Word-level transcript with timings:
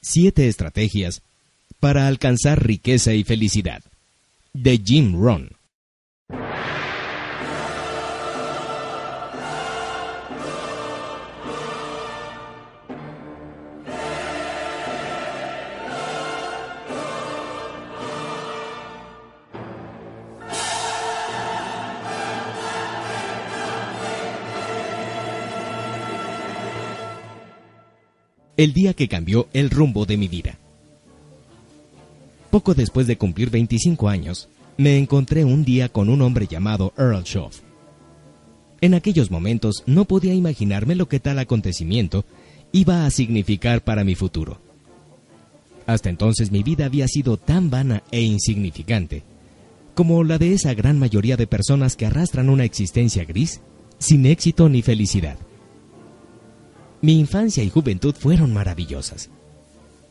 Siete 0.00 0.48
estrategias 0.48 1.22
para 1.80 2.06
alcanzar 2.06 2.64
riqueza 2.64 3.14
y 3.14 3.24
felicidad. 3.24 3.82
De 4.52 4.78
Jim 4.78 5.20
Rohn. 5.20 5.57
El 28.58 28.72
día 28.72 28.92
que 28.92 29.06
cambió 29.08 29.48
el 29.52 29.70
rumbo 29.70 30.04
de 30.04 30.16
mi 30.16 30.26
vida. 30.26 30.58
Poco 32.50 32.74
después 32.74 33.06
de 33.06 33.16
cumplir 33.16 33.50
25 33.50 34.08
años, 34.08 34.48
me 34.76 34.98
encontré 34.98 35.44
un 35.44 35.64
día 35.64 35.88
con 35.88 36.08
un 36.08 36.20
hombre 36.22 36.48
llamado 36.48 36.92
Earl 36.98 37.24
Schoff. 37.24 37.60
En 38.80 38.94
aquellos 38.94 39.30
momentos 39.30 39.84
no 39.86 40.06
podía 40.06 40.34
imaginarme 40.34 40.96
lo 40.96 41.08
que 41.08 41.20
tal 41.20 41.38
acontecimiento 41.38 42.24
iba 42.72 43.06
a 43.06 43.10
significar 43.10 43.82
para 43.82 44.02
mi 44.02 44.16
futuro. 44.16 44.60
Hasta 45.86 46.10
entonces 46.10 46.50
mi 46.50 46.64
vida 46.64 46.86
había 46.86 47.06
sido 47.06 47.36
tan 47.36 47.70
vana 47.70 48.02
e 48.10 48.22
insignificante 48.22 49.22
como 49.94 50.22
la 50.24 50.38
de 50.38 50.52
esa 50.52 50.74
gran 50.74 50.98
mayoría 50.98 51.36
de 51.36 51.46
personas 51.46 51.96
que 51.96 52.06
arrastran 52.06 52.48
una 52.48 52.64
existencia 52.64 53.24
gris, 53.24 53.60
sin 53.98 54.26
éxito 54.26 54.68
ni 54.68 54.82
felicidad. 54.82 55.38
Mi 57.00 57.18
infancia 57.18 57.62
y 57.62 57.70
juventud 57.70 58.14
fueron 58.18 58.52
maravillosas. 58.52 59.30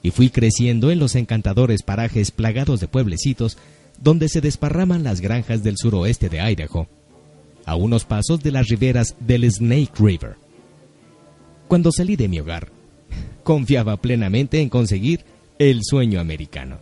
Y 0.01 0.11
fui 0.11 0.29
creciendo 0.29 0.91
en 0.91 0.99
los 0.99 1.15
encantadores 1.15 1.83
parajes 1.83 2.31
plagados 2.31 2.79
de 2.79 2.87
pueblecitos 2.87 3.57
donde 4.01 4.29
se 4.29 4.41
desparraman 4.41 5.03
las 5.03 5.21
granjas 5.21 5.63
del 5.63 5.75
suroeste 5.77 6.29
de 6.29 6.39
Idaho, 6.39 6.87
a 7.65 7.75
unos 7.75 8.05
pasos 8.05 8.41
de 8.43 8.51
las 8.51 8.67
riberas 8.67 9.15
del 9.19 9.49
Snake 9.51 9.91
River. 9.99 10.35
Cuando 11.67 11.91
salí 11.91 12.15
de 12.15 12.27
mi 12.27 12.39
hogar, 12.39 12.69
confiaba 13.43 13.97
plenamente 13.97 14.61
en 14.61 14.69
conseguir 14.69 15.25
el 15.59 15.81
sueño 15.83 16.19
americano. 16.19 16.77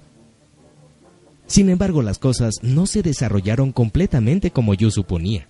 Sin 1.47 1.69
embargo, 1.69 2.01
las 2.01 2.19
cosas 2.19 2.55
no 2.61 2.85
se 2.85 3.01
desarrollaron 3.01 3.71
completamente 3.71 4.51
como 4.51 4.73
yo 4.73 4.91
suponía. 4.91 5.47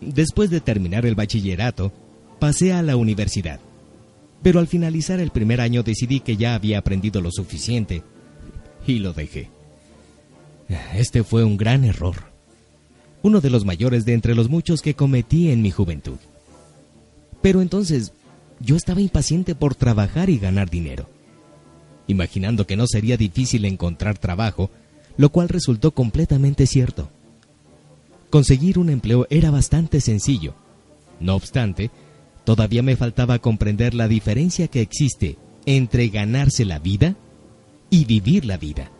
Después 0.00 0.50
de 0.50 0.60
terminar 0.60 1.06
el 1.06 1.14
bachillerato, 1.14 1.92
pasé 2.42 2.72
a 2.72 2.82
la 2.82 2.96
universidad. 2.96 3.60
Pero 4.42 4.58
al 4.58 4.66
finalizar 4.66 5.20
el 5.20 5.30
primer 5.30 5.60
año 5.60 5.84
decidí 5.84 6.18
que 6.18 6.36
ya 6.36 6.56
había 6.56 6.78
aprendido 6.78 7.20
lo 7.20 7.30
suficiente 7.30 8.02
y 8.84 8.98
lo 8.98 9.12
dejé. 9.12 9.48
Este 10.92 11.22
fue 11.22 11.44
un 11.44 11.56
gran 11.56 11.84
error. 11.84 12.16
Uno 13.22 13.40
de 13.40 13.48
los 13.48 13.64
mayores 13.64 14.04
de 14.04 14.14
entre 14.14 14.34
los 14.34 14.48
muchos 14.48 14.82
que 14.82 14.94
cometí 14.94 15.52
en 15.52 15.62
mi 15.62 15.70
juventud. 15.70 16.16
Pero 17.42 17.62
entonces 17.62 18.12
yo 18.58 18.74
estaba 18.74 19.00
impaciente 19.00 19.54
por 19.54 19.76
trabajar 19.76 20.28
y 20.28 20.38
ganar 20.38 20.68
dinero. 20.68 21.08
Imaginando 22.08 22.66
que 22.66 22.74
no 22.74 22.88
sería 22.88 23.16
difícil 23.16 23.64
encontrar 23.66 24.18
trabajo, 24.18 24.68
lo 25.16 25.30
cual 25.30 25.48
resultó 25.48 25.92
completamente 25.92 26.66
cierto. 26.66 27.08
Conseguir 28.30 28.80
un 28.80 28.90
empleo 28.90 29.28
era 29.30 29.52
bastante 29.52 30.00
sencillo. 30.00 30.56
No 31.20 31.36
obstante, 31.36 31.92
Todavía 32.44 32.82
me 32.82 32.96
faltaba 32.96 33.38
comprender 33.38 33.94
la 33.94 34.08
diferencia 34.08 34.68
que 34.68 34.80
existe 34.80 35.38
entre 35.64 36.08
ganarse 36.08 36.64
la 36.64 36.78
vida 36.78 37.16
y 37.88 38.04
vivir 38.04 38.44
la 38.44 38.56
vida. 38.56 38.90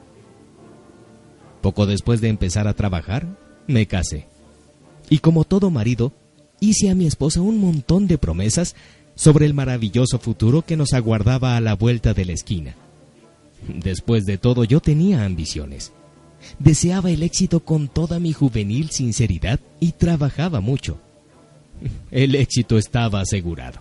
Poco 1.61 1.87
después 1.87 2.20
de 2.20 2.29
empezar 2.29 2.69
a 2.69 2.75
trabajar, 2.75 3.39
me 3.67 3.87
casé. 3.87 4.27
Y 5.11 5.19
como 5.19 5.45
todo 5.45 5.70
marido, 5.70 6.13
hice 6.61 6.91
a 6.91 6.95
mi 6.95 7.07
esposa 7.07 7.41
un 7.41 7.58
montón 7.58 8.07
de 8.07 8.19
promesas 8.19 8.77
sobre 9.14 9.47
el 9.47 9.55
maravilloso 9.55 10.19
futuro 10.19 10.63
que 10.63 10.77
nos 10.77 10.92
aguardaba 10.92 11.57
a 11.57 11.61
la 11.61 11.74
vuelta 11.74 12.14
de 12.14 12.24
la 12.24 12.33
esquina. 12.33 12.77
Después 13.69 14.24
de 14.24 14.39
todo, 14.39 14.64
yo 14.64 14.80
tenía 14.80 15.24
ambiciones. 15.24 15.92
Deseaba 16.59 17.11
el 17.11 17.23
éxito 17.23 17.61
con 17.61 17.89
toda 17.89 18.19
mi 18.19 18.33
juvenil 18.33 18.91
sinceridad 18.91 19.61
y 19.80 19.92
trabajaba 19.92 20.61
mucho 20.61 20.98
el 22.11 22.35
éxito 22.35 22.79
estaba 22.79 23.20
asegurado. 23.20 23.81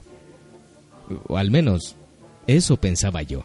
O 1.27 1.37
al 1.37 1.51
menos 1.51 1.95
eso 2.47 2.77
pensaba 2.77 3.21
yo. 3.21 3.43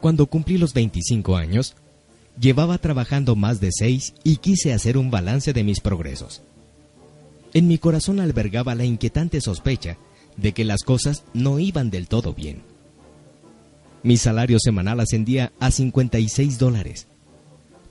Cuando 0.00 0.26
cumplí 0.26 0.58
los 0.58 0.74
25 0.74 1.36
años, 1.36 1.76
llevaba 2.40 2.78
trabajando 2.78 3.36
más 3.36 3.60
de 3.60 3.70
seis 3.70 4.14
y 4.24 4.38
quise 4.38 4.72
hacer 4.72 4.98
un 4.98 5.12
balance 5.12 5.52
de 5.52 5.62
mis 5.62 5.78
progresos. 5.78 6.42
En 7.54 7.68
mi 7.68 7.78
corazón 7.78 8.18
albergaba 8.18 8.74
la 8.74 8.84
inquietante 8.84 9.40
sospecha 9.40 9.98
de 10.36 10.52
que 10.52 10.64
las 10.64 10.82
cosas 10.82 11.22
no 11.34 11.60
iban 11.60 11.90
del 11.90 12.08
todo 12.08 12.34
bien. 12.34 12.71
Mi 14.02 14.16
salario 14.16 14.58
semanal 14.58 15.00
ascendía 15.00 15.52
a 15.60 15.70
56 15.70 16.58
dólares. 16.58 17.06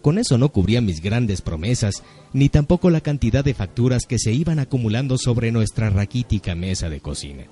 Con 0.02 0.18
eso 0.18 0.38
no 0.38 0.50
cubría 0.50 0.82
mis 0.82 1.02
grandes 1.02 1.42
promesas, 1.42 2.04
ni 2.34 2.50
tampoco 2.50 2.90
la 2.90 3.02
cantidad 3.02 3.46
de 3.46 3.54
facturas 3.54 4.06
que 4.06 4.20
se 4.20 4.34
iban 4.34 4.60
acumulando 4.60 5.18
sobre 5.18 5.52
nuestra 5.52 5.90
raquítica 5.90 6.56
mesa 6.56 6.90
de 6.90 7.00
cocina. 7.00 7.46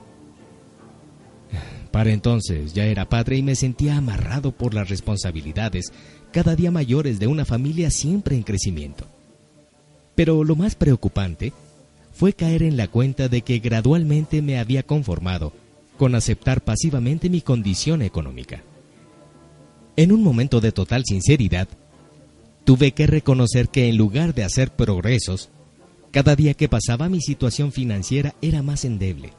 Para 1.92 2.12
entonces 2.12 2.74
ya 2.74 2.86
era 2.86 3.10
padre 3.10 3.38
y 3.38 3.44
me 3.44 3.56
sentía 3.56 3.98
amarrado 3.98 4.52
por 4.52 4.74
las 4.74 4.90
responsabilidades 4.90 5.92
cada 6.32 6.56
día 6.56 6.70
mayores 6.70 7.20
de 7.20 7.28
una 7.28 7.46
familia 7.46 7.90
siempre 7.92 8.36
en 8.36 8.44
crecimiento. 8.44 9.06
Pero 10.16 10.44
lo 10.44 10.56
más 10.56 10.76
preocupante 10.76 11.54
fue 12.14 12.34
caer 12.34 12.64
en 12.64 12.78
la 12.78 12.88
cuenta 12.88 13.30
de 13.30 13.42
que 13.42 13.60
gradualmente 13.60 14.42
me 14.42 14.60
había 14.60 14.84
conformado 14.84 15.54
con 16.00 16.16
aceptar 16.16 16.64
pasivamente 16.64 17.30
mi 17.30 17.42
condición 17.42 18.02
económica. 18.02 18.64
En 19.98 20.14
un 20.14 20.24
momento 20.24 20.62
de 20.62 20.72
total 20.72 21.04
sinceridad, 21.06 21.68
tuve 22.64 22.94
que 22.94 23.06
reconocer 23.06 23.68
que 23.68 23.90
en 23.90 23.98
lugar 23.98 24.34
de 24.34 24.46
hacer 24.46 24.72
progresos, 24.72 25.50
cada 26.12 26.38
día 26.38 26.54
que 26.54 26.70
pasaba 26.70 27.10
mi 27.10 27.20
situación 27.20 27.74
financiera 27.74 28.34
era 28.42 28.64
más 28.64 28.86
endeble. 28.86 29.34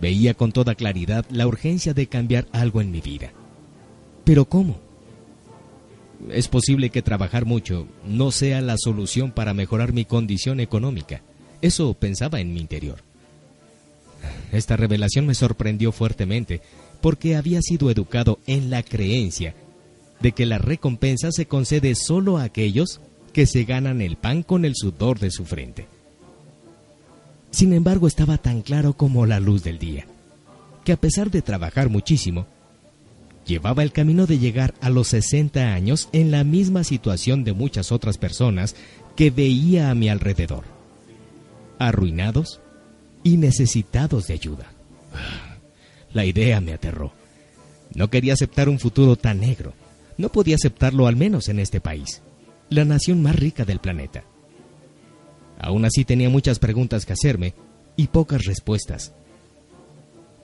Veía 0.00 0.32
con 0.32 0.52
toda 0.52 0.74
claridad 0.74 1.26
la 1.30 1.46
urgencia 1.46 1.92
de 1.92 2.06
cambiar 2.06 2.48
algo 2.52 2.80
en 2.80 2.90
mi 2.90 3.02
vida. 3.02 3.30
Pero 4.24 4.46
¿cómo? 4.46 4.80
Es 6.30 6.48
posible 6.48 6.88
que 6.88 7.02
trabajar 7.02 7.44
mucho 7.44 7.86
no 8.06 8.30
sea 8.30 8.62
la 8.62 8.76
solución 8.78 9.32
para 9.32 9.52
mejorar 9.52 9.92
mi 9.92 10.06
condición 10.06 10.60
económica. 10.60 11.20
Eso 11.60 11.92
pensaba 11.92 12.40
en 12.40 12.54
mi 12.54 12.60
interior. 12.60 13.02
Esta 14.52 14.76
revelación 14.76 15.26
me 15.26 15.34
sorprendió 15.34 15.92
fuertemente 15.92 16.60
porque 17.00 17.36
había 17.36 17.60
sido 17.60 17.90
educado 17.90 18.38
en 18.46 18.70
la 18.70 18.82
creencia 18.82 19.54
de 20.20 20.32
que 20.32 20.46
la 20.46 20.58
recompensa 20.58 21.30
se 21.32 21.46
concede 21.46 21.94
solo 21.94 22.38
a 22.38 22.44
aquellos 22.44 23.00
que 23.32 23.46
se 23.46 23.64
ganan 23.64 24.00
el 24.00 24.16
pan 24.16 24.42
con 24.42 24.64
el 24.64 24.74
sudor 24.74 25.18
de 25.18 25.30
su 25.30 25.44
frente. 25.44 25.86
Sin 27.50 27.72
embargo, 27.72 28.06
estaba 28.06 28.38
tan 28.38 28.62
claro 28.62 28.94
como 28.94 29.26
la 29.26 29.38
luz 29.38 29.62
del 29.62 29.78
día, 29.78 30.06
que 30.84 30.92
a 30.92 30.96
pesar 30.96 31.30
de 31.30 31.42
trabajar 31.42 31.88
muchísimo, 31.88 32.46
llevaba 33.44 33.82
el 33.82 33.92
camino 33.92 34.26
de 34.26 34.38
llegar 34.38 34.74
a 34.80 34.88
los 34.90 35.08
60 35.08 35.74
años 35.74 36.08
en 36.12 36.30
la 36.30 36.42
misma 36.42 36.84
situación 36.84 37.44
de 37.44 37.52
muchas 37.52 37.92
otras 37.92 38.18
personas 38.18 38.74
que 39.14 39.30
veía 39.30 39.90
a 39.90 39.94
mi 39.94 40.08
alrededor, 40.08 40.64
arruinados 41.78 42.60
y 43.24 43.38
necesitados 43.38 44.28
de 44.28 44.34
ayuda. 44.34 44.70
La 46.12 46.24
idea 46.24 46.60
me 46.60 46.72
aterró. 46.72 47.12
No 47.94 48.08
quería 48.08 48.34
aceptar 48.34 48.68
un 48.68 48.78
futuro 48.78 49.16
tan 49.16 49.40
negro. 49.40 49.72
No 50.16 50.28
podía 50.28 50.54
aceptarlo 50.54 51.08
al 51.08 51.16
menos 51.16 51.48
en 51.48 51.58
este 51.58 51.80
país, 51.80 52.22
la 52.70 52.84
nación 52.84 53.20
más 53.20 53.34
rica 53.34 53.64
del 53.64 53.80
planeta. 53.80 54.22
Aún 55.58 55.84
así 55.84 56.04
tenía 56.04 56.28
muchas 56.28 56.60
preguntas 56.60 57.04
que 57.04 57.14
hacerme 57.14 57.54
y 57.96 58.06
pocas 58.08 58.44
respuestas. 58.44 59.12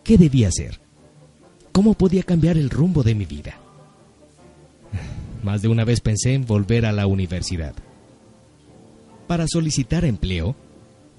¿Qué 0.03 0.19
debía 0.19 0.49
hacer? 0.49 0.81
¿Cómo 1.73 1.95
podía 1.95 2.23
cambiar 2.23 2.57
el 2.57 2.71
rumbo 2.71 3.03
de 3.03 3.15
mi 3.15 3.27
vida? 3.27 3.59
Más 5.43 5.63
de 5.63 5.69
una 5.69 5.85
vez 5.85 6.01
pensé 6.01 6.35
en 6.35 6.47
volver 6.47 6.85
a 6.85 6.93
la 6.93 7.07
universidad. 7.07 7.75
Para 9.27 9.47
solicitar 9.47 10.05
empleo, 10.05 10.57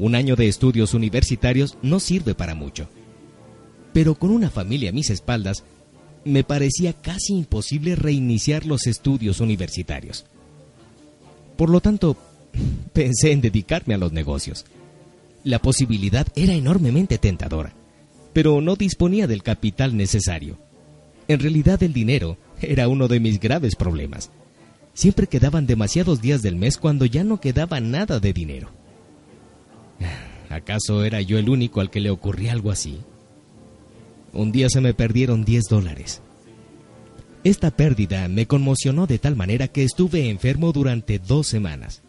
un 0.01 0.15
año 0.15 0.36
de 0.36 0.48
estudios 0.48 0.95
universitarios 0.95 1.77
no 1.83 2.00
sirve 2.00 2.33
para 2.33 2.56
mucho. 2.56 2.89
Pero 3.94 4.15
con 4.15 4.31
una 4.31 4.50
familia 4.50 4.89
a 4.89 4.94
mis 4.94 5.12
espaldas, 5.12 5.63
me 6.25 6.44
parecía 6.44 6.94
casi 6.94 7.33
imposible 7.33 7.95
reiniciar 7.95 8.65
los 8.65 8.88
estudios 8.88 9.39
universitarios. 9.39 10.25
Por 11.56 11.69
lo 11.69 11.81
tanto, 11.81 12.18
pensé 12.94 13.31
en 13.31 13.42
dedicarme 13.42 13.94
a 13.94 14.00
los 14.00 14.12
negocios. 14.12 14.65
La 15.44 15.59
posibilidad 15.59 16.25
era 16.36 16.53
enormemente 16.53 17.19
tentadora, 17.19 17.74
pero 18.33 18.59
no 18.59 18.75
disponía 18.75 19.27
del 19.27 19.44
capital 19.44 19.95
necesario. 19.95 20.57
En 21.27 21.39
realidad 21.39 21.81
el 21.83 21.94
dinero 21.94 22.38
era 22.59 22.88
uno 22.88 23.07
de 23.07 23.19
mis 23.19 23.39
graves 23.39 23.75
problemas. 23.75 24.31
Siempre 24.95 25.27
quedaban 25.27 25.68
demasiados 25.68 26.21
días 26.21 26.42
del 26.42 26.56
mes 26.56 26.77
cuando 26.77 27.06
ya 27.06 27.24
no 27.24 27.39
quedaba 27.39 27.80
nada 27.80 28.19
de 28.19 28.33
dinero. 28.33 28.81
¿Acaso 30.50 31.03
era 31.03 31.21
yo 31.21 31.38
el 31.38 31.50
único 31.50 31.81
al 31.81 31.89
que 31.89 32.00
le 32.00 32.09
ocurría 32.09 32.51
algo 32.51 32.71
así? 32.71 33.00
Un 34.33 34.51
día 34.51 34.69
se 34.69 34.81
me 34.81 34.94
perdieron 34.94 35.45
10 35.45 35.63
dólares. 35.69 36.21
Esta 37.44 37.71
pérdida 37.71 38.27
me 38.27 38.45
conmocionó 38.45 39.07
de 39.07 39.18
tal 39.18 39.36
manera 39.36 39.68
que 39.68 39.83
estuve 39.83 40.30
enfermo 40.30 40.71
durante 40.71 41.19
dos 41.19 41.48
semanas, 41.48 42.01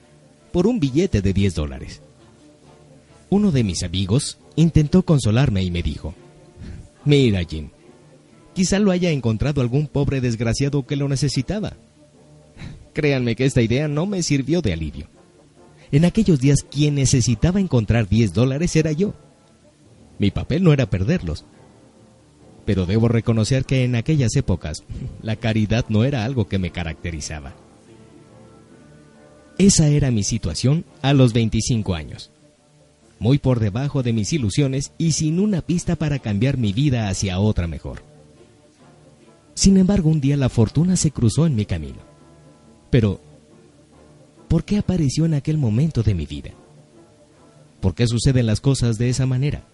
por 0.53 0.67
un 0.67 0.79
billete 0.79 1.23
de 1.23 1.33
10 1.33 1.55
dólares. 1.55 2.03
Uno 3.31 3.51
de 3.51 3.65
mis 3.65 3.83
amigos 3.83 4.39
intentó 4.57 5.05
consolarme 5.05 5.63
y 5.63 5.71
me 5.71 5.83
dijo, 5.83 6.15
Mira, 7.05 7.43
Jim, 7.45 7.71
quizá 8.55 8.79
lo 8.79 8.91
haya 8.91 9.11
encontrado 9.11 9.61
algún 9.63 9.87
pobre 9.87 10.21
desgraciado 10.21 10.85
que 10.85 10.97
lo 10.97 11.09
necesitaba. 11.09 11.73
Créanme 12.93 13.35
que 13.35 13.47
esta 13.47 13.63
idea 13.63 13.89
no 13.89 14.05
me 14.05 14.23
sirvió 14.23 14.61
de 14.61 14.75
alivio. 14.75 15.07
En 15.93 16.07
aquellos 16.07 16.41
días 16.41 16.65
quien 16.69 16.95
necesitaba 16.95 17.61
encontrar 17.61 18.09
10 18.09 18.33
dólares 18.33 18.75
era 18.77 18.93
yo. 18.93 19.13
Mi 20.19 20.31
papel 20.31 20.65
no 20.65 20.73
era 20.73 20.89
perderlos, 20.89 21.45
pero 22.65 22.87
debo 22.87 23.09
reconocer 23.09 23.65
que 23.65 23.85
en 23.85 23.95
aquellas 23.95 24.35
épocas 24.37 24.85
la 25.21 25.37
caridad 25.37 25.85
no 25.89 26.05
era 26.05 26.25
algo 26.25 26.49
que 26.49 26.59
me 26.59 26.71
caracterizaba. 26.71 27.55
Esa 29.59 29.89
era 29.89 30.11
mi 30.11 30.23
situación 30.23 30.85
a 31.03 31.13
los 31.13 31.35
25 31.35 31.95
años, 31.95 32.31
muy 33.19 33.39
por 33.39 33.61
debajo 33.61 34.03
de 34.03 34.13
mis 34.13 34.33
ilusiones 34.33 34.93
y 34.97 35.13
sin 35.13 35.39
una 35.39 35.61
pista 35.61 35.97
para 35.97 36.19
cambiar 36.19 36.57
mi 36.57 36.73
vida 36.73 37.09
hacia 37.09 37.39
otra 37.39 37.67
mejor. 37.67 38.03
Sin 39.55 39.77
embargo, 39.77 40.09
un 40.09 40.21
día 40.21 40.37
la 40.37 40.49
fortuna 40.49 40.97
se 40.97 41.11
cruzó 41.11 41.47
en 41.47 41.55
mi 41.55 41.67
camino. 41.67 41.99
Pero, 42.91 43.21
¿por 44.53 44.65
qué 44.65 44.77
apareció 44.77 45.25
en 45.25 45.33
aquel 45.33 45.57
momento 45.57 46.03
de 46.03 46.13
mi 46.13 46.27
vida? 46.27 46.51
¿Por 47.81 47.95
qué 47.95 48.07
suceden 48.07 48.45
las 48.45 48.61
cosas 48.61 48.99
de 48.99 49.09
esa 49.09 49.25
manera? 49.25 49.65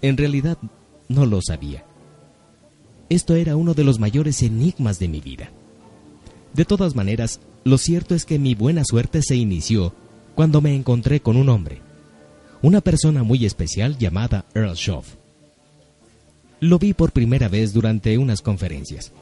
En 0.00 0.16
realidad, 0.16 0.56
no 1.10 1.26
lo 1.26 1.42
sabía. 1.42 1.84
Esto 3.10 3.34
era 3.34 3.56
uno 3.56 3.74
de 3.74 3.84
los 3.84 3.98
mayores 3.98 4.42
enigmas 4.42 4.98
de 4.98 5.08
mi 5.08 5.20
vida. 5.20 5.50
De 6.54 6.64
todas 6.64 6.96
maneras, 6.96 7.40
lo 7.62 7.76
cierto 7.76 8.14
es 8.14 8.24
que 8.24 8.38
mi 8.38 8.54
buena 8.54 8.84
suerte 8.86 9.20
se 9.20 9.36
inició 9.36 9.92
cuando 10.34 10.62
me 10.62 10.74
encontré 10.74 11.20
con 11.20 11.36
un 11.36 11.50
hombre, 11.50 11.82
una 12.62 12.80
persona 12.80 13.22
muy 13.22 13.44
especial 13.44 13.98
llamada 13.98 14.46
Earl 14.54 14.76
Shaw. 14.76 15.02
Lo 16.60 16.78
vi 16.78 16.94
por 16.94 17.12
primera 17.12 17.50
vez 17.50 17.74
durante 17.74 18.16
unas 18.16 18.40
conferencias. 18.40 19.12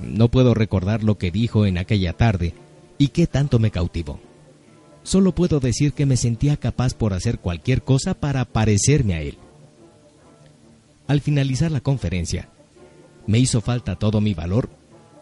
No 0.00 0.28
puedo 0.28 0.54
recordar 0.54 1.04
lo 1.04 1.18
que 1.18 1.30
dijo 1.30 1.66
en 1.66 1.78
aquella 1.78 2.14
tarde 2.14 2.52
y 2.98 3.08
qué 3.08 3.26
tanto 3.26 3.58
me 3.58 3.70
cautivó. 3.70 4.20
Solo 5.02 5.34
puedo 5.34 5.60
decir 5.60 5.92
que 5.92 6.06
me 6.06 6.16
sentía 6.16 6.56
capaz 6.56 6.94
por 6.94 7.12
hacer 7.12 7.38
cualquier 7.38 7.82
cosa 7.82 8.14
para 8.14 8.44
parecerme 8.44 9.14
a 9.14 9.22
él. 9.22 9.38
Al 11.06 11.20
finalizar 11.20 11.70
la 11.70 11.80
conferencia, 11.80 12.48
me 13.26 13.38
hizo 13.38 13.60
falta 13.60 13.96
todo 13.96 14.20
mi 14.20 14.34
valor 14.34 14.68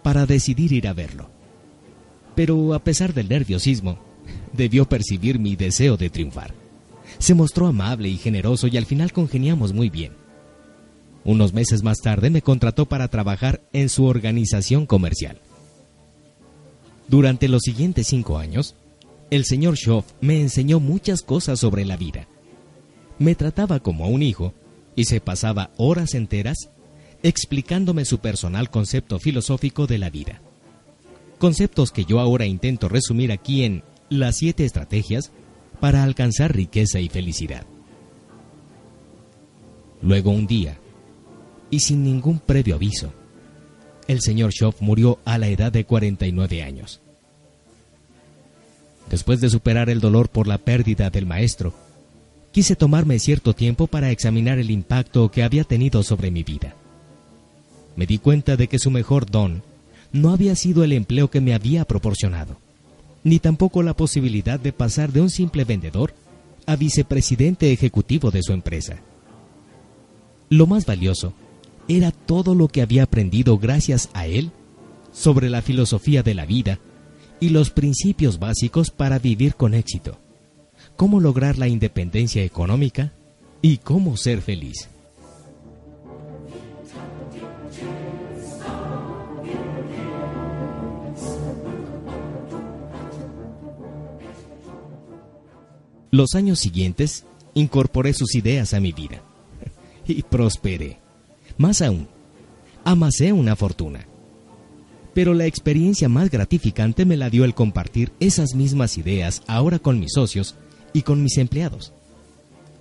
para 0.02 0.26
decidir 0.26 0.72
ir 0.72 0.88
a 0.88 0.94
verlo. 0.94 1.28
Pero 2.34 2.74
a 2.74 2.78
pesar 2.82 3.12
del 3.12 3.28
nerviosismo, 3.28 3.98
debió 4.52 4.88
percibir 4.88 5.38
mi 5.38 5.56
deseo 5.56 5.96
de 5.96 6.10
triunfar. 6.10 6.54
Se 7.18 7.34
mostró 7.34 7.66
amable 7.66 8.08
y 8.08 8.16
generoso 8.16 8.66
y 8.66 8.76
al 8.76 8.86
final 8.86 9.12
congeniamos 9.12 9.72
muy 9.72 9.90
bien. 9.90 10.12
Unos 11.24 11.52
meses 11.52 11.82
más 11.82 11.98
tarde 11.98 12.30
me 12.30 12.42
contrató 12.42 12.86
para 12.86 13.08
trabajar 13.08 13.62
en 13.72 13.88
su 13.88 14.04
organización 14.04 14.86
comercial. 14.86 15.40
Durante 17.08 17.48
los 17.48 17.62
siguientes 17.62 18.06
cinco 18.06 18.38
años, 18.38 18.74
el 19.30 19.44
señor 19.44 19.76
Schoff 19.76 20.12
me 20.20 20.40
enseñó 20.40 20.80
muchas 20.80 21.22
cosas 21.22 21.60
sobre 21.60 21.84
la 21.84 21.96
vida. 21.96 22.26
Me 23.18 23.34
trataba 23.34 23.80
como 23.80 24.04
a 24.04 24.08
un 24.08 24.22
hijo 24.22 24.54
y 24.96 25.04
se 25.04 25.20
pasaba 25.20 25.70
horas 25.76 26.14
enteras 26.14 26.70
explicándome 27.22 28.04
su 28.04 28.18
personal 28.18 28.70
concepto 28.70 29.18
filosófico 29.18 29.86
de 29.86 29.98
la 29.98 30.10
vida. 30.10 30.42
Conceptos 31.38 31.90
que 31.90 32.04
yo 32.04 32.20
ahora 32.20 32.46
intento 32.46 32.88
resumir 32.88 33.32
aquí 33.32 33.64
en 33.64 33.82
las 34.08 34.36
siete 34.36 34.64
estrategias 34.64 35.32
para 35.80 36.02
alcanzar 36.02 36.54
riqueza 36.54 37.00
y 37.00 37.08
felicidad. 37.08 37.66
Luego 40.02 40.30
un 40.30 40.46
día, 40.46 40.78
y 41.70 41.80
sin 41.80 42.04
ningún 42.04 42.38
previo 42.38 42.76
aviso, 42.76 43.12
el 44.08 44.20
señor 44.20 44.52
Schoff 44.52 44.80
murió 44.80 45.18
a 45.24 45.38
la 45.38 45.48
edad 45.48 45.72
de 45.72 45.84
49 45.84 46.62
años. 46.62 47.00
Después 49.10 49.40
de 49.40 49.50
superar 49.50 49.90
el 49.90 50.00
dolor 50.00 50.28
por 50.28 50.46
la 50.46 50.58
pérdida 50.58 51.10
del 51.10 51.26
maestro, 51.26 51.74
quise 52.52 52.76
tomarme 52.76 53.18
cierto 53.18 53.54
tiempo 53.54 53.86
para 53.86 54.10
examinar 54.10 54.58
el 54.58 54.70
impacto 54.70 55.30
que 55.30 55.42
había 55.42 55.64
tenido 55.64 56.02
sobre 56.02 56.30
mi 56.30 56.42
vida 56.42 56.74
me 57.96 58.06
di 58.06 58.18
cuenta 58.18 58.56
de 58.56 58.68
que 58.68 58.78
su 58.78 58.90
mejor 58.90 59.30
don 59.30 59.62
no 60.12 60.30
había 60.30 60.54
sido 60.56 60.84
el 60.84 60.92
empleo 60.92 61.30
que 61.30 61.40
me 61.40 61.54
había 61.54 61.84
proporcionado, 61.84 62.56
ni 63.22 63.38
tampoco 63.38 63.82
la 63.82 63.94
posibilidad 63.94 64.60
de 64.60 64.72
pasar 64.72 65.12
de 65.12 65.20
un 65.20 65.30
simple 65.30 65.64
vendedor 65.64 66.14
a 66.66 66.76
vicepresidente 66.76 67.72
ejecutivo 67.72 68.30
de 68.30 68.42
su 68.42 68.52
empresa. 68.52 68.98
Lo 70.50 70.66
más 70.66 70.86
valioso 70.86 71.34
era 71.88 72.10
todo 72.10 72.54
lo 72.54 72.68
que 72.68 72.82
había 72.82 73.04
aprendido 73.04 73.58
gracias 73.58 74.08
a 74.14 74.26
él 74.26 74.50
sobre 75.12 75.50
la 75.50 75.62
filosofía 75.62 76.22
de 76.22 76.34
la 76.34 76.46
vida 76.46 76.78
y 77.40 77.50
los 77.50 77.70
principios 77.70 78.38
básicos 78.38 78.90
para 78.90 79.18
vivir 79.18 79.54
con 79.54 79.74
éxito, 79.74 80.18
cómo 80.96 81.20
lograr 81.20 81.58
la 81.58 81.68
independencia 81.68 82.42
económica 82.42 83.12
y 83.60 83.78
cómo 83.78 84.16
ser 84.16 84.40
feliz. 84.40 84.88
Los 96.10 96.34
años 96.36 96.60
siguientes 96.60 97.26
incorporé 97.54 98.14
sus 98.14 98.36
ideas 98.36 98.72
a 98.72 98.80
mi 98.80 98.92
vida 98.92 99.20
y 100.06 100.22
prosperé. 100.22 101.03
Más 101.58 101.82
aún, 101.82 102.08
amasé 102.84 103.32
una 103.32 103.56
fortuna. 103.56 104.06
Pero 105.14 105.34
la 105.34 105.46
experiencia 105.46 106.08
más 106.08 106.30
gratificante 106.30 107.04
me 107.04 107.16
la 107.16 107.30
dio 107.30 107.44
el 107.44 107.54
compartir 107.54 108.12
esas 108.20 108.54
mismas 108.54 108.98
ideas 108.98 109.42
ahora 109.46 109.78
con 109.78 110.00
mis 110.00 110.12
socios 110.12 110.56
y 110.92 111.02
con 111.02 111.22
mis 111.22 111.38
empleados. 111.38 111.92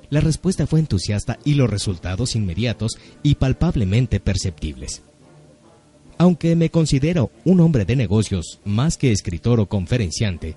La 0.09 0.19
respuesta 0.19 0.67
fue 0.67 0.79
entusiasta 0.79 1.39
y 1.43 1.53
los 1.55 1.69
resultados 1.69 2.35
inmediatos 2.35 2.97
y 3.21 3.35
palpablemente 3.35 4.19
perceptibles. 4.19 5.01
Aunque 6.17 6.55
me 6.55 6.69
considero 6.69 7.31
un 7.45 7.59
hombre 7.59 7.85
de 7.85 7.95
negocios 7.95 8.59
más 8.65 8.97
que 8.97 9.11
escritor 9.11 9.59
o 9.59 9.67
conferenciante, 9.67 10.55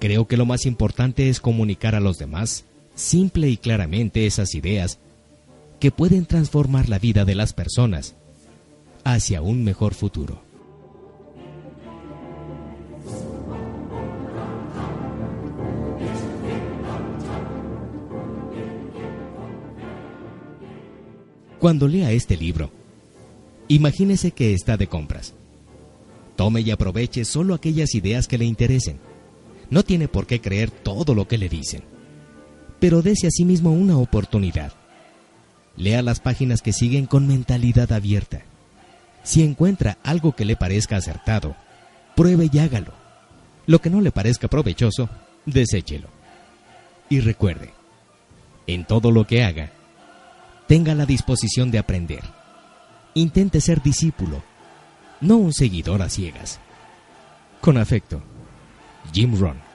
Creo 0.00 0.26
que 0.26 0.38
lo 0.38 0.46
más 0.46 0.64
importante 0.64 1.28
es 1.28 1.40
comunicar 1.40 1.94
a 1.94 2.00
los 2.00 2.16
demás, 2.16 2.64
simple 2.94 3.50
y 3.50 3.58
claramente, 3.58 4.26
esas 4.26 4.54
ideas 4.54 4.98
que 5.80 5.90
pueden 5.90 6.26
transformar 6.26 6.88
la 6.88 6.98
vida 6.98 7.24
de 7.24 7.34
las 7.34 7.54
personas 7.54 8.14
hacia 9.02 9.40
un 9.40 9.64
mejor 9.64 9.94
futuro. 9.94 10.42
Cuando 21.58 21.88
lea 21.88 22.12
este 22.12 22.36
libro, 22.36 22.70
imagínese 23.68 24.30
que 24.30 24.54
está 24.54 24.76
de 24.76 24.86
compras. 24.86 25.34
Tome 26.36 26.60
y 26.60 26.70
aproveche 26.70 27.24
solo 27.24 27.54
aquellas 27.54 27.94
ideas 27.94 28.28
que 28.28 28.38
le 28.38 28.44
interesen 28.44 28.98
no 29.70 29.84
tiene 29.84 30.08
por 30.08 30.26
qué 30.26 30.40
creer 30.40 30.70
todo 30.70 31.14
lo 31.14 31.28
que 31.28 31.38
le 31.38 31.48
dicen. 31.48 31.82
Pero 32.80 33.02
dése 33.02 33.26
a 33.26 33.30
sí 33.30 33.44
mismo 33.44 33.72
una 33.72 33.98
oportunidad. 33.98 34.79
Lea 35.76 36.02
las 36.02 36.20
páginas 36.20 36.62
que 36.62 36.72
siguen 36.72 37.06
con 37.06 37.26
mentalidad 37.26 37.92
abierta. 37.92 38.42
Si 39.22 39.42
encuentra 39.42 39.98
algo 40.02 40.34
que 40.34 40.44
le 40.44 40.56
parezca 40.56 40.96
acertado, 40.96 41.56
pruebe 42.16 42.48
y 42.52 42.58
hágalo. 42.58 42.92
Lo 43.66 43.80
que 43.80 43.90
no 43.90 44.00
le 44.00 44.10
parezca 44.10 44.48
provechoso, 44.48 45.08
deséchelo. 45.46 46.08
Y 47.08 47.20
recuerde, 47.20 47.70
en 48.66 48.84
todo 48.84 49.10
lo 49.10 49.26
que 49.26 49.44
haga, 49.44 49.70
tenga 50.66 50.94
la 50.94 51.06
disposición 51.06 51.70
de 51.70 51.78
aprender. 51.78 52.22
Intente 53.14 53.60
ser 53.60 53.82
discípulo, 53.82 54.42
no 55.20 55.36
un 55.36 55.52
seguidor 55.52 56.02
a 56.02 56.08
ciegas. 56.08 56.60
Con 57.60 57.76
afecto, 57.76 58.22
Jim 59.12 59.38
Rohn. 59.38 59.69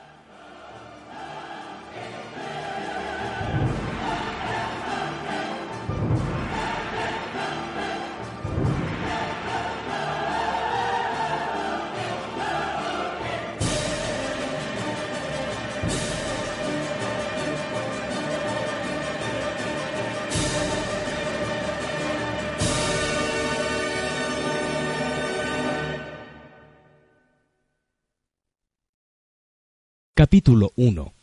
Capítulo 30.25 30.71
1. 30.75 31.13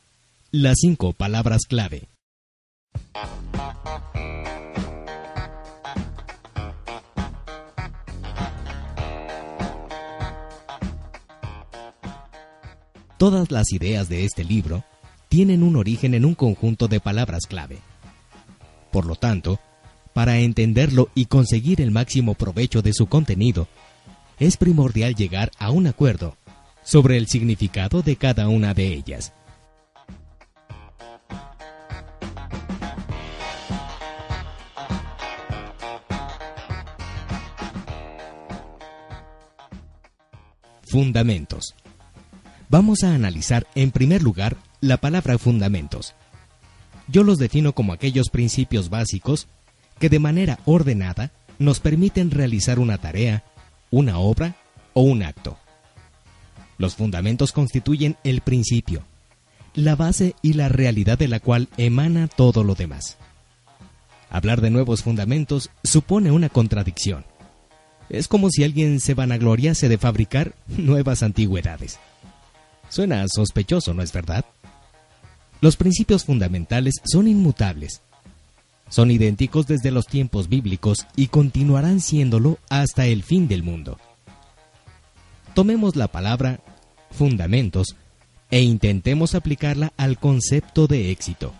Las 0.52 0.76
cinco 0.80 1.12
palabras 1.12 1.62
clave. 1.68 2.08
Todas 13.18 13.50
las 13.50 13.72
ideas 13.72 14.08
de 14.08 14.24
este 14.24 14.44
libro 14.44 14.84
tienen 15.28 15.64
un 15.64 15.74
origen 15.74 16.14
en 16.14 16.24
un 16.24 16.36
conjunto 16.36 16.86
de 16.86 17.00
palabras 17.00 17.46
clave. 17.48 17.78
Por 18.92 19.06
lo 19.06 19.16
tanto, 19.16 19.58
para 20.12 20.38
entenderlo 20.38 21.08
y 21.16 21.24
conseguir 21.24 21.80
el 21.80 21.90
máximo 21.90 22.34
provecho 22.34 22.82
de 22.82 22.92
su 22.92 23.08
contenido, 23.08 23.66
es 24.38 24.56
primordial 24.56 25.16
llegar 25.16 25.50
a 25.58 25.72
un 25.72 25.88
acuerdo 25.88 26.36
sobre 26.82 27.16
el 27.16 27.26
significado 27.26 28.02
de 28.02 28.16
cada 28.16 28.48
una 28.48 28.74
de 28.74 28.92
ellas. 28.92 29.32
Fundamentos. 40.82 41.74
Vamos 42.68 43.02
a 43.02 43.14
analizar 43.14 43.66
en 43.74 43.90
primer 43.90 44.22
lugar 44.22 44.56
la 44.80 44.98
palabra 44.98 45.38
fundamentos. 45.38 46.14
Yo 47.08 47.22
los 47.22 47.38
defino 47.38 47.72
como 47.72 47.92
aquellos 47.92 48.28
principios 48.28 48.90
básicos 48.90 49.46
que 49.98 50.08
de 50.08 50.18
manera 50.18 50.58
ordenada 50.64 51.30
nos 51.58 51.80
permiten 51.80 52.30
realizar 52.30 52.78
una 52.78 52.98
tarea, 52.98 53.44
una 53.90 54.18
obra 54.18 54.56
o 54.94 55.02
un 55.02 55.22
acto. 55.22 55.58
Los 56.78 56.96
fundamentos 56.96 57.52
constituyen 57.52 58.16
el 58.24 58.40
principio, 58.40 59.04
la 59.74 59.96
base 59.96 60.34
y 60.42 60.54
la 60.54 60.68
realidad 60.68 61.18
de 61.18 61.28
la 61.28 61.40
cual 61.40 61.68
emana 61.76 62.28
todo 62.28 62.64
lo 62.64 62.74
demás. 62.74 63.16
Hablar 64.30 64.60
de 64.60 64.70
nuevos 64.70 65.02
fundamentos 65.02 65.70
supone 65.84 66.30
una 66.30 66.48
contradicción. 66.48 67.24
Es 68.08 68.28
como 68.28 68.50
si 68.50 68.64
alguien 68.64 69.00
se 69.00 69.14
vanagloriase 69.14 69.88
de 69.88 69.98
fabricar 69.98 70.54
nuevas 70.66 71.22
antigüedades. 71.22 71.98
Suena 72.88 73.24
sospechoso, 73.28 73.94
¿no 73.94 74.02
es 74.02 74.12
verdad? 74.12 74.44
Los 75.60 75.76
principios 75.76 76.24
fundamentales 76.24 76.94
son 77.04 77.28
inmutables. 77.28 78.02
Son 78.88 79.10
idénticos 79.10 79.66
desde 79.66 79.90
los 79.90 80.06
tiempos 80.06 80.48
bíblicos 80.48 81.06
y 81.16 81.28
continuarán 81.28 82.00
siéndolo 82.00 82.58
hasta 82.68 83.06
el 83.06 83.22
fin 83.22 83.48
del 83.48 83.62
mundo. 83.62 83.98
Tomemos 85.54 85.96
la 85.96 86.08
palabra 86.08 86.60
fundamentos 87.10 87.96
e 88.50 88.62
intentemos 88.62 89.34
aplicarla 89.34 89.92
al 89.98 90.18
concepto 90.18 90.86
de 90.86 91.10
éxito. 91.10 91.52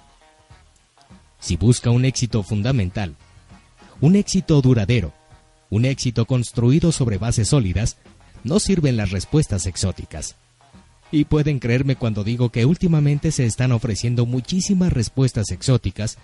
Si 1.41 1.57
busca 1.57 1.91
un 1.91 2.07
éxito 2.07 2.43
fundamental, 2.43 3.17
un 4.01 4.17
éxito 4.17 4.63
duradero, 4.63 5.13
un 5.69 5.85
éxito 5.85 6.25
construido 6.25 6.91
sobre 6.91 7.19
bases 7.19 7.49
sólidas, 7.49 7.99
no 8.45 8.61
sirven 8.61 8.97
las 8.97 9.11
respuestas 9.11 9.67
exóticas. 9.67 10.37
Y 11.11 11.25
pueden 11.27 11.59
creerme 11.59 11.97
cuando 11.97 12.25
digo 12.25 12.51
que 12.51 12.65
últimamente 12.65 13.31
se 13.31 13.45
están 13.45 13.73
ofreciendo 13.73 14.25
muchísimas 14.25 14.91
respuestas 14.91 15.51
exóticas, 15.51 16.17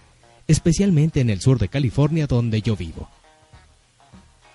especialmente 0.46 1.20
en 1.20 1.28
el 1.28 1.42
sur 1.42 1.58
de 1.58 1.68
California 1.68 2.26
donde 2.26 2.62
yo 2.62 2.76
vivo. 2.76 3.10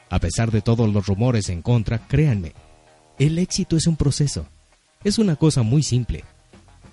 A 0.09 0.19
pesar 0.19 0.49
de 0.51 0.61
todos 0.61 0.91
los 0.91 1.05
rumores 1.05 1.49
en 1.49 1.61
contra, 1.61 2.07
créanme, 2.07 2.53
el 3.19 3.37
éxito 3.39 3.77
es 3.77 3.87
un 3.87 3.95
proceso. 3.95 4.45
Es 5.03 5.19
una 5.19 5.35
cosa 5.35 5.63
muy 5.63 5.83
simple. 5.83 6.23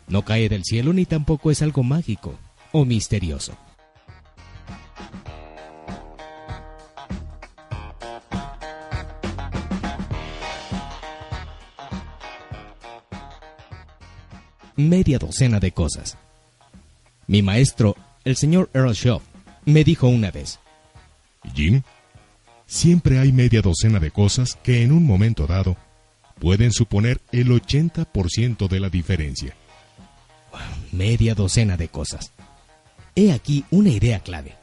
No 0.09 0.25
cae 0.25 0.49
del 0.49 0.65
cielo 0.65 0.93
ni 0.93 1.07
tampoco 1.07 1.51
es 1.51 1.63
algo 1.63 1.83
mágico 1.83 2.35
o 2.73 2.85
misterioso. 2.85 3.57
Media 14.77 15.19
docena 15.19 15.61
de 15.61 15.73
cosas. 15.73 16.17
Mi 17.27 17.43
maestro, 17.43 17.97
el 18.25 18.35
señor 18.37 18.71
Earl 18.73 18.95
Shaw, 18.95 19.21
me 19.67 19.85
dijo 19.85 20.09
una 20.09 20.31
vez, 20.31 20.59
Jim, 21.55 21.83
siempre 22.67 23.19
hay 23.19 23.31
media 23.31 23.61
docena 23.61 24.01
de 24.01 24.11
cosas 24.11 24.59
que 24.63 24.83
en 24.83 24.91
un 24.91 25.05
momento 25.05 25.47
dado 25.47 25.77
pueden 26.41 26.73
suponer 26.73 27.21
el 27.31 27.49
80% 27.49 28.67
de 28.67 28.81
la 28.81 28.89
diferencia. 28.89 29.55
Media 30.91 31.35
docena 31.35 31.77
de 31.77 31.89
cosas. 31.89 32.33
He 33.15 33.31
aquí 33.31 33.65
una 33.71 33.91
idea 33.91 34.21
clave. 34.21 34.57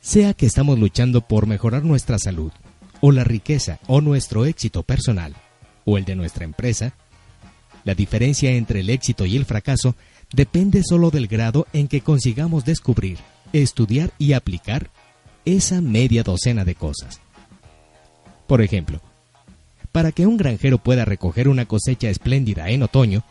Sea 0.00 0.34
que 0.34 0.46
estamos 0.46 0.78
luchando 0.78 1.22
por 1.22 1.46
mejorar 1.46 1.84
nuestra 1.84 2.18
salud, 2.18 2.52
o 3.00 3.12
la 3.12 3.24
riqueza, 3.24 3.78
o 3.86 4.00
nuestro 4.00 4.44
éxito 4.44 4.82
personal, 4.82 5.34
o 5.84 5.96
el 5.96 6.04
de 6.04 6.16
nuestra 6.16 6.44
empresa, 6.44 6.94
la 7.84 7.94
diferencia 7.94 8.50
entre 8.50 8.80
el 8.80 8.90
éxito 8.90 9.24
y 9.24 9.36
el 9.36 9.44
fracaso 9.44 9.94
depende 10.32 10.82
solo 10.82 11.10
del 11.10 11.28
grado 11.28 11.66
en 11.72 11.88
que 11.88 12.00
consigamos 12.00 12.64
descubrir, 12.64 13.18
estudiar 13.52 14.12
y 14.18 14.32
aplicar 14.32 14.90
esa 15.44 15.80
media 15.80 16.22
docena 16.22 16.64
de 16.64 16.74
cosas. 16.74 17.20
Por 18.46 18.60
ejemplo, 18.60 19.00
para 19.98 20.12
que 20.12 20.28
un 20.28 20.36
granjero 20.36 20.78
pueda 20.78 21.04
recoger 21.04 21.48
una 21.48 21.66
cosecha 21.66 22.08
espléndida 22.08 22.70
en 22.70 22.84
otoño, 22.84 23.24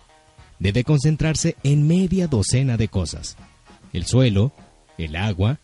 debe 0.59 0.83
concentrarse 0.83 1.55
en 1.63 1.87
media 1.87 2.27
docena 2.27 2.75
de 2.75 2.89
cosas. 2.89 3.37
El 3.93 4.05
suelo, 4.05 4.51
el 4.97 5.15
agua, 5.15 5.59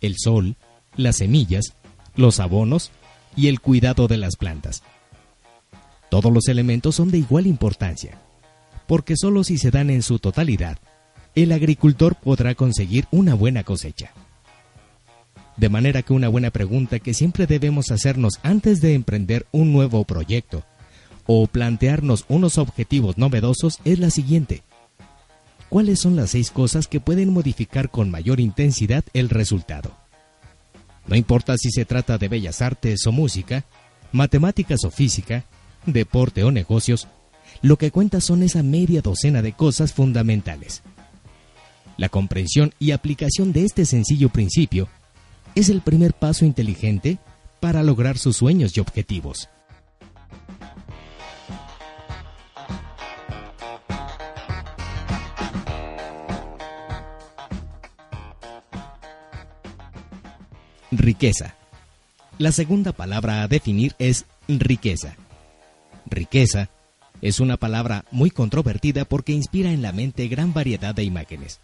el 0.00 0.16
sol, 0.18 0.56
las 0.96 1.18
semillas, 1.18 1.74
los 2.16 2.40
abonos 2.40 2.90
y 3.36 3.46
el 3.46 3.60
cuidado 3.60 4.08
de 4.08 4.16
las 4.16 4.34
plantas. 4.34 4.82
Todos 6.10 6.32
los 6.32 6.48
elementos 6.48 6.96
son 6.96 7.12
de 7.12 7.18
igual 7.18 7.46
importancia, 7.46 8.18
porque 8.88 9.14
solo 9.16 9.44
si 9.44 9.58
se 9.58 9.70
dan 9.70 9.90
en 9.90 10.02
su 10.02 10.18
totalidad, 10.18 10.78
el 11.36 11.52
agricultor 11.52 12.16
podrá 12.16 12.56
conseguir 12.56 13.06
una 13.12 13.34
buena 13.34 13.62
cosecha. 13.62 14.10
De 15.58 15.68
manera 15.68 16.02
que 16.02 16.12
una 16.12 16.28
buena 16.28 16.50
pregunta 16.50 17.00
que 17.00 17.14
siempre 17.14 17.48
debemos 17.48 17.90
hacernos 17.90 18.38
antes 18.44 18.80
de 18.80 18.94
emprender 18.94 19.46
un 19.50 19.72
nuevo 19.72 20.04
proyecto 20.04 20.64
o 21.26 21.46
plantearnos 21.48 22.24
unos 22.28 22.58
objetivos 22.58 23.18
novedosos 23.18 23.80
es 23.84 23.98
la 23.98 24.10
siguiente. 24.10 24.62
¿Cuáles 25.68 25.98
son 25.98 26.14
las 26.14 26.30
seis 26.30 26.52
cosas 26.52 26.86
que 26.86 27.00
pueden 27.00 27.32
modificar 27.32 27.90
con 27.90 28.08
mayor 28.08 28.38
intensidad 28.38 29.04
el 29.12 29.28
resultado? 29.28 29.92
No 31.08 31.16
importa 31.16 31.58
si 31.58 31.70
se 31.72 31.84
trata 31.84 32.18
de 32.18 32.28
bellas 32.28 32.62
artes 32.62 33.04
o 33.06 33.12
música, 33.12 33.64
matemáticas 34.12 34.84
o 34.84 34.90
física, 34.90 35.44
deporte 35.86 36.44
o 36.44 36.52
negocios, 36.52 37.08
lo 37.62 37.76
que 37.78 37.90
cuenta 37.90 38.20
son 38.20 38.44
esa 38.44 38.62
media 38.62 39.02
docena 39.02 39.42
de 39.42 39.54
cosas 39.54 39.92
fundamentales. 39.92 40.82
La 41.96 42.08
comprensión 42.08 42.72
y 42.78 42.92
aplicación 42.92 43.52
de 43.52 43.64
este 43.64 43.84
sencillo 43.84 44.28
principio 44.28 44.88
es 45.58 45.70
el 45.70 45.80
primer 45.80 46.14
paso 46.14 46.44
inteligente 46.44 47.18
para 47.58 47.82
lograr 47.82 48.16
sus 48.16 48.36
sueños 48.36 48.76
y 48.76 48.80
objetivos. 48.80 49.48
Riqueza. 60.92 61.56
La 62.38 62.52
segunda 62.52 62.92
palabra 62.92 63.42
a 63.42 63.48
definir 63.48 63.96
es 63.98 64.26
riqueza. 64.46 65.16
Riqueza 66.06 66.70
es 67.20 67.40
una 67.40 67.56
palabra 67.56 68.04
muy 68.12 68.30
controvertida 68.30 69.04
porque 69.04 69.32
inspira 69.32 69.72
en 69.72 69.82
la 69.82 69.90
mente 69.90 70.28
gran 70.28 70.54
variedad 70.54 70.94
de 70.94 71.02
imágenes 71.02 71.58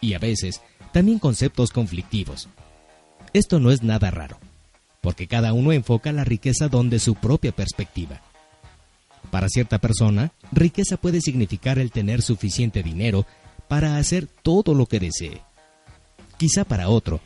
y 0.00 0.14
a 0.14 0.18
veces 0.18 0.60
también 0.92 1.20
conceptos 1.20 1.70
conflictivos. 1.70 2.48
Esto 3.34 3.60
no 3.60 3.70
es 3.70 3.82
nada 3.82 4.10
raro, 4.10 4.38
porque 5.00 5.26
cada 5.26 5.52
uno 5.54 5.72
enfoca 5.72 6.12
la 6.12 6.24
riqueza 6.24 6.68
donde 6.68 6.98
su 6.98 7.14
propia 7.14 7.52
perspectiva. 7.52 8.20
Para 9.30 9.48
cierta 9.48 9.78
persona, 9.78 10.32
riqueza 10.50 10.98
puede 10.98 11.20
significar 11.22 11.78
el 11.78 11.90
tener 11.90 12.20
suficiente 12.20 12.82
dinero 12.82 13.26
para 13.68 13.96
hacer 13.96 14.26
todo 14.26 14.74
lo 14.74 14.84
que 14.84 15.00
desee. 15.00 15.40
Quizá 16.36 16.64
para 16.64 16.90
otro, 16.90 17.20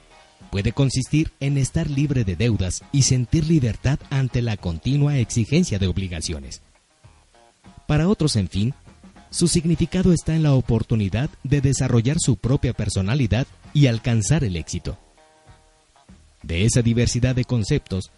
puede 0.53 0.71
consistir 0.71 1.33
en 1.41 1.59
estar 1.59 1.91
libre 1.91 2.23
de 2.23 2.37
deudas 2.37 2.85
y 2.93 3.03
sentir 3.03 3.49
libertad 3.49 3.99
ante 4.11 4.43
la 4.43 4.57
continua 4.57 5.19
exigencia 5.19 5.81
de 5.81 5.89
obligaciones. 5.89 6.63
Para 7.89 8.09
otros, 8.09 8.37
en 8.37 8.49
fin, 8.49 8.75
su 9.31 9.49
significado 9.49 10.13
está 10.13 10.37
en 10.37 10.45
la 10.45 10.55
oportunidad 10.55 11.31
de 11.43 11.61
desarrollar 11.61 12.19
su 12.21 12.37
propia 12.37 12.73
personalidad 12.75 13.47
y 13.75 13.89
alcanzar 13.89 14.45
el 14.45 14.55
éxito. 14.55 14.99
De 16.47 16.65
esa 16.65 16.81
diversidad 16.81 17.35
de 17.35 17.45
conceptos 17.45 18.13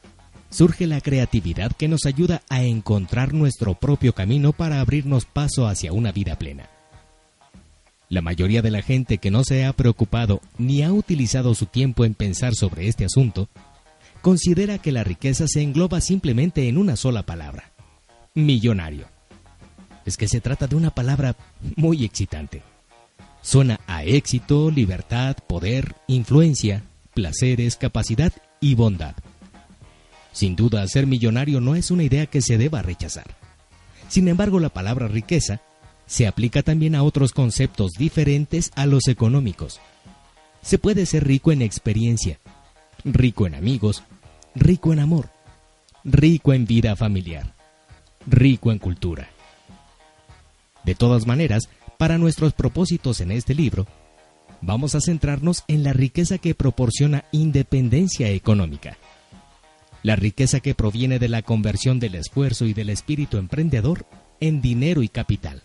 surge 0.50 0.87
la 0.87 1.00
creatividad 1.00 1.73
que 1.73 1.88
nos 1.88 2.04
ayuda 2.04 2.42
a 2.50 2.62
encontrar 2.62 3.32
nuestro 3.32 3.73
propio 3.73 4.12
camino 4.12 4.52
para 4.52 4.80
abrirnos 4.80 5.25
paso 5.25 5.66
hacia 5.66 5.94
una 5.94 6.12
vida 6.12 6.37
plena. 6.37 6.68
La 8.11 8.20
mayoría 8.20 8.61
de 8.61 8.70
la 8.70 8.82
gente 8.82 9.16
que 9.16 9.30
no 9.30 9.44
se 9.44 9.64
ha 9.64 9.73
preocupado 9.73 10.42
ni 10.58 10.82
ha 10.82 10.92
utilizado 10.92 11.54
su 11.54 11.64
tiempo 11.64 12.04
en 12.04 12.12
pensar 12.12 12.54
sobre 12.54 12.87
este 12.87 13.06
asunto, 13.06 13.49
considera 14.20 14.76
que 14.76 14.92
la 14.92 15.04
riqueza 15.04 15.47
se 15.49 15.62
engloba 15.62 16.02
simplemente 16.02 16.68
en 16.68 16.76
una 16.76 16.97
sola 16.97 17.25
palabra, 17.25 17.73
millonario. 18.35 19.06
Es 20.04 20.18
que 20.18 20.28
se 20.28 20.42
trata 20.42 20.66
de 20.66 20.76
una 20.76 20.90
palabra 20.90 21.35
muy 21.76 22.04
excitante. 22.04 22.62
Suena 23.40 23.80
a 23.87 24.04
éxito, 24.04 24.70
libertad, 24.70 25.35
poder, 25.47 25.94
influencia, 26.08 26.82
placeres, 27.18 27.75
capacidad 27.75 28.32
y 28.60 28.76
bondad. 28.76 29.16
Sin 30.30 30.54
duda, 30.54 30.87
ser 30.87 31.08
millonario 31.08 31.60
no 31.60 31.75
es 31.75 31.90
una 31.90 32.04
idea 32.04 32.26
que 32.26 32.40
se 32.40 32.58
deba 32.58 32.80
rechazar. 32.80 33.26
Sin 34.06 34.28
embargo, 34.28 34.60
la 34.60 34.68
palabra 34.68 35.08
riqueza 35.08 35.60
se 36.06 36.28
aplica 36.28 36.62
también 36.62 36.94
a 36.94 37.02
otros 37.02 37.32
conceptos 37.32 37.90
diferentes 37.98 38.70
a 38.76 38.87
los 38.87 39.08
económicos. 39.08 39.80
Se 40.62 40.78
puede 40.78 41.06
ser 41.06 41.26
rico 41.26 41.50
en 41.50 41.60
experiencia, 41.60 42.38
rico 43.02 43.48
en 43.48 43.56
amigos, 43.56 44.04
rico 44.54 44.92
en 44.92 45.00
amor, 45.00 45.28
rico 46.04 46.52
en 46.52 46.66
vida 46.66 46.94
familiar, 46.94 47.52
rico 48.28 48.70
en 48.70 48.78
cultura. 48.78 49.28
De 50.84 50.94
todas 50.94 51.26
maneras, 51.26 51.68
para 51.96 52.16
nuestros 52.16 52.52
propósitos 52.52 53.20
en 53.20 53.32
este 53.32 53.56
libro, 53.56 53.88
vamos 54.60 54.94
a 54.94 55.00
centrarnos 55.00 55.64
en 55.68 55.84
la 55.84 55.92
riqueza 55.92 56.38
que 56.38 56.54
proporciona 56.54 57.24
independencia 57.32 58.30
económica. 58.30 58.96
La 60.02 60.16
riqueza 60.16 60.60
que 60.60 60.74
proviene 60.74 61.18
de 61.18 61.28
la 61.28 61.42
conversión 61.42 62.00
del 62.00 62.14
esfuerzo 62.14 62.66
y 62.66 62.74
del 62.74 62.90
espíritu 62.90 63.36
emprendedor 63.36 64.06
en 64.40 64.60
dinero 64.60 65.02
y 65.02 65.08
capital. 65.08 65.62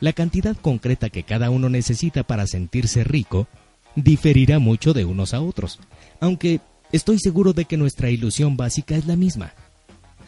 La 0.00 0.12
cantidad 0.12 0.56
concreta 0.56 1.08
que 1.08 1.22
cada 1.22 1.50
uno 1.50 1.70
necesita 1.70 2.22
para 2.22 2.46
sentirse 2.46 3.02
rico 3.02 3.48
diferirá 3.94 4.58
mucho 4.58 4.92
de 4.92 5.06
unos 5.06 5.32
a 5.32 5.40
otros, 5.40 5.80
aunque 6.20 6.60
estoy 6.92 7.18
seguro 7.18 7.54
de 7.54 7.64
que 7.64 7.78
nuestra 7.78 8.10
ilusión 8.10 8.56
básica 8.56 8.94
es 8.94 9.06
la 9.06 9.16
misma. 9.16 9.54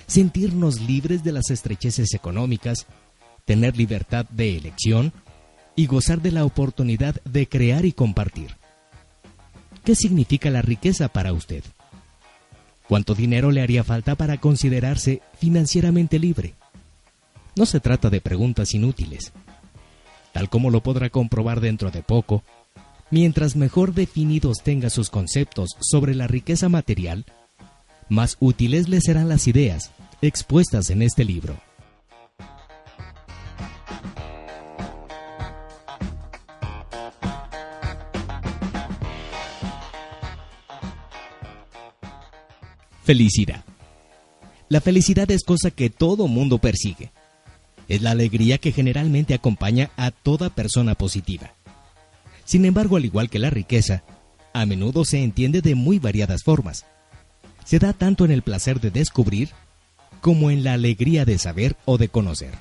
Sentirnos 0.07 0.81
libres 0.81 1.23
de 1.23 1.33
las 1.33 1.51
estrecheces 1.51 2.15
económicas, 2.15 2.87
tener 3.45 3.77
libertad 3.77 4.25
de 4.31 4.57
elección 4.57 5.13
y 5.79 5.87
gozar 5.87 6.21
de 6.21 6.33
la 6.33 6.45
oportunidad 6.45 7.23
de 7.23 7.49
crear 7.49 7.87
y 7.87 7.93
compartir. 7.93 8.57
¿Qué 9.85 9.95
significa 9.95 10.51
la 10.51 10.61
riqueza 10.61 11.09
para 11.09 11.33
usted? 11.33 11.65
¿Cuánto 12.87 13.15
dinero 13.15 13.51
le 13.51 13.63
haría 13.63 13.85
falta 13.85 14.15
para 14.15 14.39
considerarse 14.39 15.23
financieramente 15.39 16.19
libre? 16.19 16.55
No 17.57 17.65
se 17.65 17.81
trata 17.81 18.11
de 18.11 18.21
preguntas 18.21 18.75
inútiles 18.75 19.33
tal 20.33 20.49
como 20.49 20.71
lo 20.71 20.83
podrá 20.83 21.11
comprobar 21.11 21.61
dentro 21.61 21.91
de 21.91 22.03
poco, 22.03 22.45
mientras 23.11 23.57
mejor 23.57 23.95
definidos 23.95 24.63
tenga 24.63 24.89
sus 24.91 25.11
conceptos 25.11 25.71
sobre 25.81 26.15
la 26.15 26.29
riqueza 26.29 26.69
material, 26.69 27.25
más 28.09 28.37
útiles 28.41 28.89
le 28.89 29.01
serán 29.01 29.29
las 29.29 29.49
ideas 29.49 29.91
expuestas 30.23 30.91
en 30.91 31.03
este 31.03 31.25
libro. 31.25 31.57
Felicidad. 43.09 43.65
La 44.69 44.83
felicidad 44.83 45.31
es 45.31 45.43
cosa 45.43 45.71
que 45.71 45.89
todo 45.89 46.29
mundo 46.29 46.59
persigue 46.59 47.11
es 47.89 48.03
la 48.03 48.11
alegría 48.11 48.59
que 48.59 48.71
generalmente 48.71 49.33
acompaña 49.33 49.89
a 49.97 50.11
toda 50.11 50.51
persona 50.51 50.95
positiva. 50.95 51.55
Sin 52.45 52.67
embargo, 52.67 52.99
al 52.99 53.07
igual 53.07 53.31
que 53.31 53.39
la 53.39 53.49
riqueza, 53.49 54.03
a 54.53 54.67
menudo 54.67 55.07
se 55.07 55.25
entiende 55.25 55.63
de 55.63 55.75
muy 55.75 55.99
variadas 55.99 56.43
formas. 56.43 56.85
Se 57.65 57.79
da 57.79 57.95
tanto 57.95 58.27
en 58.27 58.31
el 58.31 58.43
placer 58.43 58.79
de 58.79 58.91
descubrir 58.91 59.53
como 60.21 60.51
en 60.51 60.63
la 60.63 60.75
alegría 60.75 61.25
de 61.25 61.39
saber 61.39 61.77
o 61.87 61.97
de 61.97 62.11
conocer. 62.11 62.53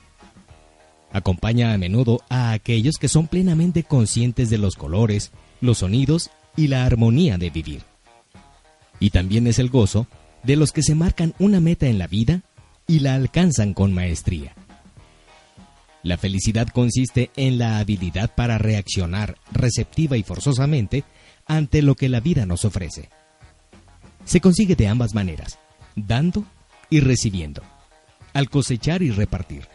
Acompaña 1.11 1.73
a 1.73 1.77
menudo 1.77 2.21
a 2.29 2.53
aquellos 2.53 2.95
que 2.95 3.09
son 3.09 3.27
plenamente 3.27 3.83
conscientes 3.83 4.49
de 4.49 4.59
los 4.59 4.77
colores, 4.77 5.33
los 5.59 5.79
sonidos 5.79 6.29
y 6.55 6.67
la 6.67 6.85
armonía 6.85 7.37
de 7.37 7.49
vivir. 7.49 7.81
Y 9.01 9.09
también 9.09 9.45
es 9.47 9.59
el 9.59 9.67
gozo 9.67 10.07
de 10.47 10.55
los 10.55 10.71
que 10.71 10.81
se 10.81 10.95
marcan 10.95 11.33
una 11.39 11.59
meta 11.59 11.87
en 11.87 11.99
la 11.99 12.07
vida 12.07 12.41
y 12.87 12.99
la 12.99 13.15
alcanzan 13.15 13.73
con 13.73 13.93
maestría. 13.93 14.55
La 16.03 16.17
felicidad 16.17 16.69
consiste 16.69 17.31
en 17.35 17.57
la 17.57 17.79
habilidad 17.79 18.33
para 18.33 18.57
reaccionar 18.57 19.35
receptiva 19.51 20.15
y 20.15 20.23
forzosamente 20.23 21.03
ante 21.47 21.81
lo 21.81 21.95
que 21.95 22.07
la 22.07 22.21
vida 22.21 22.45
nos 22.45 22.63
ofrece. 22.63 23.09
Se 24.23 24.39
consigue 24.39 24.77
de 24.77 24.87
ambas 24.87 25.13
maneras, 25.13 25.59
dando 25.97 26.45
y 26.89 27.01
recibiendo, 27.01 27.61
al 28.33 28.49
cosechar 28.49 29.01
y 29.01 29.11
repartir. 29.11 29.67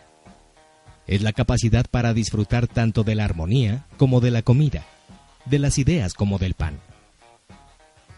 Es 1.06 1.20
la 1.20 1.35
capacidad 1.35 1.85
para 1.90 2.14
disfrutar 2.14 2.66
tanto 2.66 3.04
de 3.04 3.14
la 3.14 3.26
armonía 3.26 3.85
como 3.98 4.22
de 4.22 4.30
la 4.30 4.40
comida, 4.40 4.87
de 5.44 5.58
las 5.58 5.76
ideas 5.76 6.14
como 6.14 6.38
del 6.38 6.54
pan. 6.54 6.80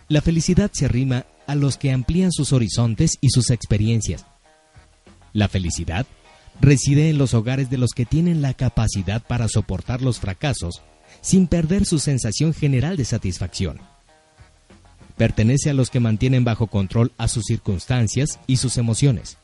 La 0.07 0.21
felicidad 0.21 0.71
se 0.73 0.85
arrima 0.85 1.25
a 1.47 1.55
los 1.55 1.77
que 1.77 1.93
amplían 1.93 2.33
sus 2.33 2.53
horizontes 2.53 3.19
y 3.21 3.31
sus 3.31 3.51
experiencias. 3.51 4.27
La 5.33 5.49
felicidad 5.49 6.07
reside 6.61 7.11
en 7.11 7.19
los 7.19 7.35
hogares 7.35 7.71
de 7.71 7.79
los 7.79 7.91
que 7.91 8.07
tienen 8.07 8.43
la 8.43 8.55
capacidad 8.55 9.23
para 9.27 9.49
soportar 9.49 10.03
los 10.03 10.21
fracasos 10.21 10.83
sin 11.21 11.47
perder 11.47 11.87
su 11.87 11.99
sensación 11.99 12.55
general 12.55 12.97
de 12.97 13.05
satisfacción. 13.05 13.81
Pertenece 15.17 15.71
a 15.71 15.75
los 15.75 15.91
que 15.91 16.01
mantienen 16.01 16.45
bajo 16.45 16.67
control 16.67 17.13
a 17.19 17.29
sus 17.29 17.45
circunstancias 17.45 18.41
y 18.47 18.57
sus 18.57 18.79
emociones. 18.79 19.39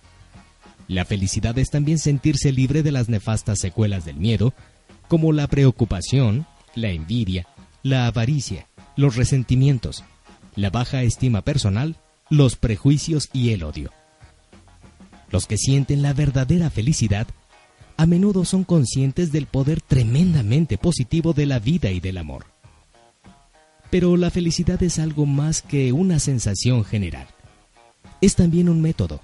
La 0.89 1.05
felicidad 1.05 1.57
es 1.59 1.71
también 1.71 1.99
sentirse 1.99 2.51
libre 2.51 2.83
de 2.83 2.91
las 2.91 3.09
nefastas 3.09 3.61
secuelas 3.61 4.05
del 4.05 4.17
miedo, 4.17 4.53
como 5.07 5.33
la 5.33 5.47
preocupación, 5.47 6.47
la 6.75 6.91
envidia, 6.91 7.47
la 7.83 8.07
avaricia, 8.07 8.67
los 8.97 9.17
resentimientos, 9.17 10.05
la 10.61 10.71
baja 10.71 11.03
estima 11.03 11.43
personal, 11.43 11.97
los 12.29 12.57
prejuicios 12.57 13.31
y 13.33 13.51
el 13.51 13.65
odio. 13.65 13.91
Los 15.31 15.47
que 15.47 15.57
sienten 15.57 16.03
la 16.03 16.13
verdadera 16.13 16.71
felicidad 16.71 17.27
a 17.97 18.07
menudo 18.07 18.45
son 18.45 18.65
conscientes 18.65 19.33
del 19.33 19.47
poder 19.47 19.81
tremendamente 19.81 20.79
positivo 20.79 21.33
de 21.33 21.47
la 21.47 21.59
vida 21.59 21.91
y 21.91 22.01
del 22.01 22.19
amor. 22.19 22.47
Pero 23.91 24.17
la 24.17 24.31
felicidad 24.31 24.83
es 24.83 24.99
algo 24.99 25.27
más 25.27 25.63
que 25.63 25.93
una 25.93 26.19
sensación 26.19 26.85
general. 26.85 27.27
Es 28.21 28.37
también 28.37 28.69
un 28.69 28.81
método, 28.81 29.21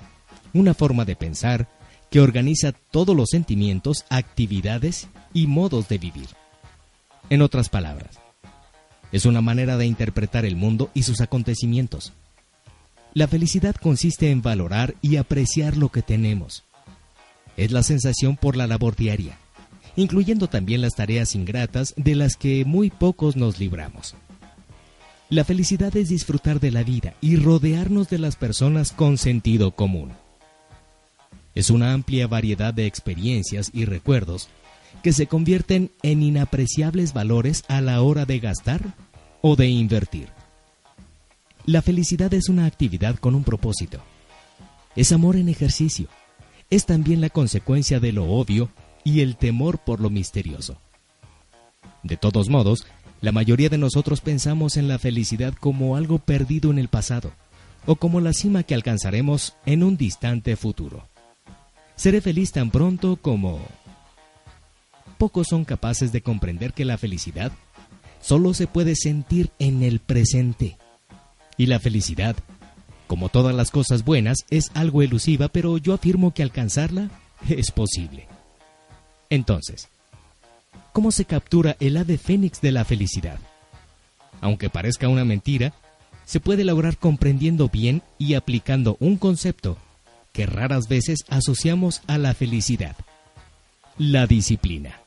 una 0.52 0.74
forma 0.74 1.04
de 1.04 1.16
pensar 1.16 1.68
que 2.10 2.20
organiza 2.20 2.72
todos 2.72 3.16
los 3.16 3.30
sentimientos, 3.30 4.04
actividades 4.10 5.08
y 5.32 5.46
modos 5.46 5.88
de 5.88 5.98
vivir. 5.98 6.28
En 7.28 7.42
otras 7.42 7.68
palabras, 7.68 8.18
es 9.12 9.24
una 9.26 9.40
manera 9.40 9.76
de 9.76 9.86
interpretar 9.86 10.44
el 10.44 10.56
mundo 10.56 10.90
y 10.94 11.02
sus 11.02 11.20
acontecimientos 11.20 12.12
la 13.16 13.28
felicidad 13.28 13.74
consiste 13.74 14.30
en 14.30 14.42
valorar 14.42 14.94
y 15.00 15.16
apreciar 15.16 15.78
lo 15.78 15.88
que 15.88 16.02
tenemos. 16.02 16.64
Es 17.56 17.72
la 17.72 17.82
sensación 17.82 18.36
por 18.36 18.58
la 18.58 18.66
labor 18.66 18.94
diaria, 18.94 19.38
incluyendo 19.96 20.50
también 20.50 20.82
las 20.82 20.96
tareas 20.96 21.34
ingratas 21.34 21.94
de 21.96 22.14
las 22.14 22.36
que 22.36 22.66
muy 22.66 22.90
pocos 22.90 23.34
nos 23.34 23.58
libramos. 23.58 24.14
La 25.30 25.44
felicidad 25.44 25.96
es 25.96 26.10
disfrutar 26.10 26.60
de 26.60 26.70
la 26.70 26.82
vida 26.82 27.14
y 27.22 27.36
rodearnos 27.36 28.10
de 28.10 28.18
las 28.18 28.36
personas 28.36 28.92
con 28.92 29.16
sentido 29.16 29.70
común. 29.70 30.12
Es 31.54 31.70
una 31.70 31.94
amplia 31.94 32.26
variedad 32.26 32.74
de 32.74 32.84
experiencias 32.84 33.70
y 33.72 33.86
recuerdos 33.86 34.50
que 35.02 35.12
se 35.12 35.26
convierten 35.26 35.90
en 36.02 36.22
inapreciables 36.22 37.12
valores 37.12 37.64
a 37.68 37.80
la 37.80 38.02
hora 38.02 38.24
de 38.24 38.38
gastar 38.38 38.94
o 39.42 39.56
de 39.56 39.68
invertir. 39.68 40.28
La 41.64 41.82
felicidad 41.82 42.32
es 42.34 42.48
una 42.48 42.66
actividad 42.66 43.16
con 43.16 43.34
un 43.34 43.44
propósito. 43.44 44.00
Es 44.94 45.12
amor 45.12 45.36
en 45.36 45.48
ejercicio. 45.48 46.08
es 46.68 46.84
también 46.84 47.20
la 47.20 47.30
consecuencia 47.30 48.00
de 48.00 48.10
lo 48.10 48.24
obvio 48.24 48.70
y 49.04 49.20
el 49.20 49.36
temor 49.36 49.78
por 49.78 50.00
lo 50.00 50.10
misterioso. 50.10 50.78
De 52.02 52.16
todos 52.16 52.48
modos, 52.48 52.86
la 53.20 53.32
mayoría 53.32 53.68
de 53.68 53.78
nosotros 53.78 54.20
pensamos 54.20 54.76
en 54.76 54.88
la 54.88 54.98
felicidad 54.98 55.54
como 55.54 55.96
algo 55.96 56.18
perdido 56.18 56.70
en 56.70 56.78
el 56.78 56.88
pasado, 56.88 57.32
o 57.86 57.96
como 57.96 58.20
la 58.20 58.32
cima 58.32 58.64
que 58.64 58.74
alcanzaremos 58.74 59.54
en 59.64 59.82
un 59.82 59.96
distante 59.96 60.56
futuro. 60.56 61.08
Seré 61.94 62.20
feliz 62.20 62.52
tan 62.52 62.70
pronto 62.70 63.16
como... 63.16 63.60
Pocos 65.18 65.48
son 65.48 65.64
capaces 65.64 66.12
de 66.12 66.20
comprender 66.20 66.72
que 66.72 66.84
la 66.84 66.98
felicidad 66.98 67.52
solo 68.20 68.54
se 68.54 68.66
puede 68.66 68.96
sentir 68.96 69.50
en 69.58 69.82
el 69.82 70.00
presente. 70.00 70.76
Y 71.56 71.66
la 71.66 71.80
felicidad, 71.80 72.36
como 73.06 73.28
todas 73.28 73.54
las 73.54 73.70
cosas 73.70 74.04
buenas, 74.04 74.38
es 74.50 74.70
algo 74.74 75.02
elusiva, 75.02 75.48
pero 75.48 75.78
yo 75.78 75.94
afirmo 75.94 76.34
que 76.34 76.42
alcanzarla 76.42 77.10
es 77.48 77.70
posible. 77.70 78.26
Entonces, 79.30 79.88
¿cómo 80.92 81.10
se 81.12 81.24
captura 81.24 81.76
el 81.80 81.96
ave 81.96 82.18
fénix 82.18 82.60
de 82.60 82.72
la 82.72 82.84
felicidad? 82.84 83.38
Aunque 84.40 84.70
parezca 84.70 85.08
una 85.08 85.24
mentira, 85.24 85.72
se 86.24 86.40
puede 86.40 86.64
lograr 86.64 86.98
comprendiendo 86.98 87.68
bien 87.68 88.02
y 88.18 88.34
aplicando 88.34 88.96
un 89.00 89.16
concepto 89.16 89.78
que 90.32 90.44
raras 90.44 90.88
veces 90.88 91.20
asociamos 91.28 92.02
a 92.06 92.18
la 92.18 92.34
felicidad, 92.34 92.96
la 93.96 94.26
disciplina. 94.26 95.05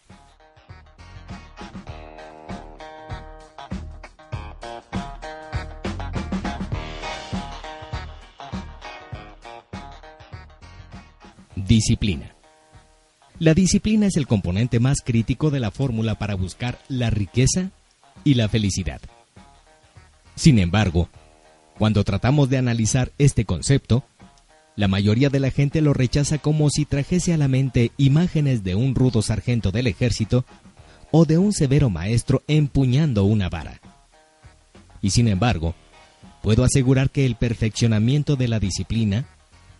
Disciplina. 11.69 12.35
La 13.37 13.53
disciplina 13.53 14.07
es 14.07 14.17
el 14.17 14.25
componente 14.25 14.79
más 14.79 15.01
crítico 15.05 15.51
de 15.51 15.59
la 15.59 15.69
fórmula 15.69 16.15
para 16.15 16.33
buscar 16.33 16.79
la 16.87 17.11
riqueza 17.11 17.69
y 18.23 18.33
la 18.33 18.49
felicidad. 18.49 18.99
Sin 20.33 20.57
embargo, 20.57 21.09
cuando 21.77 22.03
tratamos 22.03 22.49
de 22.49 22.57
analizar 22.57 23.11
este 23.19 23.45
concepto, 23.45 24.03
la 24.75 24.87
mayoría 24.87 25.29
de 25.29 25.39
la 25.39 25.51
gente 25.51 25.81
lo 25.81 25.93
rechaza 25.93 26.39
como 26.39 26.71
si 26.71 26.85
trajese 26.85 27.35
a 27.35 27.37
la 27.37 27.47
mente 27.47 27.91
imágenes 27.97 28.63
de 28.63 28.73
un 28.73 28.95
rudo 28.95 29.21
sargento 29.21 29.69
del 29.69 29.85
ejército 29.85 30.45
o 31.11 31.25
de 31.25 31.37
un 31.37 31.53
severo 31.53 31.91
maestro 31.91 32.41
empuñando 32.47 33.25
una 33.25 33.47
vara. 33.47 33.79
Y 35.03 35.11
sin 35.11 35.27
embargo, 35.27 35.75
puedo 36.41 36.63
asegurar 36.63 37.11
que 37.11 37.27
el 37.27 37.35
perfeccionamiento 37.35 38.37
de 38.37 38.47
la 38.47 38.59
disciplina 38.59 39.27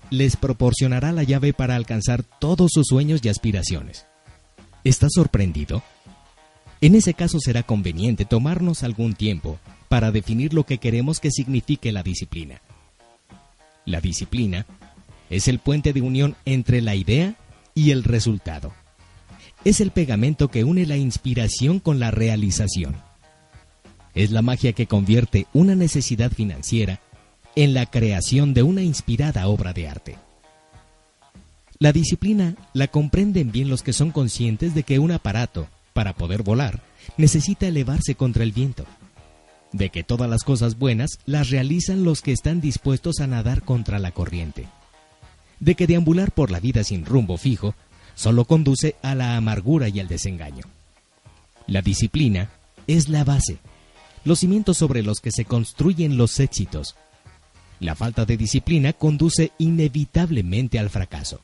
les 0.09 0.35
proporcionará 0.35 1.11
la 1.11 1.23
llave 1.23 1.53
para 1.53 1.75
alcanzar 1.75 2.23
todos 2.23 2.71
sus 2.73 2.87
sueños 2.87 3.21
y 3.23 3.29
aspiraciones. 3.29 4.05
¿Estás 4.83 5.11
sorprendido? 5.13 5.83
En 6.81 6.95
ese 6.95 7.13
caso 7.13 7.39
será 7.39 7.63
conveniente 7.63 8.25
tomarnos 8.25 8.83
algún 8.83 9.13
tiempo 9.13 9.59
para 9.89 10.11
definir 10.11 10.53
lo 10.53 10.65
que 10.65 10.77
queremos 10.77 11.19
que 11.19 11.31
signifique 11.31 11.91
la 11.91 12.03
disciplina. 12.03 12.61
La 13.85 14.01
disciplina 14.01 14.65
es 15.29 15.47
el 15.47 15.59
puente 15.59 15.93
de 15.93 16.01
unión 16.01 16.35
entre 16.45 16.81
la 16.81 16.95
idea 16.95 17.35
y 17.75 17.91
el 17.91 18.03
resultado. 18.03 18.73
Es 19.65 19.81
el 19.81 19.91
pegamento 19.91 20.47
que 20.49 20.63
une 20.63 20.85
la 20.85 20.95
inspiración 20.95 21.79
con 21.79 21.99
la 21.99 22.11
realización. 22.11 22.95
Es 24.15 24.31
la 24.31 24.41
magia 24.41 24.73
que 24.73 24.87
convierte 24.87 25.47
una 25.53 25.75
necesidad 25.75 26.31
financiera 26.31 27.01
en 27.55 27.73
la 27.73 27.85
creación 27.85 28.53
de 28.53 28.63
una 28.63 28.81
inspirada 28.81 29.47
obra 29.47 29.73
de 29.73 29.87
arte. 29.87 30.15
La 31.79 31.93
disciplina 31.93 32.55
la 32.73 32.87
comprenden 32.87 33.51
bien 33.51 33.69
los 33.69 33.83
que 33.83 33.93
son 33.93 34.11
conscientes 34.11 34.75
de 34.75 34.83
que 34.83 34.99
un 34.99 35.11
aparato, 35.11 35.67
para 35.93 36.13
poder 36.13 36.43
volar, 36.43 36.81
necesita 37.17 37.67
elevarse 37.67 38.15
contra 38.15 38.43
el 38.43 38.51
viento, 38.51 38.85
de 39.71 39.89
que 39.89 40.03
todas 40.03 40.29
las 40.29 40.43
cosas 40.43 40.77
buenas 40.77 41.19
las 41.25 41.49
realizan 41.49 42.03
los 42.03 42.21
que 42.21 42.31
están 42.31 42.59
dispuestos 42.59 43.19
a 43.19 43.27
nadar 43.27 43.63
contra 43.63 43.99
la 43.99 44.11
corriente, 44.11 44.67
de 45.59 45.75
que 45.75 45.87
deambular 45.87 46.31
por 46.31 46.51
la 46.51 46.59
vida 46.59 46.83
sin 46.83 47.05
rumbo 47.05 47.37
fijo 47.37 47.75
solo 48.15 48.45
conduce 48.45 48.95
a 49.01 49.15
la 49.15 49.37
amargura 49.37 49.87
y 49.87 49.99
al 49.99 50.07
desengaño. 50.07 50.65
La 51.67 51.81
disciplina 51.81 52.49
es 52.87 53.07
la 53.07 53.23
base, 53.23 53.59
los 54.25 54.39
cimientos 54.39 54.77
sobre 54.77 55.03
los 55.03 55.21
que 55.21 55.31
se 55.31 55.45
construyen 55.45 56.17
los 56.17 56.39
éxitos, 56.39 56.95
la 57.79 57.95
falta 57.95 58.25
de 58.25 58.37
disciplina 58.37 58.93
conduce 58.93 59.51
inevitablemente 59.57 60.79
al 60.79 60.89
fracaso. 60.89 61.41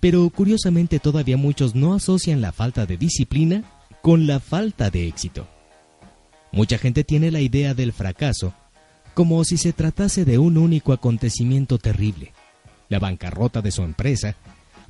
Pero 0.00 0.28
curiosamente 0.30 0.98
todavía 0.98 1.36
muchos 1.36 1.74
no 1.74 1.94
asocian 1.94 2.40
la 2.40 2.52
falta 2.52 2.86
de 2.86 2.96
disciplina 2.96 3.64
con 4.00 4.26
la 4.26 4.40
falta 4.40 4.90
de 4.90 5.06
éxito. 5.06 5.46
Mucha 6.50 6.76
gente 6.78 7.04
tiene 7.04 7.30
la 7.30 7.40
idea 7.40 7.74
del 7.74 7.92
fracaso 7.92 8.52
como 9.14 9.44
si 9.44 9.58
se 9.58 9.72
tratase 9.72 10.24
de 10.24 10.38
un 10.38 10.56
único 10.56 10.92
acontecimiento 10.92 11.78
terrible, 11.78 12.32
la 12.88 12.98
bancarrota 12.98 13.60
de 13.60 13.70
su 13.70 13.82
empresa 13.82 14.36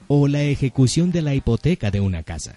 o 0.09 0.29
la 0.29 0.43
ejecución 0.43 1.11
de 1.11 1.23
la 1.23 1.35
hipoteca 1.35 1.91
de 1.91 2.01
una 2.01 2.23
casa. 2.23 2.57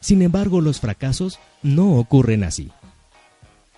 Sin 0.00 0.22
embargo, 0.22 0.60
los 0.60 0.80
fracasos 0.80 1.38
no 1.62 1.96
ocurren 1.96 2.44
así. 2.44 2.70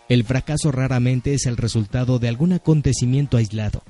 El 0.08 0.24
fracaso 0.24 0.72
raramente 0.72 1.34
es 1.34 1.46
el 1.46 1.56
resultado 1.56 2.18
de 2.18 2.28
algún 2.28 2.52
acontecimiento 2.52 3.36
aislado. 3.36 3.82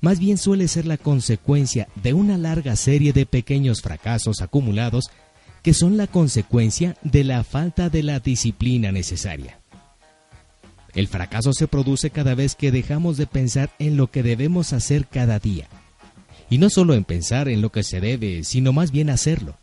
Más 0.00 0.18
bien 0.18 0.38
suele 0.38 0.68
ser 0.68 0.86
la 0.86 0.98
consecuencia 0.98 1.88
de 1.96 2.12
una 2.12 2.36
larga 2.36 2.76
serie 2.76 3.12
de 3.12 3.26
pequeños 3.26 3.80
fracasos 3.80 4.42
acumulados 4.42 5.10
que 5.62 5.74
son 5.74 5.96
la 5.96 6.06
consecuencia 6.06 6.96
de 7.02 7.24
la 7.24 7.42
falta 7.42 7.88
de 7.88 8.02
la 8.02 8.20
disciplina 8.20 8.92
necesaria. 8.92 9.58
El 10.94 11.08
fracaso 11.08 11.52
se 11.52 11.68
produce 11.68 12.10
cada 12.10 12.34
vez 12.34 12.54
que 12.54 12.70
dejamos 12.70 13.16
de 13.16 13.26
pensar 13.26 13.70
en 13.78 13.96
lo 13.96 14.10
que 14.10 14.22
debemos 14.22 14.72
hacer 14.72 15.06
cada 15.06 15.38
día. 15.38 15.68
Y 16.50 16.58
no 16.58 16.70
solo 16.70 16.94
en 16.94 17.04
pensar 17.04 17.48
en 17.48 17.60
lo 17.60 17.70
que 17.70 17.82
se 17.82 18.00
debe, 18.00 18.44
sino 18.44 18.72
más 18.72 18.90
bien 18.90 19.10
hacerlo, 19.10 19.58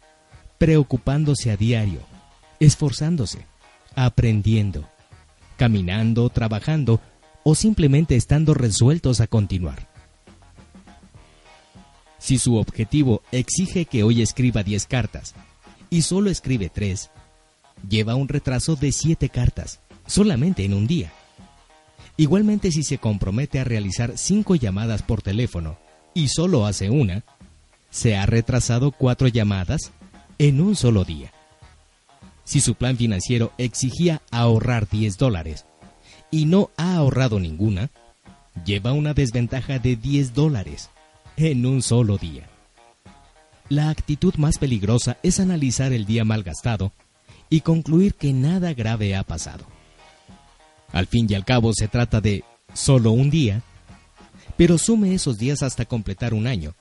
preocupándose 0.58 1.49
a 1.49 1.58
diario, 1.58 2.01
esforzándose, 2.60 3.39
aprendiendo, 3.95 4.88
caminando, 5.57 6.29
trabajando 6.29 6.99
o 7.43 7.55
simplemente 7.55 8.15
estando 8.15 8.53
resueltos 8.53 9.21
a 9.21 9.27
continuar. 9.27 9.87
Si 12.17 12.39
su 12.39 12.55
objetivo 12.55 13.21
exige 13.31 13.85
que 13.85 14.03
hoy 14.03 14.21
escriba 14.23 14.63
10 14.63 14.87
cartas 14.87 15.35
y 15.91 16.01
solo 16.01 16.31
escribe 16.31 16.69
3, 16.69 17.11
lleva 17.87 18.15
un 18.15 18.27
retraso 18.27 18.75
de 18.75 18.91
7 18.91 19.29
cartas, 19.29 19.79
solamente 20.07 20.65
en 20.65 20.73
un 20.73 20.87
día. 20.87 21.13
Igualmente 22.17 22.71
si 22.71 22.81
se 22.81 22.97
compromete 22.97 23.59
a 23.59 23.63
realizar 23.63 24.17
5 24.17 24.55
llamadas 24.55 25.03
por 25.03 25.21
teléfono 25.21 25.77
y 26.15 26.29
solo 26.29 26.65
hace 26.65 26.89
una, 26.89 27.23
se 27.91 28.15
ha 28.15 28.25
retrasado 28.25 28.91
4 28.91 29.27
llamadas 29.27 29.91
en 30.39 30.61
un 30.61 30.75
solo 30.75 31.05
día. 31.05 31.34
Si 32.45 32.62
su 32.62 32.75
plan 32.75 32.95
financiero 32.95 33.51
exigía 33.58 34.21
ahorrar 34.31 34.88
10 34.88 35.17
dólares 35.17 35.65
y 36.31 36.45
no 36.45 36.69
ha 36.77 36.95
ahorrado 36.95 37.39
ninguna, 37.39 37.89
lleva 38.63 38.93
una 38.93 39.13
desventaja 39.13 39.79
de 39.79 39.95
10 39.95 40.34
dólares 40.34 40.89
en 41.38 41.65
un 41.65 41.81
solo 41.81 42.17
día. 42.17 42.47
La 43.67 43.89
actitud 43.89 44.36
más 44.36 44.60
peligrosa 44.60 45.17
es 45.23 45.39
analizar 45.39 45.91
el 45.91 46.05
día 46.05 46.23
malgastado 46.23 46.93
y 47.49 47.62
concluir 47.62 48.13
que 48.13 48.31
nada 48.31 48.73
grave 48.73 49.15
ha 49.15 49.23
pasado. 49.23 49.65
Al 50.91 51.08
fin 51.08 51.25
y 51.29 51.34
al 51.34 51.45
cabo 51.45 51.73
se 51.73 51.88
trata 51.88 52.21
de 52.21 52.43
solo 52.73 53.12
un 53.12 53.31
día, 53.31 53.63
pero 54.55 54.77
sume 54.77 55.15
esos 55.15 55.38
días 55.39 55.63
hasta 55.63 55.86
completar 55.86 56.36
un 56.36 56.45
año 56.45 56.75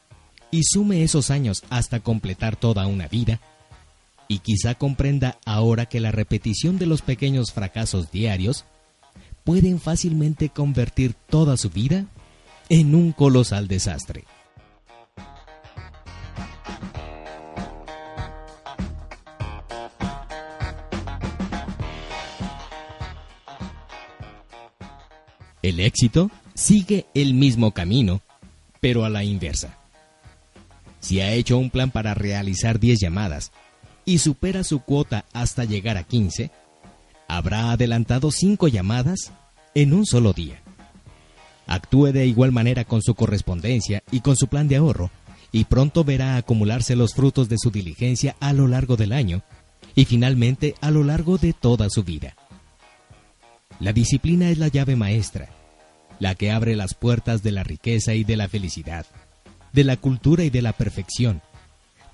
y 0.51 0.63
sume 0.63 1.03
esos 1.03 1.31
años 1.31 1.65
hasta 1.71 2.01
completar 2.01 2.55
toda 2.55 2.87
una 2.87 3.09
vida 3.09 3.41
y 4.29 4.39
quizá 4.39 4.75
comprenda 4.75 5.39
ahora 5.45 5.87
que 5.87 6.01
la 6.01 6.13
repetición 6.13 6.79
de 6.79 6.87
los 6.87 7.03
pequeños 7.03 7.53
fracasos 7.53 8.11
diarios 8.11 8.65
pueden 9.45 9.79
fácilmente 9.79 10.49
convertir 10.49 11.15
toda 11.15 11.57
su 11.57 11.71
vida 11.71 12.07
en 12.69 12.95
un 12.95 13.13
colosal 13.13 13.69
desastre. 13.69 14.25
El 25.63 25.81
éxito 25.81 26.31
sigue 26.55 27.07
el 27.15 27.33
mismo 27.33 27.73
camino, 27.73 28.21
pero 28.81 29.05
a 29.07 29.09
la 29.09 29.25
inversa. 29.25 29.79
Si 31.01 31.21
ha 31.21 31.33
hecho 31.33 31.57
un 31.57 31.71
plan 31.71 31.91
para 31.91 32.13
realizar 32.13 32.79
10 32.79 33.01
llamadas 33.01 33.51
y 34.05 34.19
supera 34.19 34.65
su 34.65 34.81
cuota 34.81 35.25
hasta 35.33 35.65
llegar 35.65 35.97
a 35.97 36.05
15, 36.05 36.51
habrá 37.29 37.71
adelantado 37.71 38.31
5 38.31 38.69
llamadas 38.69 39.33
en 39.75 39.93
un 39.93 40.07
solo 40.07 40.33
día. 40.33 40.61
Actúe 41.67 42.13
de 42.13 42.27
igual 42.27 42.53
manera 42.53 42.85
con 42.85 43.03
su 43.03 43.15
correspondencia 43.15 44.03
y 44.11 44.21
con 44.21 44.37
su 44.37 44.49
plan 44.49 44.69
de 44.69 44.77
ahorro, 44.77 45.11
y 45.53 45.65
pronto 45.65 46.05
verá 46.05 46.37
acumularse 46.37 46.97
los 46.97 47.15
frutos 47.15 47.49
de 47.49 47.57
su 47.59 47.71
diligencia 47.71 48.37
a 48.41 48.53
lo 48.53 48.67
largo 48.67 48.97
del 48.97 49.13
año 49.13 49.43
y 49.95 50.05
finalmente 50.05 50.75
a 50.81 50.91
lo 50.91 51.05
largo 51.05 51.39
de 51.39 51.53
toda 51.53 51.89
su 51.89 52.03
vida. 52.03 52.35
La 53.81 53.93
disciplina 53.93 54.51
es 54.51 54.59
la 54.59 54.69
llave 54.69 54.97
maestra, 54.97 55.49
la 56.19 56.35
que 56.35 56.51
abre 56.51 56.77
las 56.77 56.95
puertas 56.95 57.43
de 57.43 57.53
la 57.53 57.63
riqueza 57.65 58.15
y 58.15 58.25
de 58.25 58.37
la 58.37 58.49
felicidad, 58.49 59.07
de 59.73 59.85
la 59.85 59.97
cultura 59.97 60.45
y 60.45 60.51
de 60.51 60.63
la 60.63 60.73
perfección, 60.73 61.43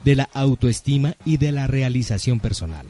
de 0.05 0.17
la 0.17 0.29
autoestima 0.33 1.17
y 1.25 1.37
de 1.37 1.53
la 1.53 1.67
realización 1.67 2.41
personal, 2.41 2.87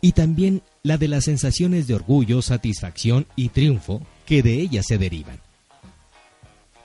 y 0.00 0.12
también 0.12 0.62
la 0.82 0.96
de 0.96 1.08
las 1.08 1.24
sensaciones 1.24 1.86
de 1.86 1.94
orgullo, 1.94 2.42
satisfacción 2.42 3.26
y 3.36 3.48
triunfo 3.50 4.02
que 4.26 4.42
de 4.42 4.54
ella 4.54 4.82
se 4.82 4.98
derivan. 4.98 5.40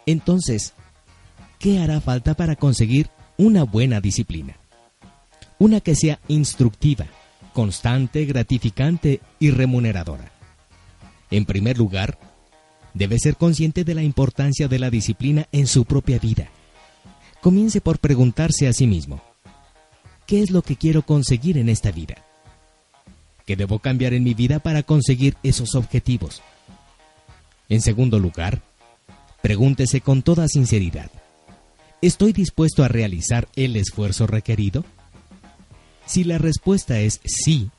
Entonces, 0.05 0.73
¿qué 1.59 1.79
hará 1.79 2.01
falta 2.01 2.33
para 2.33 2.55
conseguir 2.55 3.09
una 3.37 3.63
buena 3.63 4.01
disciplina? 4.01 4.57
Una 5.57 5.79
que 5.79 5.95
sea 5.95 6.19
instructiva, 6.27 7.07
constante, 7.53 8.25
gratificante 8.25 9.21
y 9.39 9.51
remuneradora. 9.51 10.31
En 11.31 11.45
primer 11.45 11.77
lugar, 11.77 12.19
debe 12.93 13.17
ser 13.19 13.35
consciente 13.35 13.83
de 13.83 13.95
la 13.95 14.03
importancia 14.03 14.67
de 14.67 14.79
la 14.79 14.89
disciplina 14.89 15.47
en 15.51 15.67
su 15.67 15.85
propia 15.85 16.19
vida. 16.19 16.49
Comience 17.45 17.79
por 17.79 17.99
preguntarse 17.99 18.67
a 18.67 18.73
sí 18.73 18.87
mismo, 18.87 19.21
¿qué 20.25 20.41
es 20.41 20.49
lo 20.49 20.63
que 20.63 20.77
quiero 20.77 21.03
conseguir 21.03 21.59
en 21.59 21.69
esta 21.69 21.91
vida? 21.91 22.15
¿Qué 23.45 23.55
debo 23.55 23.77
cambiar 23.77 24.15
en 24.15 24.23
mi 24.23 24.33
vida 24.33 24.57
para 24.57 24.81
conseguir 24.81 25.37
esos 25.43 25.75
objetivos? 25.75 26.41
En 27.69 27.81
segundo 27.81 28.17
lugar, 28.17 28.63
pregúntese 29.43 30.01
con 30.01 30.23
toda 30.23 30.47
sinceridad, 30.47 31.11
¿estoy 32.01 32.33
dispuesto 32.33 32.83
a 32.83 32.87
realizar 32.87 33.47
el 33.55 33.75
esfuerzo 33.75 34.25
requerido? 34.25 34.83
Si 36.07 36.23
la 36.23 36.39
respuesta 36.39 36.99
es 36.99 37.21
sí, 37.25 37.69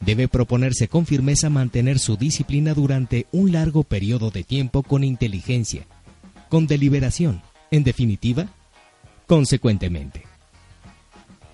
debe 0.00 0.26
proponerse 0.26 0.88
con 0.88 1.06
firmeza 1.06 1.48
mantener 1.48 2.00
su 2.00 2.16
disciplina 2.16 2.74
durante 2.74 3.28
un 3.30 3.52
largo 3.52 3.84
periodo 3.84 4.32
de 4.32 4.42
tiempo 4.42 4.82
con 4.82 5.04
inteligencia, 5.04 5.86
con 6.48 6.66
deliberación, 6.66 7.40
en 7.70 7.84
definitiva, 7.84 8.48
consecuentemente. 9.26 10.24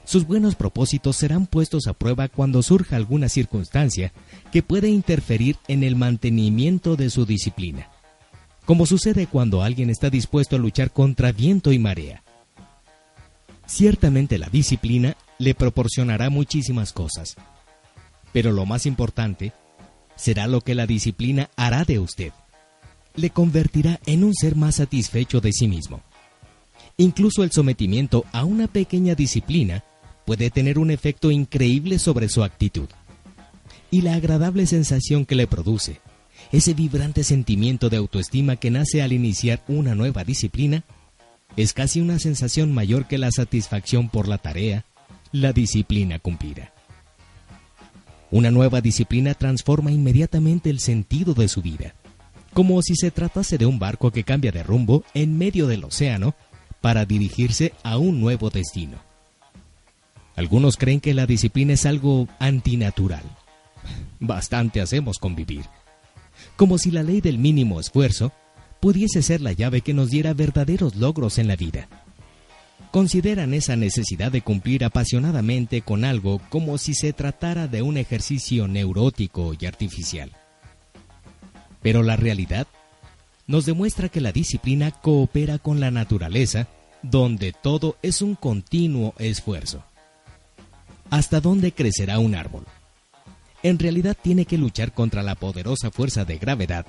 Sus 0.04 0.26
buenos 0.26 0.56
propósitos 0.56 1.16
serán 1.16 1.46
puestos 1.46 1.86
a 1.86 1.92
prueba 1.92 2.26
cuando 2.28 2.62
surja 2.64 2.96
alguna 2.96 3.28
circunstancia 3.28 4.12
que 4.50 4.60
pueda 4.60 4.88
interferir 4.88 5.56
en 5.68 5.84
el 5.84 5.94
mantenimiento 5.94 6.96
de 6.96 7.10
su 7.10 7.26
disciplina, 7.26 7.88
como 8.64 8.86
sucede 8.86 9.28
cuando 9.28 9.62
alguien 9.62 9.88
está 9.88 10.10
dispuesto 10.10 10.56
a 10.56 10.58
luchar 10.58 10.90
contra 10.90 11.30
viento 11.30 11.70
y 11.70 11.78
marea. 11.78 12.24
Ciertamente 13.66 14.36
la 14.36 14.48
disciplina 14.48 15.16
le 15.38 15.54
proporcionará 15.54 16.28
muchísimas 16.28 16.92
cosas, 16.92 17.36
pero 18.32 18.50
lo 18.50 18.66
más 18.66 18.86
importante 18.86 19.52
será 20.16 20.48
lo 20.48 20.60
que 20.60 20.74
la 20.74 20.86
disciplina 20.86 21.50
hará 21.54 21.84
de 21.84 22.00
usted. 22.00 22.32
Le 23.14 23.30
convertirá 23.30 24.00
en 24.06 24.24
un 24.24 24.34
ser 24.34 24.56
más 24.56 24.76
satisfecho 24.76 25.40
de 25.40 25.52
sí 25.52 25.68
mismo. 25.68 26.02
Incluso 27.00 27.44
el 27.44 27.50
sometimiento 27.50 28.26
a 28.30 28.44
una 28.44 28.66
pequeña 28.66 29.14
disciplina 29.14 29.82
puede 30.26 30.50
tener 30.50 30.78
un 30.78 30.90
efecto 30.90 31.30
increíble 31.30 31.98
sobre 31.98 32.28
su 32.28 32.44
actitud. 32.44 32.90
Y 33.90 34.02
la 34.02 34.16
agradable 34.16 34.66
sensación 34.66 35.24
que 35.24 35.34
le 35.34 35.46
produce, 35.46 35.98
ese 36.52 36.74
vibrante 36.74 37.24
sentimiento 37.24 37.88
de 37.88 37.96
autoestima 37.96 38.56
que 38.56 38.70
nace 38.70 39.00
al 39.00 39.14
iniciar 39.14 39.62
una 39.66 39.94
nueva 39.94 40.24
disciplina, 40.24 40.84
es 41.56 41.72
casi 41.72 42.02
una 42.02 42.18
sensación 42.18 42.74
mayor 42.74 43.08
que 43.08 43.16
la 43.16 43.30
satisfacción 43.30 44.10
por 44.10 44.28
la 44.28 44.36
tarea, 44.36 44.84
la 45.32 45.54
disciplina 45.54 46.18
cumplida. 46.18 46.70
Una 48.30 48.50
nueva 48.50 48.82
disciplina 48.82 49.32
transforma 49.32 49.90
inmediatamente 49.90 50.68
el 50.68 50.80
sentido 50.80 51.32
de 51.32 51.48
su 51.48 51.62
vida, 51.62 51.94
como 52.52 52.82
si 52.82 52.94
se 52.94 53.10
tratase 53.10 53.56
de 53.56 53.64
un 53.64 53.78
barco 53.78 54.10
que 54.10 54.22
cambia 54.22 54.52
de 54.52 54.62
rumbo 54.62 55.02
en 55.14 55.38
medio 55.38 55.66
del 55.66 55.84
océano 55.84 56.34
para 56.80 57.04
dirigirse 57.04 57.72
a 57.82 57.98
un 57.98 58.20
nuevo 58.20 58.50
destino. 58.50 58.98
Algunos 60.36 60.76
creen 60.76 61.00
que 61.00 61.14
la 61.14 61.26
disciplina 61.26 61.74
es 61.74 61.86
algo 61.86 62.28
antinatural. 62.38 63.24
Bastante 64.20 64.80
hacemos 64.80 65.18
con 65.18 65.34
vivir. 65.34 65.64
Como 66.56 66.78
si 66.78 66.90
la 66.90 67.02
ley 67.02 67.20
del 67.20 67.38
mínimo 67.38 67.80
esfuerzo 67.80 68.32
pudiese 68.80 69.22
ser 69.22 69.40
la 69.40 69.52
llave 69.52 69.82
que 69.82 69.94
nos 69.94 70.10
diera 70.10 70.32
verdaderos 70.32 70.96
logros 70.96 71.38
en 71.38 71.48
la 71.48 71.56
vida. 71.56 71.88
Consideran 72.90 73.54
esa 73.54 73.76
necesidad 73.76 74.32
de 74.32 74.40
cumplir 74.40 74.84
apasionadamente 74.84 75.82
con 75.82 76.04
algo 76.04 76.40
como 76.48 76.76
si 76.78 76.94
se 76.94 77.12
tratara 77.12 77.68
de 77.68 77.82
un 77.82 77.96
ejercicio 77.96 78.66
neurótico 78.66 79.54
y 79.58 79.66
artificial. 79.66 80.32
Pero 81.82 82.02
la 82.02 82.16
realidad 82.16 82.66
nos 83.50 83.66
demuestra 83.66 84.08
que 84.08 84.20
la 84.20 84.30
disciplina 84.30 84.92
coopera 84.92 85.58
con 85.58 85.80
la 85.80 85.90
naturaleza, 85.90 86.68
donde 87.02 87.52
todo 87.52 87.96
es 88.00 88.22
un 88.22 88.36
continuo 88.36 89.12
esfuerzo 89.18 89.82
hasta 91.10 91.40
dónde 91.40 91.72
crecerá 91.72 92.20
un 92.20 92.36
árbol. 92.36 92.64
En 93.64 93.80
realidad 93.80 94.16
tiene 94.20 94.44
que 94.44 94.56
luchar 94.56 94.92
contra 94.92 95.24
la 95.24 95.34
poderosa 95.34 95.90
fuerza 95.90 96.24
de 96.24 96.38
gravedad 96.38 96.86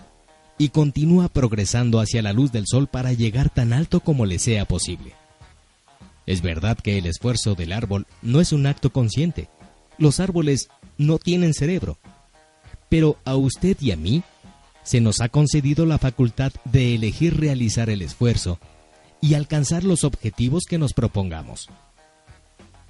y 0.60 0.70
continúa 0.70 1.30
progresando 1.30 2.00
hacia 2.00 2.22
la 2.22 2.32
luz 2.32 2.52
del 2.52 2.66
sol 2.68 2.86
para 2.86 3.12
llegar 3.12 3.50
tan 3.50 3.74
alto 3.74 4.02
como 4.02 4.28
le 4.28 4.38
sea 4.38 4.66
posible. 4.66 5.14
Es 6.28 6.44
verdad 6.44 6.78
que 6.78 7.00
el 7.00 7.08
esfuerzo 7.08 7.56
del 7.56 7.72
árbol 7.72 8.06
no 8.22 8.40
es 8.40 8.54
un 8.54 8.68
acto 8.68 8.94
consciente. 8.94 9.50
Los 9.98 10.20
árboles 10.20 10.70
no 11.00 11.18
tienen 11.18 11.56
cerebro. 11.56 11.98
Pero 12.88 13.18
a 13.26 13.36
usted 13.36 13.76
y 13.82 13.90
a 13.90 13.98
mí 13.98 14.22
se 14.84 15.02
nos 15.02 15.22
ha 15.22 15.30
concedido 15.30 15.86
la 15.86 15.98
facultad 15.98 16.52
de 16.66 16.96
elegir 16.96 17.40
realizar 17.40 17.90
el 17.90 18.02
esfuerzo 18.02 18.60
y 19.22 19.36
alcanzar 19.36 19.84
los 19.84 20.04
objetivos 20.04 20.64
que 20.68 20.78
nos 20.78 20.94
propongamos. 20.94 21.70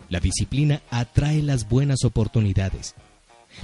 La 0.09 0.19
disciplina 0.19 0.81
atrae 0.89 1.41
las 1.41 1.67
buenas 1.67 2.03
oportunidades. 2.03 2.95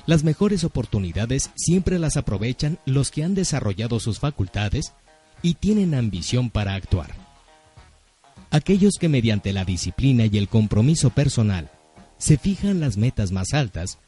Las 0.05 0.23
mejores 0.23 0.63
oportunidades 0.63 1.49
siempre 1.55 1.99
las 1.99 2.17
aprovechan 2.17 2.79
los 2.85 3.11
que 3.11 3.23
han 3.23 3.35
desarrollado 3.35 3.99
sus 3.99 4.19
facultades 4.19 4.93
y 5.41 5.55
tienen 5.55 5.93
ambición 5.93 6.49
para 6.49 6.73
actuar. 6.75 7.15
Aquellos 8.49 8.93
que 8.99 9.09
mediante 9.09 9.53
la 9.53 9.65
disciplina 9.65 10.25
y 10.25 10.37
el 10.37 10.47
compromiso 10.47 11.09
personal 11.09 11.69
se 12.17 12.37
fijan 12.37 12.79
las 12.79 12.97
metas 12.97 13.31
más 13.31 13.53
altas, 13.53 13.99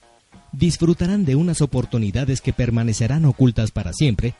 disfrutarán 0.51 1.25
de 1.25 1.35
unas 1.35 1.61
oportunidades 1.61 2.41
que 2.41 2.53
permanecerán 2.53 3.25
ocultas 3.25 3.71
para 3.71 3.93
siempre 3.93 4.35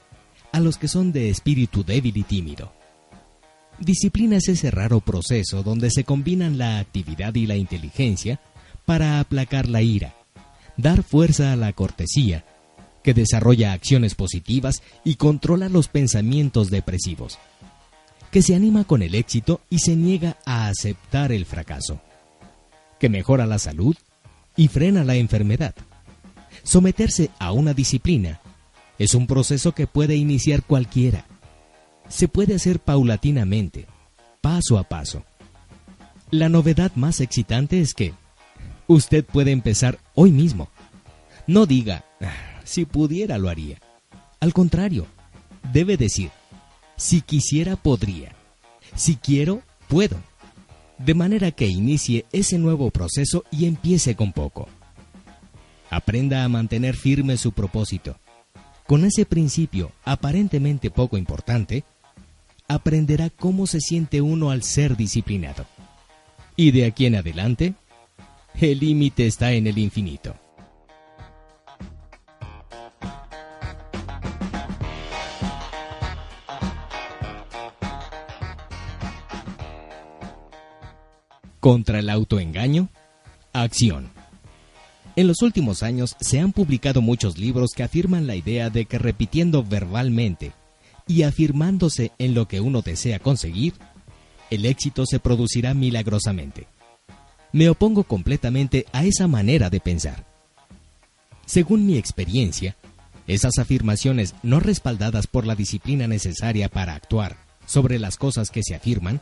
a 0.51 0.59
los 0.59 0.77
que 0.77 0.87
son 0.87 1.11
de 1.11 1.29
espíritu 1.29 1.83
débil 1.83 2.17
y 2.17 2.23
tímido. 2.23 2.71
Disciplina 3.79 4.37
es 4.37 4.49
ese 4.49 4.71
raro 4.71 4.99
proceso 4.99 5.63
donde 5.63 5.89
se 5.89 6.03
combinan 6.03 6.57
la 6.57 6.79
actividad 6.79 7.33
y 7.35 7.45
la 7.45 7.55
inteligencia 7.55 8.41
para 8.85 9.19
aplacar 9.19 9.69
la 9.69 9.81
ira, 9.81 10.15
dar 10.75 11.03
fuerza 11.03 11.53
a 11.53 11.55
la 11.55 11.71
cortesía, 11.73 12.43
que 13.03 13.13
desarrolla 13.13 13.71
acciones 13.71 14.15
positivas 14.15 14.81
y 15.05 15.15
controla 15.15 15.69
los 15.69 15.87
pensamientos 15.87 16.69
depresivos, 16.69 17.39
que 18.31 18.41
se 18.41 18.55
anima 18.55 18.83
con 18.83 19.01
el 19.01 19.15
éxito 19.15 19.61
y 19.69 19.79
se 19.79 19.95
niega 19.95 20.37
a 20.45 20.67
aceptar 20.67 21.31
el 21.31 21.45
fracaso, 21.45 22.01
que 22.99 23.07
mejora 23.07 23.45
la 23.45 23.59
salud 23.59 23.95
y 24.57 24.67
frena 24.67 25.05
la 25.05 25.15
enfermedad. 25.15 25.73
Someterse 26.69 27.31
a 27.39 27.51
una 27.51 27.73
disciplina 27.73 28.39
es 28.99 29.15
un 29.15 29.25
proceso 29.25 29.71
que 29.71 29.87
puede 29.87 30.15
iniciar 30.15 30.61
cualquiera 30.61 31.25
se 32.09 32.27
puede 32.27 32.55
hacer 32.55 32.79
paulatinamente, 32.79 33.87
paso 34.39 34.77
a 34.77 34.83
paso. 34.83 35.23
La 36.31 36.47
novedad 36.47 36.91
más 36.93 37.21
excitante 37.21 37.79
es 37.79 37.95
que 37.95 38.13
usted 38.87 39.25
puede 39.25 39.51
empezar 39.51 39.97
hoy 40.13 40.31
mismo. 40.31 40.69
No 41.47 41.65
diga, 41.65 42.05
ah, 42.21 42.61
si 42.65 42.85
pudiera 42.85 43.39
lo 43.39 43.49
haría. 43.49 43.79
Al 44.39 44.53
contrario, 44.53 45.07
debe 45.71 45.97
decir, 45.97 46.29
si 46.97 47.21
quisiera 47.21 47.77
podría. 47.77 48.35
Si 48.95 49.15
quiero, 49.15 49.63
puedo. 49.87 50.17
De 50.99 51.15
manera 51.15 51.51
que 51.51 51.67
inicie 51.67 52.25
ese 52.31 52.57
nuevo 52.57 52.91
proceso 52.91 53.43
y 53.49 53.65
empiece 53.65 54.15
con 54.15 54.33
poco 54.33 54.67
aprenda 55.89 56.43
a 56.43 56.49
mantener 56.49 56.95
firme 56.95 57.37
su 57.37 57.51
propósito. 57.51 58.17
Con 58.87 59.05
ese 59.05 59.25
principio 59.25 59.91
aparentemente 60.03 60.89
poco 60.89 61.17
importante, 61.17 61.83
aprenderá 62.67 63.29
cómo 63.29 63.67
se 63.67 63.79
siente 63.79 64.21
uno 64.21 64.51
al 64.51 64.63
ser 64.63 64.95
disciplinado. 64.95 65.65
Y 66.55 66.71
de 66.71 66.85
aquí 66.85 67.05
en 67.05 67.15
adelante, 67.15 67.73
el 68.59 68.79
límite 68.79 69.27
está 69.27 69.51
en 69.53 69.67
el 69.67 69.77
infinito. 69.77 70.35
Contra 81.59 81.99
el 81.99 82.09
autoengaño, 82.09 82.87
acción. 83.51 84.18
En 85.19 85.27
los 85.27 85.41
últimos 85.41 85.83
años 85.83 86.15
se 86.21 86.39
han 86.39 86.53
publicado 86.53 87.01
muchos 87.01 87.37
libros 87.37 87.71
que 87.75 87.83
afirman 87.83 88.25
la 88.25 88.37
idea 88.37 88.69
de 88.69 88.85
que 88.85 88.97
repitiendo 88.97 89.65
verbalmente 89.65 90.53
y 91.07 91.23
afirmándose 91.23 92.13
en 92.19 92.33
lo 92.33 92.47
que 92.47 92.61
uno 92.61 92.81
desea 92.81 93.19
conseguir, 93.19 93.73
el 94.49 94.65
éxito 94.65 95.05
se 95.05 95.19
producirá 95.19 95.73
milagrosamente. 95.73 96.67
Me 97.51 97.67
opongo 97.67 98.05
completamente 98.05 98.85
a 98.93 99.03
esa 99.03 99.27
manera 99.27 99.69
de 99.69 99.81
pensar. 99.81 100.25
Según 101.45 101.85
mi 101.85 101.97
experiencia, 101.97 102.77
esas 103.27 103.57
afirmaciones 103.57 104.35
no 104.41 104.61
respaldadas 104.61 105.27
por 105.27 105.45
la 105.45 105.55
disciplina 105.55 106.07
necesaria 106.07 106.69
para 106.69 106.95
actuar 106.95 107.35
sobre 107.65 107.99
las 107.99 108.15
cosas 108.15 108.51
que 108.51 108.63
se 108.63 108.73
afirman, 108.73 109.19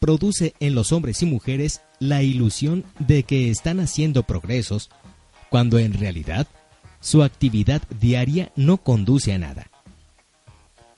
produce 0.00 0.54
en 0.60 0.74
los 0.74 0.92
hombres 0.92 1.22
y 1.22 1.26
mujeres 1.26 1.80
la 1.98 2.22
ilusión 2.22 2.84
de 2.98 3.22
que 3.24 3.50
están 3.50 3.80
haciendo 3.80 4.22
progresos 4.22 4.90
cuando 5.50 5.78
en 5.78 5.92
realidad 5.94 6.46
su 7.00 7.22
actividad 7.22 7.82
diaria 8.00 8.52
no 8.56 8.78
conduce 8.78 9.32
a 9.32 9.38
nada. 9.38 9.70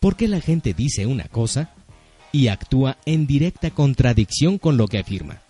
¿Por 0.01 0.17
qué 0.17 0.29
la 0.29 0.41
gente 0.41 0.75
dice 0.75 1.07
una 1.07 1.25
cosa 1.25 1.75
y 2.33 2.49
actúa 2.49 2.97
en 3.05 3.27
directa 3.27 3.71
contradicción 3.71 4.59
con 4.59 4.77
lo 4.77 4.89
que 4.89 4.99
afirma? 4.99 5.43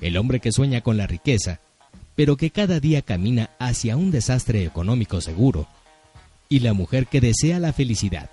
El 0.00 0.16
hombre 0.16 0.40
que 0.40 0.52
sueña 0.52 0.80
con 0.80 0.96
la 0.96 1.06
riqueza, 1.06 1.60
pero 2.14 2.36
que 2.36 2.50
cada 2.50 2.80
día 2.80 3.02
camina 3.02 3.50
hacia 3.58 3.96
un 3.96 4.10
desastre 4.10 4.64
económico 4.64 5.20
seguro, 5.20 5.66
y 6.48 6.60
la 6.60 6.72
mujer 6.72 7.06
que 7.06 7.20
desea 7.20 7.58
la 7.58 7.72
felicidad, 7.72 8.30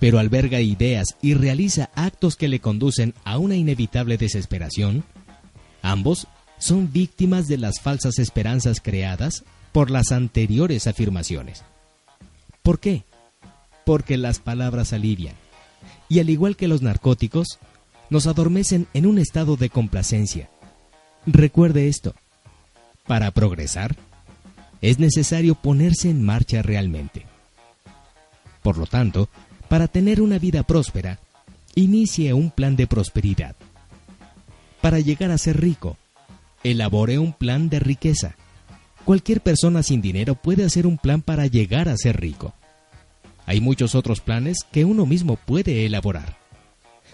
pero 0.00 0.18
alberga 0.18 0.60
ideas 0.60 1.08
y 1.22 1.34
realiza 1.34 1.90
actos 1.94 2.34
que 2.34 2.48
le 2.48 2.58
conducen 2.58 3.14
a 3.24 3.38
una 3.38 3.54
inevitable 3.54 4.16
desesperación, 4.16 5.04
ambos 5.82 6.26
son 6.58 6.90
víctimas 6.90 7.46
de 7.46 7.58
las 7.58 7.80
falsas 7.80 8.18
esperanzas 8.18 8.80
creadas 8.80 9.44
por 9.72 9.90
las 9.90 10.10
anteriores 10.10 10.86
afirmaciones. 10.86 11.62
¿Por 12.62 12.80
qué? 12.80 13.04
Porque 13.84 14.16
las 14.16 14.40
palabras 14.40 14.92
alivian, 14.92 15.34
y 16.08 16.18
al 16.18 16.30
igual 16.30 16.56
que 16.56 16.68
los 16.68 16.82
narcóticos, 16.82 17.58
nos 18.08 18.26
adormecen 18.26 18.88
en 18.94 19.06
un 19.06 19.18
estado 19.18 19.56
de 19.56 19.70
complacencia. 19.70 20.50
Recuerde 21.26 21.88
esto, 21.88 22.14
para 23.06 23.30
progresar, 23.30 23.96
es 24.80 24.98
necesario 24.98 25.54
ponerse 25.54 26.10
en 26.10 26.22
marcha 26.22 26.62
realmente. 26.62 27.26
Por 28.62 28.78
lo 28.78 28.86
tanto, 28.86 29.28
para 29.70 29.86
tener 29.86 30.20
una 30.20 30.40
vida 30.40 30.64
próspera, 30.64 31.20
inicie 31.76 32.34
un 32.34 32.50
plan 32.50 32.74
de 32.74 32.88
prosperidad. 32.88 33.54
Para 34.80 34.98
llegar 34.98 35.30
a 35.30 35.38
ser 35.38 35.60
rico, 35.60 35.96
elabore 36.64 37.20
un 37.20 37.32
plan 37.32 37.68
de 37.68 37.78
riqueza. 37.78 38.34
Cualquier 39.04 39.42
persona 39.42 39.84
sin 39.84 40.02
dinero 40.02 40.34
puede 40.34 40.64
hacer 40.64 40.88
un 40.88 40.98
plan 40.98 41.22
para 41.22 41.46
llegar 41.46 41.88
a 41.88 41.96
ser 41.96 42.20
rico. 42.20 42.52
Hay 43.46 43.60
muchos 43.60 43.94
otros 43.94 44.20
planes 44.20 44.58
que 44.72 44.84
uno 44.84 45.06
mismo 45.06 45.36
puede 45.36 45.86
elaborar. 45.86 46.36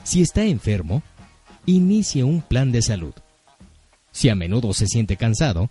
Si 0.02 0.22
está 0.22 0.42
enfermo, 0.44 1.02
inicie 1.66 2.24
un 2.24 2.40
plan 2.40 2.72
de 2.72 2.80
salud. 2.80 3.12
Si 4.12 4.30
a 4.30 4.34
menudo 4.34 4.72
se 4.72 4.86
siente 4.86 5.18
cansado, 5.18 5.68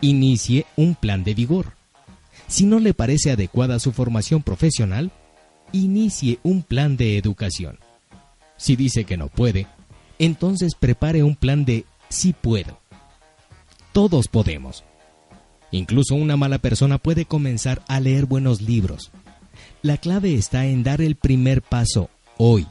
inicie 0.00 0.66
un 0.76 0.94
plan 0.94 1.24
de 1.24 1.34
vigor. 1.34 1.72
Si 2.46 2.64
no 2.64 2.78
le 2.78 2.94
parece 2.94 3.32
adecuada 3.32 3.80
su 3.80 3.90
formación 3.90 4.44
profesional, 4.44 5.10
inicie 5.72 6.38
un 6.42 6.62
plan 6.62 6.96
de 6.96 7.18
educación. 7.18 7.78
Si 8.56 8.76
dice 8.76 9.04
que 9.04 9.16
no 9.16 9.28
puede, 9.28 9.66
entonces 10.18 10.74
prepare 10.78 11.22
un 11.22 11.34
plan 11.34 11.64
de 11.64 11.84
sí 12.08 12.32
puedo. 12.32 12.78
Todos 13.92 14.28
podemos. 14.28 14.84
Incluso 15.70 16.14
una 16.14 16.36
mala 16.36 16.58
persona 16.58 16.98
puede 16.98 17.24
comenzar 17.24 17.82
a 17.88 17.98
leer 17.98 18.26
buenos 18.26 18.60
libros. 18.60 19.10
La 19.82 19.96
clave 19.96 20.34
está 20.34 20.66
en 20.66 20.82
dar 20.82 21.00
el 21.00 21.16
primer 21.16 21.62
paso 21.62 22.08
hoy. 22.36 22.66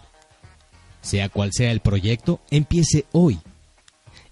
Sea 1.01 1.29
cual 1.29 1.49
sea 1.51 1.71
el 1.71 1.79
proyecto, 1.79 2.39
empiece 2.51 3.05
hoy. 3.11 3.39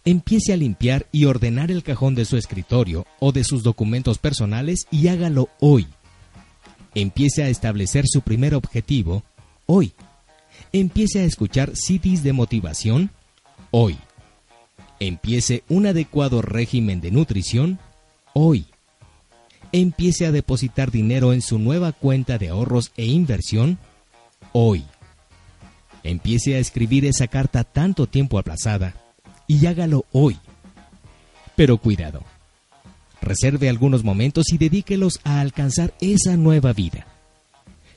Empiece 0.05 0.53
a 0.53 0.57
limpiar 0.57 1.07
y 1.11 1.25
ordenar 1.25 1.71
el 1.71 1.83
cajón 1.83 2.15
de 2.15 2.25
su 2.25 2.37
escritorio 2.37 3.05
o 3.19 3.31
de 3.31 3.43
sus 3.43 3.63
documentos 3.63 4.17
personales 4.17 4.87
y 4.91 5.07
hágalo 5.07 5.49
hoy. 5.59 5.87
Empiece 6.95 7.43
a 7.43 7.49
establecer 7.49 8.05
su 8.07 8.21
primer 8.21 8.55
objetivo 8.55 9.23
hoy. 9.65 9.93
Empiece 10.71 11.19
a 11.19 11.23
escuchar 11.23 11.71
CDs 11.75 12.23
de 12.23 12.33
motivación 12.33 13.11
hoy. 13.71 13.97
Empiece 14.99 15.63
un 15.69 15.85
adecuado 15.87 16.41
régimen 16.41 16.99
de 17.01 17.11
nutrición 17.11 17.79
hoy. 18.33 18.65
Empiece 19.71 20.25
a 20.25 20.31
depositar 20.31 20.91
dinero 20.91 21.31
en 21.31 21.41
su 21.41 21.59
nueva 21.59 21.91
cuenta 21.91 22.37
de 22.37 22.49
ahorros 22.49 22.91
e 22.97 23.05
inversión 23.05 23.77
hoy. 24.51 24.83
Empiece 26.03 26.55
a 26.55 26.59
escribir 26.59 27.05
esa 27.05 27.27
carta 27.27 27.63
tanto 27.63 28.07
tiempo 28.07 28.39
aplazada 28.39 28.95
y 29.47 29.65
hágalo 29.67 30.05
hoy. 30.11 30.37
Pero 31.55 31.77
cuidado. 31.77 32.23
Reserve 33.21 33.69
algunos 33.69 34.03
momentos 34.03 34.51
y 34.51 34.57
dedíquelos 34.57 35.19
a 35.23 35.41
alcanzar 35.41 35.93
esa 36.01 36.37
nueva 36.37 36.73
vida. 36.73 37.05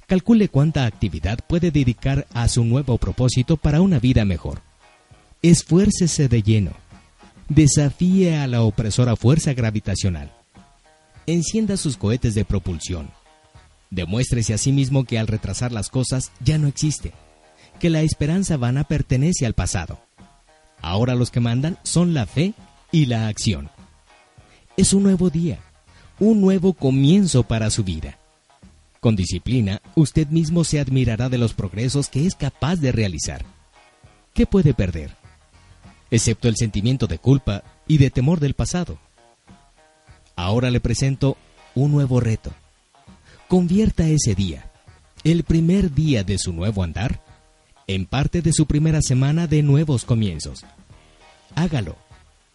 Calcule 0.06 0.48
cuánta 0.48 0.84
actividad 0.84 1.38
puede 1.46 1.70
dedicar 1.70 2.26
a 2.34 2.48
su 2.48 2.64
nuevo 2.64 2.98
propósito 2.98 3.56
para 3.56 3.80
una 3.80 3.98
vida 3.98 4.24
mejor. 4.24 4.60
Esfuércese 5.42 6.28
de 6.28 6.42
lleno 6.42 6.72
desafíe 7.54 8.36
a 8.36 8.46
la 8.46 8.62
opresora 8.62 9.16
fuerza 9.16 9.52
gravitacional. 9.52 10.32
Encienda 11.26 11.76
sus 11.76 11.96
cohetes 11.96 12.34
de 12.34 12.44
propulsión. 12.44 13.10
Demuéstrese 13.90 14.54
a 14.54 14.58
sí 14.58 14.72
mismo 14.72 15.04
que 15.04 15.18
al 15.18 15.26
retrasar 15.26 15.70
las 15.70 15.90
cosas 15.90 16.32
ya 16.40 16.58
no 16.58 16.66
existe, 16.66 17.12
que 17.78 17.90
la 17.90 18.00
esperanza 18.02 18.56
vana 18.56 18.84
pertenece 18.84 19.44
al 19.44 19.52
pasado. 19.52 20.00
Ahora 20.80 21.14
los 21.14 21.30
que 21.30 21.40
mandan 21.40 21.78
son 21.82 22.14
la 22.14 22.26
fe 22.26 22.54
y 22.90 23.06
la 23.06 23.28
acción. 23.28 23.70
Es 24.76 24.92
un 24.92 25.02
nuevo 25.02 25.30
día, 25.30 25.58
un 26.18 26.40
nuevo 26.40 26.72
comienzo 26.72 27.42
para 27.42 27.70
su 27.70 27.84
vida. 27.84 28.18
Con 29.00 29.16
disciplina, 29.16 29.82
usted 29.94 30.28
mismo 30.28 30.64
se 30.64 30.80
admirará 30.80 31.28
de 31.28 31.38
los 31.38 31.54
progresos 31.54 32.08
que 32.08 32.26
es 32.26 32.34
capaz 32.34 32.76
de 32.76 32.92
realizar. 32.92 33.44
¿Qué 34.32 34.46
puede 34.46 34.74
perder? 34.74 35.22
excepto 36.12 36.46
el 36.48 36.56
sentimiento 36.56 37.06
de 37.06 37.18
culpa 37.18 37.64
y 37.88 37.96
de 37.96 38.10
temor 38.10 38.38
del 38.38 38.52
pasado. 38.52 38.98
Ahora 40.36 40.70
le 40.70 40.78
presento 40.78 41.38
un 41.74 41.90
nuevo 41.90 42.20
reto. 42.20 42.52
Convierta 43.48 44.06
ese 44.06 44.34
día, 44.34 44.70
el 45.24 45.42
primer 45.42 45.94
día 45.94 46.22
de 46.22 46.38
su 46.38 46.52
nuevo 46.52 46.84
andar, 46.84 47.20
en 47.86 48.04
parte 48.04 48.42
de 48.42 48.52
su 48.52 48.66
primera 48.66 49.00
semana 49.00 49.46
de 49.46 49.62
nuevos 49.62 50.04
comienzos. 50.04 50.64
Hágalo. 51.54 51.96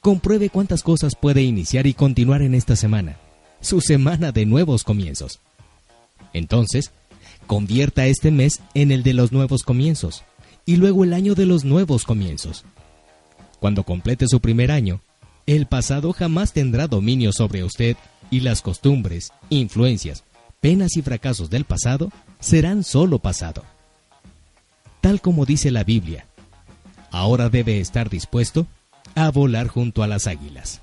Compruebe 0.07 0.49
cuántas 0.49 0.83
cosas 0.83 1.15
puede 1.15 1.41
iniciar 1.41 1.85
y 1.85 1.93
continuar 1.93 2.41
en 2.41 2.55
esta 2.55 2.77
semana, 2.77 3.17
su 3.59 3.81
semana 3.81 4.31
de 4.31 4.45
nuevos 4.45 4.85
comienzos. 4.85 5.41
Entonces, 6.31 6.93
convierta 7.45 8.05
este 8.05 8.31
mes 8.31 8.61
en 8.73 8.93
el 8.93 9.03
de 9.03 9.11
los 9.11 9.33
nuevos 9.33 9.63
comienzos 9.63 10.23
y 10.65 10.77
luego 10.77 11.03
el 11.03 11.11
año 11.11 11.35
de 11.35 11.45
los 11.45 11.65
nuevos 11.65 12.05
comienzos. 12.05 12.63
Cuando 13.59 13.83
complete 13.83 14.27
su 14.29 14.39
primer 14.39 14.71
año, 14.71 15.01
el 15.45 15.65
pasado 15.65 16.13
jamás 16.13 16.53
tendrá 16.53 16.87
dominio 16.87 17.33
sobre 17.33 17.65
usted 17.65 17.97
y 18.31 18.39
las 18.39 18.61
costumbres, 18.61 19.33
influencias, 19.49 20.23
penas 20.61 20.95
y 20.95 21.01
fracasos 21.01 21.49
del 21.49 21.65
pasado 21.65 22.13
serán 22.39 22.85
solo 22.85 23.19
pasado. 23.19 23.65
Tal 25.01 25.19
como 25.19 25.45
dice 25.45 25.69
la 25.69 25.83
Biblia, 25.83 26.27
ahora 27.11 27.49
debe 27.49 27.81
estar 27.81 28.09
dispuesto 28.09 28.67
a 29.17 29.31
volar 29.31 29.67
junto 29.67 30.03
a 30.03 30.07
las 30.07 30.27
águilas. 30.27 30.79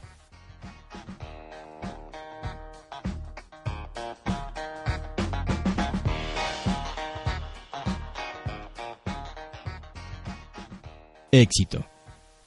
Éxito. 11.30 11.86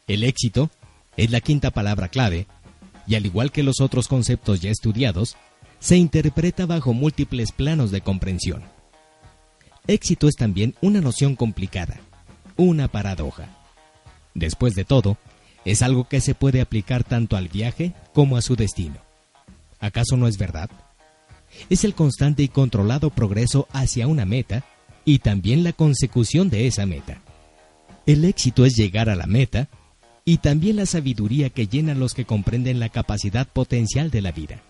El 0.07 0.25
éxito 0.25 0.69
es 1.15 1.31
la 1.31 1.39
quinta 1.39 1.71
palabra 1.71 2.09
clave, 2.09 2.47
y 3.05 3.15
al 3.15 3.25
igual 3.25 3.53
que 3.53 3.63
los 3.63 3.79
otros 3.79 4.09
conceptos 4.09 4.59
ya 4.59 4.69
estudiados, 4.69 5.37
se 5.79 5.95
interpreta 5.95 6.65
bajo 6.65 6.91
múltiples 6.91 7.53
planos 7.53 7.91
de 7.91 8.01
comprensión. 8.01 8.63
Éxito 9.87 10.27
es 10.27 10.35
también 10.35 10.75
una 10.81 10.99
noción 10.99 11.37
complicada, 11.37 11.97
una 12.57 12.89
paradoja. 12.89 13.47
Después 14.33 14.75
de 14.75 14.83
todo, 14.83 15.17
es 15.67 15.81
algo 15.81 16.07
que 16.07 16.21
se 16.21 16.33
puede 16.33 16.61
aplicar 16.61 17.03
tanto 17.03 17.35
al 17.35 17.49
viaje 17.49 17.91
como 18.13 18.37
a 18.37 18.41
su 18.41 18.55
destino. 18.55 18.95
¿Acaso 19.81 20.15
no 20.15 20.29
es 20.29 20.37
verdad? 20.37 20.69
Es 21.69 21.83
el 21.83 21.93
constante 21.93 22.41
y 22.41 22.47
controlado 22.47 23.09
progreso 23.09 23.67
hacia 23.73 24.07
una 24.07 24.25
meta 24.25 24.63
y 25.03 25.19
también 25.19 25.65
la 25.65 25.73
consecución 25.73 26.49
de 26.49 26.67
esa 26.67 26.85
meta. 26.85 27.21
El 28.05 28.23
éxito 28.23 28.65
es 28.65 28.75
llegar 28.75 29.09
a 29.09 29.15
la 29.17 29.27
meta 29.27 29.67
y 30.23 30.37
también 30.37 30.77
la 30.77 30.85
sabiduría 30.85 31.49
que 31.49 31.67
llena 31.67 31.95
los 31.95 32.13
que 32.13 32.23
comprenden 32.23 32.79
la 32.79 32.87
capacidad 32.87 33.45
potencial 33.45 34.09
de 34.09 34.21
la 34.21 34.31
vida. 34.31 34.61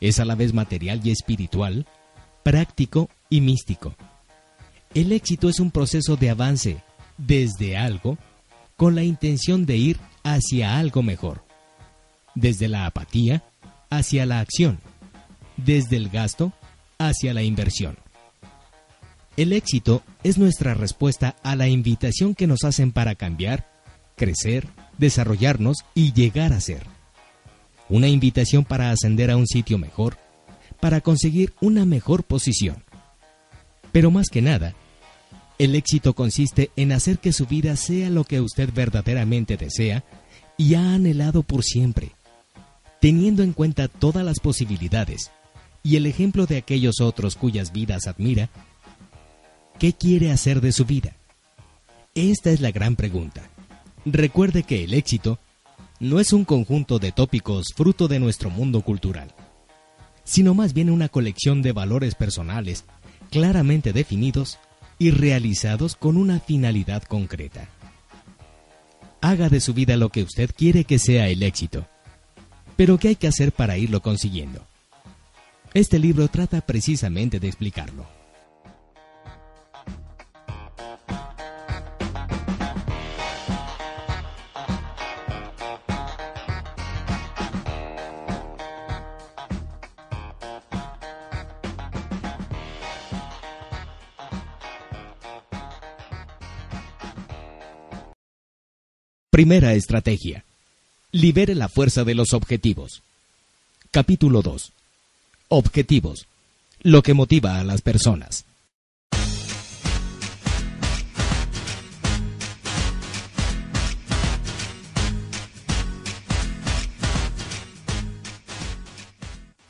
Es 0.00 0.18
a 0.18 0.24
la 0.24 0.34
vez 0.34 0.52
material 0.52 1.00
y 1.04 1.12
espiritual, 1.12 1.86
práctico 2.42 3.08
y 3.28 3.40
místico. 3.40 3.94
El 4.94 5.12
éxito 5.12 5.48
es 5.48 5.60
un 5.60 5.70
proceso 5.70 6.16
de 6.16 6.30
avance 6.30 6.82
desde 7.18 7.76
algo 7.76 8.18
con 8.80 8.94
la 8.94 9.02
intención 9.02 9.66
de 9.66 9.76
ir 9.76 10.00
hacia 10.24 10.78
algo 10.78 11.02
mejor. 11.02 11.44
Desde 12.34 12.66
la 12.66 12.86
apatía 12.86 13.44
hacia 13.90 14.24
la 14.24 14.40
acción. 14.40 14.80
Desde 15.58 15.98
el 15.98 16.08
gasto 16.08 16.54
hacia 16.96 17.34
la 17.34 17.42
inversión. 17.42 17.98
El 19.36 19.52
éxito 19.52 20.02
es 20.22 20.38
nuestra 20.38 20.72
respuesta 20.72 21.36
a 21.42 21.56
la 21.56 21.68
invitación 21.68 22.34
que 22.34 22.46
nos 22.46 22.64
hacen 22.64 22.90
para 22.90 23.16
cambiar, 23.16 23.70
crecer, 24.16 24.66
desarrollarnos 24.96 25.84
y 25.94 26.14
llegar 26.14 26.54
a 26.54 26.60
ser. 26.62 26.86
Una 27.90 28.08
invitación 28.08 28.64
para 28.64 28.92
ascender 28.92 29.30
a 29.30 29.36
un 29.36 29.46
sitio 29.46 29.76
mejor, 29.76 30.16
para 30.80 31.02
conseguir 31.02 31.52
una 31.60 31.84
mejor 31.84 32.24
posición. 32.24 32.82
Pero 33.92 34.10
más 34.10 34.28
que 34.30 34.40
nada, 34.40 34.74
el 35.60 35.74
éxito 35.74 36.14
consiste 36.14 36.70
en 36.76 36.90
hacer 36.90 37.18
que 37.18 37.34
su 37.34 37.44
vida 37.44 37.76
sea 37.76 38.08
lo 38.08 38.24
que 38.24 38.40
usted 38.40 38.72
verdaderamente 38.72 39.58
desea 39.58 40.04
y 40.56 40.74
ha 40.74 40.94
anhelado 40.94 41.42
por 41.42 41.64
siempre, 41.64 42.12
teniendo 42.98 43.42
en 43.42 43.52
cuenta 43.52 43.86
todas 43.86 44.24
las 44.24 44.40
posibilidades 44.40 45.30
y 45.82 45.96
el 45.96 46.06
ejemplo 46.06 46.46
de 46.46 46.56
aquellos 46.56 47.02
otros 47.02 47.36
cuyas 47.36 47.72
vidas 47.72 48.06
admira 48.06 48.48
¿Qué 49.78 49.92
quiere 49.92 50.32
hacer 50.32 50.62
de 50.62 50.72
su 50.72 50.86
vida? 50.86 51.14
Esta 52.14 52.50
es 52.50 52.62
la 52.62 52.70
gran 52.70 52.96
pregunta. 52.96 53.50
Recuerde 54.06 54.62
que 54.62 54.84
el 54.84 54.94
éxito 54.94 55.38
no 56.00 56.20
es 56.20 56.32
un 56.32 56.46
conjunto 56.46 56.98
de 56.98 57.12
tópicos 57.12 57.74
fruto 57.76 58.08
de 58.08 58.18
nuestro 58.18 58.48
mundo 58.48 58.80
cultural, 58.80 59.34
sino 60.24 60.54
más 60.54 60.72
bien 60.72 60.88
una 60.88 61.10
colección 61.10 61.60
de 61.60 61.72
valores 61.72 62.14
personales 62.14 62.86
claramente 63.30 63.92
definidos 63.92 64.58
y 65.00 65.10
realizados 65.12 65.96
con 65.96 66.18
una 66.18 66.40
finalidad 66.40 67.02
concreta. 67.02 67.66
Haga 69.22 69.48
de 69.48 69.60
su 69.60 69.72
vida 69.72 69.96
lo 69.96 70.10
que 70.10 70.22
usted 70.22 70.50
quiere 70.54 70.84
que 70.84 70.98
sea 70.98 71.28
el 71.28 71.42
éxito. 71.42 71.86
Pero 72.76 72.98
¿qué 72.98 73.08
hay 73.08 73.16
que 73.16 73.26
hacer 73.26 73.50
para 73.50 73.78
irlo 73.78 74.02
consiguiendo? 74.02 74.62
Este 75.72 75.98
libro 75.98 76.28
trata 76.28 76.60
precisamente 76.60 77.40
de 77.40 77.48
explicarlo. 77.48 78.19
Primera 99.30 99.74
estrategia. 99.74 100.44
Libere 101.12 101.54
la 101.54 101.68
fuerza 101.68 102.02
de 102.02 102.16
los 102.16 102.32
objetivos. 102.32 103.00
Capítulo 103.92 104.42
2. 104.42 104.72
Objetivos. 105.46 106.26
Lo 106.82 107.04
que 107.04 107.14
motiva 107.14 107.60
a 107.60 107.64
las 107.64 107.80
personas. 107.80 108.44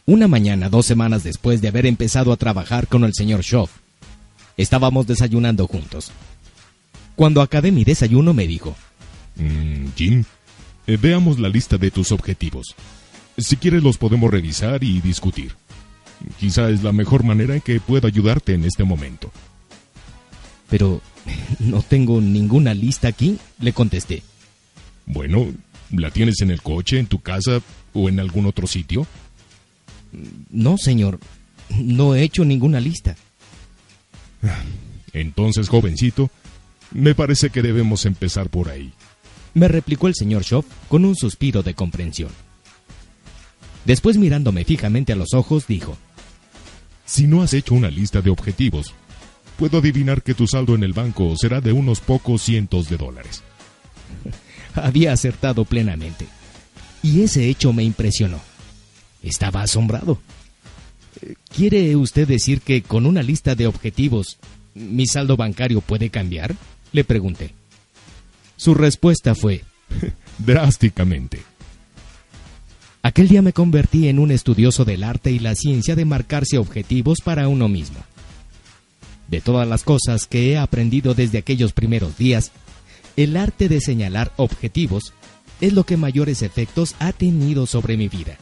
Una 0.07 0.27
mañana, 0.27 0.71
dos 0.71 0.87
semanas 0.87 1.23
después 1.23 1.61
de 1.61 1.69
haber 1.69 1.85
empezado 1.85 2.33
a 2.33 2.39
trabajar 2.39 2.87
con 2.87 3.05
el 3.05 3.13
señor 3.13 3.43
Schoff, 3.45 3.73
estábamos 4.57 5.07
desayunando 5.07 5.67
juntos. 5.67 6.13
Cuando 7.15 7.43
acabé 7.43 7.73
mi 7.73 7.85
desayuno 7.85 8.33
me 8.33 8.47
dijo, 8.47 8.75
Mm, 9.37 9.89
Jim, 9.97 10.25
eh, 10.87 10.99
veamos 11.01 11.39
la 11.39 11.49
lista 11.49 11.79
de 11.79 11.91
tus 11.91 12.13
objetivos. 12.13 12.75
Si 13.39 13.57
quieres 13.57 13.83
los 13.83 13.97
podemos 13.97 14.31
revisar 14.31 14.83
y 14.85 15.01
discutir. 15.01 15.53
Quizá 16.39 16.69
es 16.69 16.83
la 16.83 16.93
mejor 16.93 17.25
manera 17.25 17.55
en 17.55 17.61
que 17.61 17.81
puedo 17.81 18.07
ayudarte 18.07 18.55
en 18.55 18.65
este 18.65 18.85
momento. 18.85 19.31
Pero 20.69 21.01
no 21.59 21.83
tengo 21.83 22.21
ninguna 22.21 22.75
lista 22.75 23.09
aquí, 23.09 23.39
le 23.61 23.73
contesté. 23.73 24.23
Bueno, 25.07 25.47
¿la 25.91 26.11
tienes 26.11 26.41
en 26.41 26.51
el 26.51 26.63
coche, 26.63 26.99
en 26.99 27.07
tu 27.07 27.21
casa 27.21 27.61
o 27.95 28.09
en 28.09 28.21
algún 28.21 28.47
otro 28.47 28.67
sitio? 28.67 29.07
No, 30.51 30.77
señor. 30.77 31.21
No 31.79 32.15
he 32.15 32.23
hecho 32.23 32.45
ninguna 32.45 32.81
lista. 32.81 33.17
Entonces, 35.13 35.69
jovencito, 35.69 36.31
me 36.91 37.15
parece 37.15 37.51
que 37.51 37.63
debemos 37.63 38.07
empezar 38.07 38.49
por 38.49 38.69
ahí 38.69 38.93
me 39.55 39.69
replicó 39.69 40.09
el 40.09 40.15
señor 40.15 40.45
Schoff 40.45 40.67
con 40.89 41.05
un 41.05 41.17
suspiro 41.17 41.63
de 41.63 41.75
comprensión. 41.75 42.31
Después 43.85 44.17
mirándome 44.19 44.65
fijamente 44.65 45.13
a 45.13 45.17
los 45.17 45.35
ojos, 45.35 45.67
dijo, 45.67 45.97
Si 47.05 47.27
no 47.27 47.43
has 47.43 47.55
hecho 47.55 47.75
una 47.75 47.91
lista 47.91 48.21
de 48.21 48.31
objetivos, 48.31 48.95
puedo 49.57 49.79
adivinar 49.79 50.23
que 50.23 50.35
tu 50.35 50.47
saldo 50.47 50.75
en 50.75 50.85
el 50.85 50.93
banco 50.93 51.35
será 51.37 51.61
de 51.61 51.73
unos 51.73 52.01
pocos 52.01 52.43
cientos 52.43 52.89
de 52.89 52.97
dólares. 52.97 53.43
Había 54.75 55.13
acertado 55.13 55.65
plenamente, 55.65 56.27
y 57.03 57.23
ese 57.23 57.49
hecho 57.49 57.73
me 57.73 57.83
impresionó. 57.83 58.41
Estaba 59.23 59.63
asombrado. 59.63 60.19
¿Quiere 61.55 61.97
usted 61.97 62.27
decir 62.27 62.61
que 62.61 62.83
con 62.83 63.05
una 63.05 63.23
lista 63.23 63.55
de 63.55 63.67
objetivos 63.67 64.39
mi 64.75 65.07
saldo 65.07 65.37
bancario 65.37 65.81
puede 65.81 66.11
cambiar? 66.11 66.55
Le 66.93 67.05
pregunté. 67.05 67.60
Su 68.61 68.75
respuesta 68.75 69.35
fue, 69.35 69.65
drásticamente. 70.39 71.41
Aquel 73.03 73.27
día 73.29 73.41
me 73.41 73.55
convertí 73.55 74.09
en 74.09 74.19
un 74.19 74.31
estudioso 74.31 74.85
del 74.85 75.03
arte 75.03 75.31
y 75.31 75.39
la 75.39 75.55
ciencia 75.55 75.97
de 75.97 76.05
marcarse 76.05 76.59
objetivos 76.59 77.21
para 77.25 77.49
uno 77.49 77.69
mismo. 77.69 77.97
De 79.29 79.41
todas 79.41 79.67
las 79.67 79.83
cosas 79.83 80.27
que 80.27 80.53
he 80.53 80.59
aprendido 80.59 81.15
desde 81.15 81.39
aquellos 81.39 81.73
primeros 81.73 82.19
días, 82.19 82.53
el 83.17 83.39
arte 83.39 83.71
de 83.71 83.81
señalar 83.81 84.31
objetivos 84.37 85.15
es 85.63 85.73
lo 85.73 85.85
que 85.85 85.97
mayores 85.97 86.43
efectos 86.43 86.97
ha 86.99 87.15
tenido 87.15 87.65
sobre 87.65 87.97
mi 87.97 88.11
vida. 88.11 88.37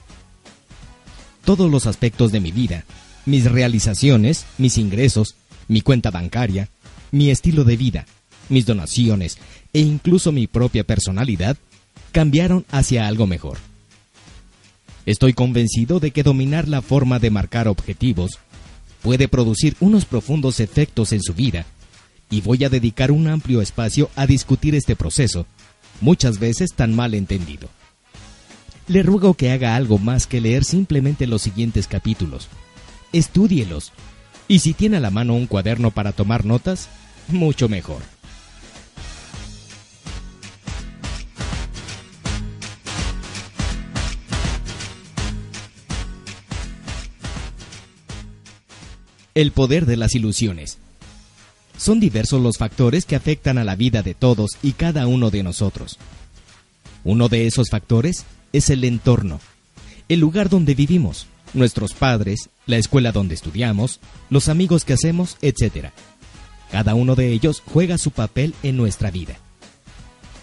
Todos 1.45 1.71
los 1.71 1.87
aspectos 1.87 2.33
de 2.33 2.41
mi 2.41 2.51
vida, 2.51 2.85
mis 3.25 3.45
realizaciones, 3.45 4.47
mis 4.59 4.79
ingresos, 4.79 5.37
mi 5.69 5.81
cuenta 5.81 6.11
bancaria, 6.11 6.71
mi 7.13 7.31
estilo 7.31 7.63
de 7.63 7.77
vida, 7.77 8.07
mis 8.49 8.67
donaciones 8.67 9.39
e 9.73 9.81
incluso 9.81 10.33
mi 10.33 10.47
propia 10.47 10.85
personalidad 10.85 11.57
cambiaron 12.13 12.65
hacia 12.71 13.07
algo 13.07 13.27
mejor. 13.27 13.59
Estoy 15.07 15.33
convencido 15.33 16.01
de 16.01 16.11
que 16.11 16.23
dominar 16.23 16.69
la 16.69 16.83
forma 16.83 17.19
de 17.19 17.31
marcar 17.31 17.69
objetivos 17.69 18.39
puede 19.03 19.29
producir 19.29 19.77
unos 19.81 20.05
profundos 20.05 20.61
efectos 20.61 21.13
en 21.13 21.23
su 21.23 21.35
vida 21.35 21.65
y 22.31 22.41
voy 22.41 22.65
a 22.65 22.69
dedicar 22.69 23.11
un 23.11 23.27
amplio 23.29 23.63
espacio 23.63 24.11
a 24.17 24.27
discutir 24.27 24.75
este 24.75 24.97
proceso, 24.97 25.47
muchas 26.01 26.39
veces 26.39 26.71
tan 26.75 26.95
mal 26.95 27.15
entendido. 27.15 27.69
Le 28.87 29.03
ruego 29.03 29.35
que 29.35 29.51
haga 29.51 29.77
algo 29.77 29.99
más 29.99 30.27
que 30.27 30.41
leer 30.41 30.65
simplemente 30.65 31.27
los 31.27 31.43
siguientes 31.43 31.87
capítulos. 31.87 32.49
Estúdielos. 33.13 33.93
Y 34.47 34.61
si 34.61 34.73
tiene 34.73 34.97
a 34.97 35.01
la 35.01 35.11
mano 35.11 35.35
un 35.35 35.47
cuaderno 35.47 35.91
para 35.91 36.13
tomar 36.13 36.45
notas, 36.45 36.89
mucho 37.29 37.69
mejor. 37.69 38.03
El 49.39 49.53
poder 49.53 49.87
de 49.87 49.97
las 49.97 50.17
ilusiones. 50.17 50.79
Son 51.77 52.01
diversos 52.01 52.43
los 52.43 52.59
factores 52.59 53.05
que 53.05 53.15
afectan 53.15 53.57
a 53.57 53.63
la 53.63 53.77
vida 53.77 54.03
de 54.03 54.15
todos 54.15 54.59
y 54.65 54.73
cada 54.73 55.07
uno 55.07 55.31
de 55.31 55.45
nosotros. 55.45 55.97
Uno 57.05 57.29
de 57.29 57.47
esos 57.47 57.71
factores 57.71 58.25
es 58.53 58.69
el 58.69 58.83
entorno, 58.83 59.39
el 60.09 60.19
lugar 60.19 60.49
donde 60.49 60.75
vivimos, 60.75 61.29
nuestros 61.55 61.93
padres, 61.93 62.51
la 62.67 62.79
escuela 62.79 63.13
donde 63.13 63.37
estudiamos, 63.37 64.01
los 64.29 64.49
amigos 64.49 64.85
que 64.85 64.95
hacemos, 64.95 65.37
etc. 65.41 65.91
Cada 66.73 66.97
uno 66.97 67.15
de 67.15 67.31
ellos 67.31 67.63
juega 67.65 67.97
su 67.97 68.11
papel 68.11 68.57
en 68.65 68.77
nuestra 68.77 69.13
vida. 69.13 69.39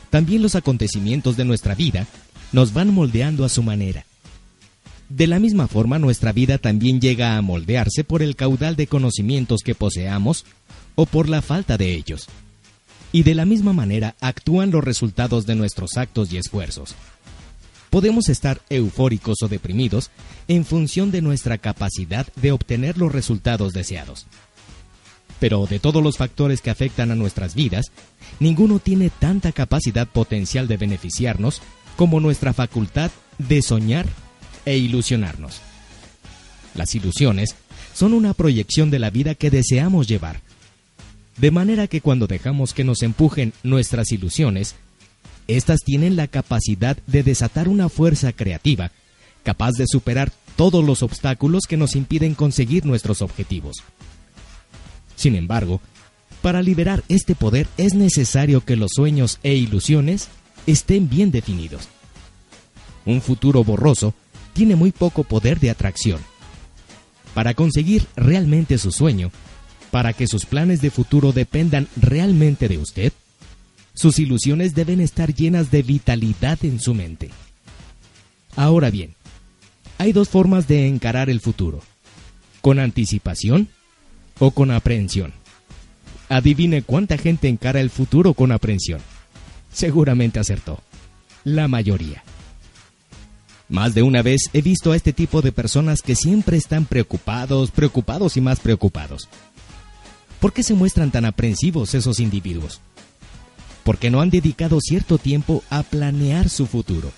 También 0.09 0.41
los 0.41 0.55
acontecimientos 0.55 1.35
de 1.35 1.43
nuestra 1.43 1.75
vida 1.75 2.07
nos 2.53 2.71
van 2.71 2.93
moldeando 2.93 3.43
a 3.43 3.49
su 3.49 3.61
manera. 3.61 4.05
De 5.09 5.27
la 5.27 5.39
misma 5.39 5.67
forma, 5.67 5.99
nuestra 5.99 6.31
vida 6.31 6.57
también 6.57 6.99
llega 6.99 7.37
a 7.37 7.41
moldearse 7.41 8.03
por 8.03 8.23
el 8.23 8.35
caudal 8.35 8.75
de 8.75 8.87
conocimientos 8.87 9.61
que 9.63 9.75
poseamos 9.75 10.45
o 10.95 11.05
por 11.05 11.29
la 11.29 11.41
falta 11.41 11.77
de 11.77 11.93
ellos. 11.93 12.27
Y 13.11 13.23
de 13.23 13.35
la 13.35 13.45
misma 13.45 13.71
manera 13.71 14.15
actúan 14.19 14.71
los 14.71 14.83
resultados 14.83 15.45
de 15.45 15.55
nuestros 15.55 15.97
actos 15.97 16.33
y 16.33 16.37
esfuerzos. 16.37 16.95
Podemos 17.91 18.29
estar 18.29 18.61
eufóricos 18.69 19.37
o 19.43 19.47
deprimidos 19.47 20.09
en 20.47 20.65
función 20.65 21.11
de 21.11 21.21
nuestra 21.21 21.59
capacidad 21.59 22.27
de 22.35 22.51
obtener 22.51 22.97
los 22.97 23.11
resultados 23.11 23.73
deseados. 23.73 24.25
Pero 25.39 25.67
de 25.67 25.79
todos 25.79 26.01
los 26.01 26.17
factores 26.17 26.61
que 26.61 26.71
afectan 26.71 27.11
a 27.11 27.15
nuestras 27.15 27.55
vidas, 27.55 27.91
ninguno 28.39 28.79
tiene 28.79 29.11
tanta 29.11 29.51
capacidad 29.51 30.07
potencial 30.07 30.67
de 30.67 30.77
beneficiarnos 30.77 31.61
como 31.95 32.19
nuestra 32.19 32.53
facultad 32.53 33.11
de 33.37 33.61
soñar 33.61 34.07
e 34.65 34.77
ilusionarnos. 34.77 35.61
Las 36.73 36.93
ilusiones 36.95 37.55
son 37.93 38.13
una 38.13 38.33
proyección 38.33 38.91
de 38.91 38.99
la 38.99 39.09
vida 39.09 39.35
que 39.35 39.49
deseamos 39.49 40.07
llevar. 40.07 40.41
De 41.37 41.51
manera 41.51 41.87
que 41.87 42.01
cuando 42.01 42.27
dejamos 42.27 42.73
que 42.73 42.83
nos 42.83 43.01
empujen 43.01 43.53
nuestras 43.63 44.11
ilusiones, 44.11 44.75
éstas 45.47 45.79
tienen 45.85 46.15
la 46.15 46.27
capacidad 46.27 46.97
de 47.07 47.23
desatar 47.23 47.67
una 47.67 47.89
fuerza 47.89 48.33
creativa 48.33 48.91
capaz 49.43 49.73
de 49.73 49.85
superar 49.87 50.31
todos 50.55 50.83
los 50.83 51.03
obstáculos 51.03 51.65
que 51.67 51.77
nos 51.77 51.95
impiden 51.95 52.33
conseguir 52.33 52.85
nuestros 52.85 53.21
objetivos. 53.21 53.77
Sin 55.15 55.35
embargo, 55.35 55.79
para 56.41 56.61
liberar 56.61 57.03
este 57.09 57.35
poder 57.35 57.67
es 57.77 57.93
necesario 57.93 58.61
que 58.61 58.75
los 58.75 58.91
sueños 58.95 59.39
e 59.43 59.53
ilusiones 59.53 60.29
estén 60.67 61.09
bien 61.09 61.31
definidos. 61.31 61.87
Un 63.05 63.21
futuro 63.21 63.63
borroso 63.63 64.13
tiene 64.55 64.77
muy 64.77 64.91
poco 64.93 65.25
poder 65.25 65.59
de 65.59 65.69
atracción. 65.69 66.21
Para 67.33 67.53
conseguir 67.53 68.07
realmente 68.15 68.77
su 68.77 68.91
sueño, 68.91 69.29
para 69.91 70.13
que 70.13 70.27
sus 70.27 70.45
planes 70.45 70.81
de 70.81 70.91
futuro 70.91 71.33
dependan 71.33 71.89
realmente 71.97 72.69
de 72.69 72.77
usted, 72.77 73.11
sus 73.93 74.17
ilusiones 74.17 74.73
deben 74.73 75.01
estar 75.01 75.35
llenas 75.35 75.71
de 75.71 75.83
vitalidad 75.83 76.57
en 76.63 76.79
su 76.79 76.93
mente. 76.93 77.31
Ahora 78.55 78.89
bien, 78.89 79.15
hay 79.97 80.13
dos 80.13 80.29
formas 80.29 80.69
de 80.69 80.87
encarar 80.87 81.29
el 81.29 81.41
futuro, 81.41 81.81
con 82.61 82.79
anticipación 82.79 83.67
o 84.39 84.51
con 84.51 84.71
aprehensión. 84.71 85.33
Adivine 86.29 86.81
cuánta 86.81 87.17
gente 87.17 87.49
encara 87.49 87.81
el 87.81 87.89
futuro 87.89 88.33
con 88.33 88.53
aprehensión. 88.53 89.01
Seguramente 89.71 90.39
acertó. 90.39 90.81
La 91.43 91.67
mayoría. 91.67 92.24
Más 93.67 93.95
de 93.95 94.03
una 94.03 94.21
vez 94.21 94.49
he 94.53 94.61
visto 94.61 94.91
a 94.91 94.95
este 94.95 95.11
tipo 95.11 95.41
de 95.41 95.51
personas 95.51 96.01
que 96.01 96.15
siempre 96.15 96.57
están 96.57 96.85
preocupados, 96.85 97.71
preocupados 97.71 98.37
y 98.37 98.41
más 98.41 98.59
preocupados. 98.59 99.27
¿Por 100.39 100.53
qué 100.53 100.61
se 100.61 100.75
muestran 100.75 101.11
tan 101.11 101.25
aprensivos 101.25 101.95
esos 101.95 102.19
individuos? 102.19 102.81
Porque 103.83 104.11
no 104.11 104.21
han 104.21 104.29
dedicado 104.29 104.79
cierto 104.81 105.17
tiempo 105.17 105.63
a 105.69 105.81
planear 105.83 106.49
su 106.49 106.67
futuro. 106.67 107.11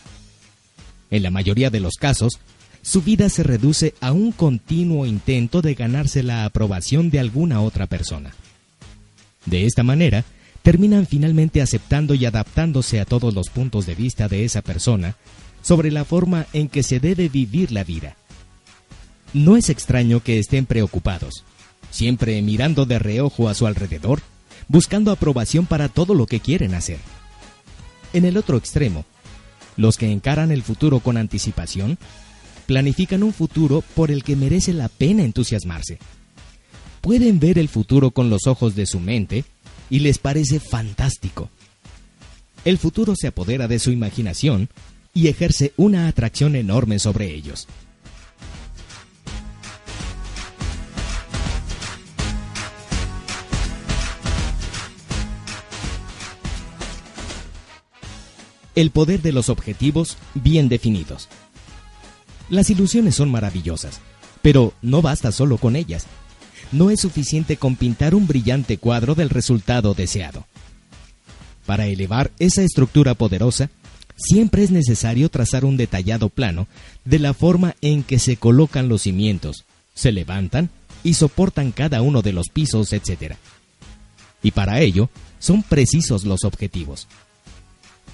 En 1.09 1.23
la 1.23 1.31
mayoría 1.31 1.69
de 1.69 1.81
los 1.81 1.95
casos, 1.95 2.39
su 2.81 3.01
vida 3.01 3.27
se 3.27 3.43
reduce 3.43 3.95
a 3.99 4.13
un 4.13 4.31
continuo 4.31 5.05
intento 5.05 5.61
de 5.61 5.73
ganarse 5.73 6.23
la 6.23 6.45
aprobación 6.45 7.09
de 7.09 7.19
alguna 7.19 7.61
otra 7.61 7.87
persona. 7.87 8.33
De 9.45 9.65
esta 9.65 9.83
manera, 9.83 10.23
terminan 10.61 11.05
finalmente 11.05 11.61
aceptando 11.61 12.13
y 12.13 12.25
adaptándose 12.25 13.01
a 13.01 13.05
todos 13.05 13.33
los 13.33 13.49
puntos 13.49 13.85
de 13.85 13.95
vista 13.95 14.29
de 14.29 14.45
esa 14.45 14.61
persona 14.61 15.15
sobre 15.67 15.91
la 15.91 16.05
forma 16.05 16.47
en 16.53 16.69
que 16.69 16.81
se 16.81 17.01
debe 17.01 17.27
vivir 17.27 17.73
la 17.73 17.83
vida. 17.83 18.15
No 19.33 19.57
es 19.57 19.69
extraño 19.69 20.23
que 20.23 20.39
estén 20.39 20.65
preocupados, 20.65 21.43
siempre 21.91 22.41
mirando 22.41 22.85
de 22.85 22.99
reojo 22.99 23.49
a 23.49 23.53
su 23.53 23.67
alrededor, 23.67 24.21
buscando 24.69 25.11
aprobación 25.11 25.65
para 25.65 25.89
todo 25.89 26.13
lo 26.13 26.25
que 26.25 26.39
quieren 26.39 26.73
hacer. 26.73 26.99
En 28.13 28.23
el 28.23 28.37
otro 28.37 28.55
extremo, 28.55 29.03
los 29.75 29.97
que 29.97 30.09
encaran 30.09 30.51
el 30.51 30.63
futuro 30.63 31.01
con 31.01 31.17
anticipación 31.17 31.97
planifican 32.65 33.21
un 33.21 33.33
futuro 33.33 33.83
por 33.93 34.09
el 34.09 34.23
que 34.23 34.37
merece 34.37 34.71
la 34.71 34.87
pena 34.87 35.23
entusiasmarse. 35.23 35.99
Pueden 37.01 37.41
ver 37.41 37.59
el 37.59 37.67
futuro 37.67 38.11
con 38.11 38.29
los 38.29 38.47
ojos 38.47 38.73
de 38.73 38.85
su 38.85 39.01
mente 39.01 39.43
y 39.89 39.99
les 39.99 40.17
parece 40.17 40.61
fantástico. 40.61 41.49
El 42.63 42.77
futuro 42.77 43.15
se 43.17 43.27
apodera 43.27 43.67
de 43.67 43.79
su 43.79 43.91
imaginación 43.91 44.69
y 45.17 45.29
ejerce 45.29 45.73
una 45.77 46.07
atracción 46.07 46.55
enorme 46.55 46.99
sobre 46.99 47.33
ellos. 47.33 47.67
El 58.75 58.91
poder 58.91 59.23
de 59.23 59.31
los 59.31 59.49
objetivos 59.49 60.17
bien 60.35 60.69
definidos. 60.69 61.29
Las 62.51 62.69
ilusiones 62.69 63.15
son 63.15 63.31
maravillosas, 63.31 63.99
pero 64.43 64.73
no 64.83 65.01
basta 65.01 65.31
solo 65.31 65.57
con 65.57 65.75
ellas. 65.75 66.05
No 66.71 66.91
es 66.91 66.99
suficiente 66.99 67.57
con 67.57 67.75
pintar 67.75 68.13
un 68.13 68.27
brillante 68.27 68.77
cuadro 68.77 69.15
del 69.15 69.31
resultado 69.31 69.95
deseado. 69.95 70.45
Para 71.65 71.87
elevar 71.87 72.29
esa 72.37 72.61
estructura 72.61 73.15
poderosa, 73.15 73.71
siempre 74.17 74.63
es 74.63 74.71
necesario 74.71 75.29
trazar 75.29 75.63
un 75.63 75.77
detallado 75.77 76.29
plano 76.29 76.67
de 77.05 77.19
la 77.19 77.33
forma 77.33 77.75
en 77.81 78.03
que 78.03 78.19
se 78.19 78.35
colocan 78.37 78.89
los 78.89 79.03
cimientos, 79.03 79.65
se 79.93 80.11
levantan 80.11 80.69
y 81.03 81.13
soportan 81.13 81.71
cada 81.71 82.01
uno 82.01 82.21
de 82.21 82.33
los 82.33 82.49
pisos, 82.49 82.91
etc. 82.91 83.35
Y 84.43 84.51
para 84.51 84.81
ello, 84.81 85.09
son 85.39 85.63
precisos 85.63 86.25
los 86.25 86.43
objetivos. 86.43 87.07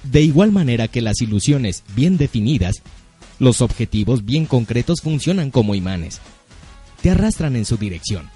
De 0.03 0.21
igual 0.21 0.51
manera 0.51 0.89
que 0.89 1.01
las 1.01 1.21
ilusiones 1.21 1.83
bien 1.95 2.17
definidas 2.17 2.83
los 3.39 3.61
objetivos 3.61 4.25
bien 4.25 4.45
concretos 4.45 5.01
funcionan 5.01 5.51
como 5.51 5.75
imanes. 5.75 6.21
Te 7.01 7.11
arrastran 7.11 7.55
en 7.55 7.65
su 7.65 7.77
dirección. 7.77 8.29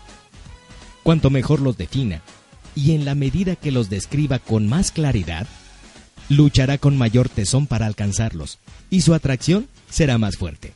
Cuanto 1.04 1.30
mejor 1.30 1.62
los 1.62 1.78
defina, 1.78 2.22
y 2.76 2.92
en 2.92 3.06
la 3.06 3.16
medida 3.16 3.56
que 3.56 3.72
los 3.72 3.90
describa 3.90 4.40
con 4.40 4.68
más 4.68 4.92
claridad, 4.92 5.48
luchará 6.30 6.78
con 6.78 6.98
mayor 6.98 7.30
tesón 7.30 7.68
para 7.68 7.86
alcanzarlos, 7.86 8.60
y 8.90 9.02
su 9.02 9.14
atracción 9.14 9.68
será 9.90 10.18
más 10.18 10.38
fuerte. 10.38 10.74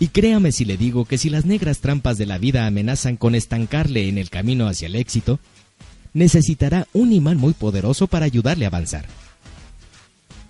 Y 0.00 0.08
créame 0.08 0.52
si 0.52 0.64
le 0.64 0.76
digo 0.76 1.04
que 1.04 1.18
si 1.18 1.30
las 1.30 1.44
negras 1.44 1.78
trampas 1.78 2.18
de 2.18 2.26
la 2.26 2.38
vida 2.38 2.66
amenazan 2.66 3.16
con 3.16 3.34
estancarle 3.34 4.08
en 4.08 4.18
el 4.18 4.30
camino 4.30 4.66
hacia 4.66 4.86
el 4.86 4.96
éxito, 4.96 5.38
necesitará 6.12 6.86
un 6.92 7.12
imán 7.12 7.36
muy 7.36 7.52
poderoso 7.52 8.06
para 8.06 8.26
ayudarle 8.26 8.64
a 8.64 8.68
avanzar. 8.68 9.06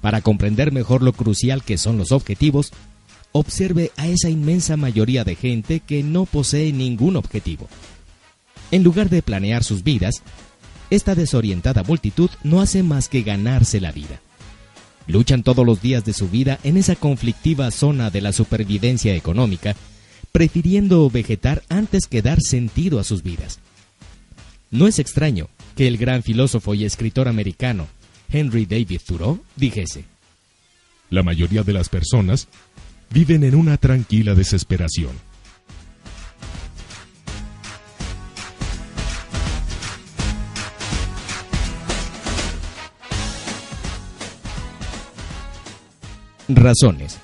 Para 0.00 0.20
comprender 0.20 0.72
mejor 0.72 1.02
lo 1.02 1.12
crucial 1.12 1.62
que 1.62 1.78
son 1.78 1.98
los 1.98 2.12
objetivos, 2.12 2.72
observe 3.32 3.90
a 3.96 4.06
esa 4.06 4.30
inmensa 4.30 4.76
mayoría 4.76 5.24
de 5.24 5.34
gente 5.34 5.80
que 5.80 6.02
no 6.02 6.24
posee 6.24 6.72
ningún 6.72 7.16
objetivo. 7.16 7.68
En 8.70 8.82
lugar 8.82 9.10
de 9.10 9.22
planear 9.22 9.64
sus 9.64 9.82
vidas, 9.82 10.22
esta 10.90 11.14
desorientada 11.14 11.82
multitud 11.82 12.30
no 12.42 12.60
hace 12.60 12.82
más 12.82 13.08
que 13.08 13.22
ganarse 13.22 13.80
la 13.80 13.92
vida. 13.92 14.20
Luchan 15.06 15.42
todos 15.42 15.66
los 15.66 15.82
días 15.82 16.04
de 16.04 16.12
su 16.12 16.28
vida 16.28 16.58
en 16.64 16.76
esa 16.76 16.96
conflictiva 16.96 17.70
zona 17.70 18.10
de 18.10 18.20
la 18.20 18.32
supervivencia 18.32 19.14
económica, 19.14 19.76
prefiriendo 20.32 21.08
vegetar 21.10 21.62
antes 21.68 22.06
que 22.06 22.22
dar 22.22 22.40
sentido 22.40 22.98
a 22.98 23.04
sus 23.04 23.22
vidas. 23.22 23.58
No 24.70 24.86
es 24.86 24.98
extraño 24.98 25.48
que 25.76 25.86
el 25.86 25.98
gran 25.98 26.22
filósofo 26.22 26.74
y 26.74 26.84
escritor 26.84 27.28
americano 27.28 27.86
Henry 28.30 28.66
David 28.66 29.00
Thoreau 29.06 29.40
dijese, 29.56 30.04
La 31.10 31.22
mayoría 31.22 31.62
de 31.62 31.72
las 31.72 31.88
personas 31.88 32.48
viven 33.10 33.44
en 33.44 33.54
una 33.54 33.76
tranquila 33.76 34.34
desesperación. 34.34 35.12
Razones. 46.48 47.18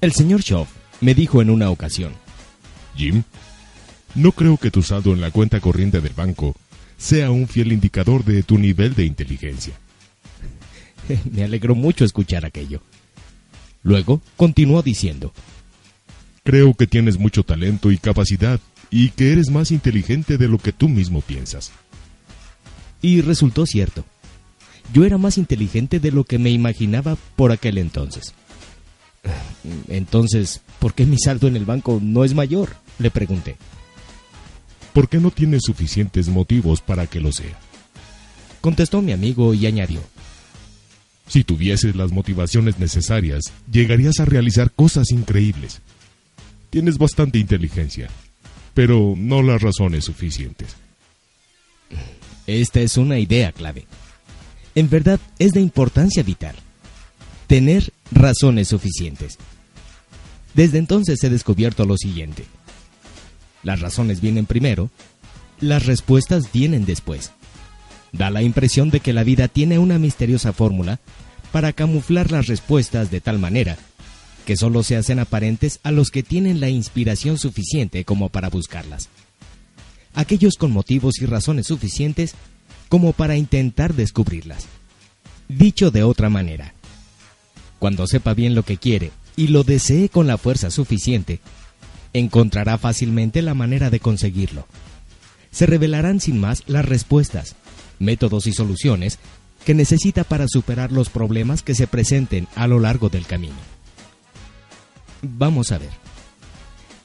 El 0.00 0.12
señor 0.12 0.42
Shaw 0.42 0.66
me 1.00 1.14
dijo 1.14 1.42
en 1.42 1.50
una 1.50 1.70
ocasión, 1.70 2.12
Jim, 2.96 3.24
no 4.14 4.32
creo 4.32 4.56
que 4.56 4.70
tu 4.70 4.82
saldo 4.82 5.12
en 5.12 5.20
la 5.20 5.30
cuenta 5.30 5.60
corriente 5.60 6.00
del 6.00 6.12
banco 6.12 6.54
sea 6.96 7.30
un 7.30 7.48
fiel 7.48 7.72
indicador 7.72 8.24
de 8.24 8.42
tu 8.42 8.58
nivel 8.58 8.94
de 8.94 9.04
inteligencia. 9.04 9.74
Me 11.32 11.44
alegró 11.44 11.74
mucho 11.74 12.04
escuchar 12.04 12.46
aquello. 12.46 12.80
Luego 13.82 14.20
continuó 14.36 14.82
diciendo, 14.82 15.32
Creo 16.44 16.74
que 16.74 16.86
tienes 16.86 17.18
mucho 17.18 17.42
talento 17.42 17.90
y 17.90 17.98
capacidad 17.98 18.60
y 18.88 19.10
que 19.10 19.32
eres 19.32 19.50
más 19.50 19.72
inteligente 19.72 20.38
de 20.38 20.46
lo 20.46 20.58
que 20.58 20.72
tú 20.72 20.88
mismo 20.88 21.20
piensas. 21.20 21.72
Y 23.02 23.20
resultó 23.20 23.66
cierto. 23.66 24.04
Yo 24.92 25.04
era 25.04 25.18
más 25.18 25.38
inteligente 25.38 26.00
de 26.00 26.12
lo 26.12 26.24
que 26.24 26.38
me 26.38 26.50
imaginaba 26.50 27.16
por 27.36 27.52
aquel 27.52 27.78
entonces. 27.78 28.34
Entonces, 29.88 30.60
¿por 30.78 30.94
qué 30.94 31.06
mi 31.06 31.16
saldo 31.18 31.48
en 31.48 31.56
el 31.56 31.64
banco 31.64 31.98
no 32.02 32.24
es 32.24 32.34
mayor? 32.34 32.76
Le 32.98 33.10
pregunté. 33.10 33.56
¿Por 34.92 35.08
qué 35.08 35.18
no 35.18 35.30
tienes 35.30 35.62
suficientes 35.64 36.28
motivos 36.28 36.80
para 36.80 37.06
que 37.06 37.20
lo 37.20 37.32
sea? 37.32 37.58
contestó 38.66 39.00
mi 39.00 39.12
amigo 39.12 39.54
y 39.54 39.64
añadió. 39.64 40.00
Si 41.28 41.44
tuvieses 41.44 41.94
las 41.94 42.10
motivaciones 42.10 42.80
necesarias, 42.80 43.44
llegarías 43.70 44.18
a 44.18 44.24
realizar 44.24 44.72
cosas 44.72 45.12
increíbles. 45.12 45.80
Tienes 46.70 46.98
bastante 46.98 47.38
inteligencia, 47.38 48.08
pero 48.74 49.14
no 49.16 49.40
las 49.42 49.62
razones 49.62 50.04
suficientes. 50.04 50.74
Esta 52.48 52.80
es 52.80 52.96
una 52.96 53.20
idea 53.20 53.52
clave. 53.52 53.86
En 54.76 54.90
verdad 54.90 55.18
es 55.38 55.52
de 55.52 55.60
importancia 55.60 56.22
vital. 56.22 56.54
Tener 57.46 57.94
razones 58.12 58.68
suficientes. 58.68 59.38
Desde 60.52 60.76
entonces 60.76 61.24
he 61.24 61.30
descubierto 61.30 61.86
lo 61.86 61.96
siguiente. 61.96 62.44
Las 63.62 63.80
razones 63.80 64.20
vienen 64.20 64.44
primero, 64.44 64.90
las 65.60 65.86
respuestas 65.86 66.52
vienen 66.52 66.84
después. 66.84 67.32
Da 68.12 68.28
la 68.28 68.42
impresión 68.42 68.90
de 68.90 69.00
que 69.00 69.14
la 69.14 69.24
vida 69.24 69.48
tiene 69.48 69.78
una 69.78 69.98
misteriosa 69.98 70.52
fórmula 70.52 71.00
para 71.52 71.72
camuflar 71.72 72.30
las 72.30 72.46
respuestas 72.46 73.10
de 73.10 73.22
tal 73.22 73.38
manera 73.38 73.78
que 74.44 74.58
solo 74.58 74.82
se 74.82 74.96
hacen 74.96 75.18
aparentes 75.18 75.80
a 75.84 75.90
los 75.90 76.10
que 76.10 76.22
tienen 76.22 76.60
la 76.60 76.68
inspiración 76.68 77.38
suficiente 77.38 78.04
como 78.04 78.28
para 78.28 78.50
buscarlas. 78.50 79.08
Aquellos 80.14 80.54
con 80.56 80.70
motivos 80.70 81.14
y 81.20 81.26
razones 81.26 81.66
suficientes 81.66 82.34
como 82.88 83.12
para 83.12 83.36
intentar 83.36 83.94
descubrirlas. 83.94 84.66
Dicho 85.48 85.90
de 85.90 86.02
otra 86.02 86.28
manera, 86.28 86.74
cuando 87.78 88.06
sepa 88.06 88.34
bien 88.34 88.54
lo 88.54 88.64
que 88.64 88.78
quiere 88.78 89.12
y 89.36 89.48
lo 89.48 89.64
desee 89.64 90.08
con 90.08 90.26
la 90.26 90.38
fuerza 90.38 90.70
suficiente, 90.70 91.40
encontrará 92.12 92.78
fácilmente 92.78 93.42
la 93.42 93.54
manera 93.54 93.90
de 93.90 94.00
conseguirlo. 94.00 94.66
Se 95.50 95.66
revelarán 95.66 96.20
sin 96.20 96.40
más 96.40 96.62
las 96.66 96.84
respuestas, 96.84 97.56
métodos 97.98 98.46
y 98.46 98.52
soluciones 98.52 99.18
que 99.64 99.74
necesita 99.74 100.24
para 100.24 100.46
superar 100.48 100.92
los 100.92 101.08
problemas 101.08 101.62
que 101.62 101.74
se 101.74 101.86
presenten 101.86 102.46
a 102.54 102.66
lo 102.66 102.78
largo 102.78 103.08
del 103.08 103.26
camino. 103.26 103.56
Vamos 105.22 105.72
a 105.72 105.78
ver. 105.78 105.90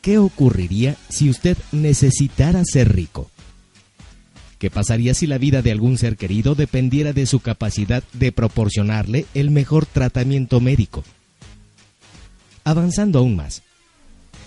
¿Qué 0.01 0.17
ocurriría 0.17 0.95
si 1.09 1.29
usted 1.29 1.57
necesitara 1.71 2.63
ser 2.65 2.93
rico? 2.93 3.29
¿Qué 4.61 4.69
pasaría 4.69 5.15
si 5.15 5.25
la 5.25 5.39
vida 5.39 5.63
de 5.63 5.71
algún 5.71 5.97
ser 5.97 6.17
querido 6.17 6.53
dependiera 6.53 7.13
de 7.13 7.25
su 7.25 7.39
capacidad 7.39 8.03
de 8.13 8.31
proporcionarle 8.31 9.25
el 9.33 9.49
mejor 9.49 9.87
tratamiento 9.87 10.59
médico? 10.59 11.03
Avanzando 12.63 13.17
aún 13.17 13.35
más, 13.35 13.63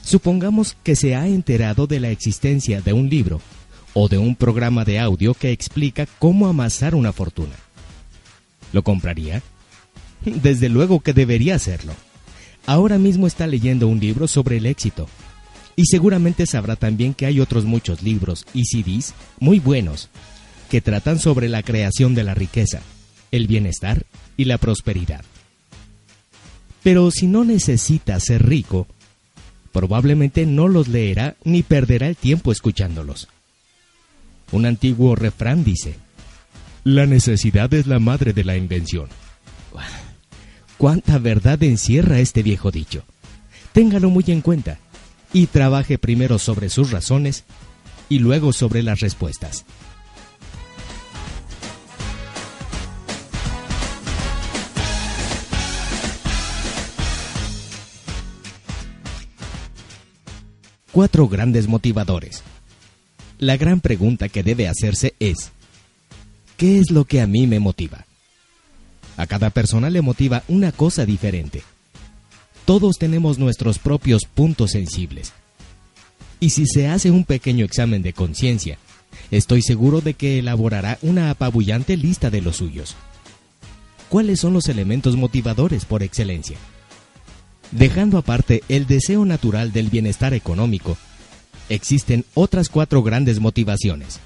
supongamos 0.02 0.76
que 0.84 0.94
se 0.94 1.16
ha 1.16 1.26
enterado 1.26 1.88
de 1.88 1.98
la 1.98 2.10
existencia 2.10 2.80
de 2.80 2.92
un 2.92 3.10
libro 3.10 3.40
o 3.92 4.06
de 4.06 4.18
un 4.18 4.36
programa 4.36 4.84
de 4.84 5.00
audio 5.00 5.34
que 5.34 5.50
explica 5.50 6.06
cómo 6.20 6.46
amasar 6.46 6.94
una 6.94 7.12
fortuna. 7.12 7.56
¿Lo 8.72 8.84
compraría? 8.84 9.42
Desde 10.24 10.68
luego 10.68 11.00
que 11.00 11.12
debería 11.12 11.56
hacerlo. 11.56 11.92
Ahora 12.66 12.98
mismo 12.98 13.26
está 13.26 13.48
leyendo 13.48 13.88
un 13.88 13.98
libro 13.98 14.28
sobre 14.28 14.58
el 14.58 14.66
éxito. 14.66 15.08
Y 15.76 15.86
seguramente 15.86 16.46
sabrá 16.46 16.76
también 16.76 17.14
que 17.14 17.26
hay 17.26 17.40
otros 17.40 17.64
muchos 17.64 18.02
libros 18.02 18.46
y 18.54 18.64
CDs 18.64 19.14
muy 19.40 19.58
buenos 19.58 20.08
que 20.70 20.80
tratan 20.80 21.18
sobre 21.18 21.48
la 21.48 21.62
creación 21.62 22.14
de 22.14 22.24
la 22.24 22.34
riqueza, 22.34 22.80
el 23.30 23.46
bienestar 23.46 24.06
y 24.36 24.44
la 24.44 24.58
prosperidad. 24.58 25.24
Pero 26.82 27.10
si 27.10 27.26
no 27.26 27.44
necesita 27.44 28.18
ser 28.20 28.46
rico, 28.46 28.86
probablemente 29.72 30.46
no 30.46 30.68
los 30.68 30.88
leerá 30.88 31.36
ni 31.44 31.62
perderá 31.62 32.06
el 32.06 32.16
tiempo 32.16 32.52
escuchándolos. 32.52 33.28
Un 34.52 34.66
antiguo 34.66 35.16
refrán 35.16 35.64
dice, 35.64 35.96
la 36.84 37.06
necesidad 37.06 37.72
es 37.74 37.86
la 37.86 37.98
madre 37.98 38.32
de 38.32 38.44
la 38.44 38.56
invención. 38.56 39.08
¿Cuánta 40.76 41.18
verdad 41.18 41.62
encierra 41.62 42.20
este 42.20 42.42
viejo 42.42 42.70
dicho? 42.70 43.04
Téngalo 43.72 44.10
muy 44.10 44.24
en 44.28 44.42
cuenta 44.42 44.78
y 45.34 45.48
trabaje 45.48 45.98
primero 45.98 46.38
sobre 46.38 46.70
sus 46.70 46.92
razones 46.92 47.44
y 48.08 48.20
luego 48.20 48.52
sobre 48.52 48.82
las 48.82 49.00
respuestas. 49.00 49.66
Cuatro 60.92 61.26
grandes 61.26 61.66
motivadores. 61.66 62.44
La 63.38 63.56
gran 63.56 63.80
pregunta 63.80 64.28
que 64.28 64.44
debe 64.44 64.68
hacerse 64.68 65.16
es, 65.18 65.50
¿qué 66.56 66.78
es 66.78 66.92
lo 66.92 67.04
que 67.06 67.20
a 67.20 67.26
mí 67.26 67.48
me 67.48 67.58
motiva? 67.58 68.06
A 69.16 69.26
cada 69.26 69.50
persona 69.50 69.90
le 69.90 70.00
motiva 70.00 70.44
una 70.46 70.70
cosa 70.70 71.04
diferente. 71.04 71.64
Todos 72.64 72.96
tenemos 72.98 73.38
nuestros 73.38 73.78
propios 73.78 74.22
puntos 74.24 74.70
sensibles. 74.70 75.32
Y 76.40 76.50
si 76.50 76.66
se 76.66 76.88
hace 76.88 77.10
un 77.10 77.24
pequeño 77.24 77.64
examen 77.64 78.02
de 78.02 78.14
conciencia, 78.14 78.78
estoy 79.30 79.60
seguro 79.60 80.00
de 80.00 80.14
que 80.14 80.38
elaborará 80.38 80.98
una 81.02 81.30
apabullante 81.30 81.96
lista 81.96 82.30
de 82.30 82.40
los 82.40 82.56
suyos. 82.56 82.96
¿Cuáles 84.08 84.40
son 84.40 84.54
los 84.54 84.68
elementos 84.68 85.16
motivadores 85.16 85.84
por 85.84 86.02
excelencia? 86.02 86.56
Dejando 87.70 88.16
aparte 88.16 88.62
el 88.68 88.86
deseo 88.86 89.24
natural 89.24 89.72
del 89.72 89.90
bienestar 89.90 90.32
económico, 90.32 90.96
existen 91.68 92.24
otras 92.34 92.68
cuatro 92.68 93.02
grandes 93.02 93.40
motivaciones. 93.40 94.20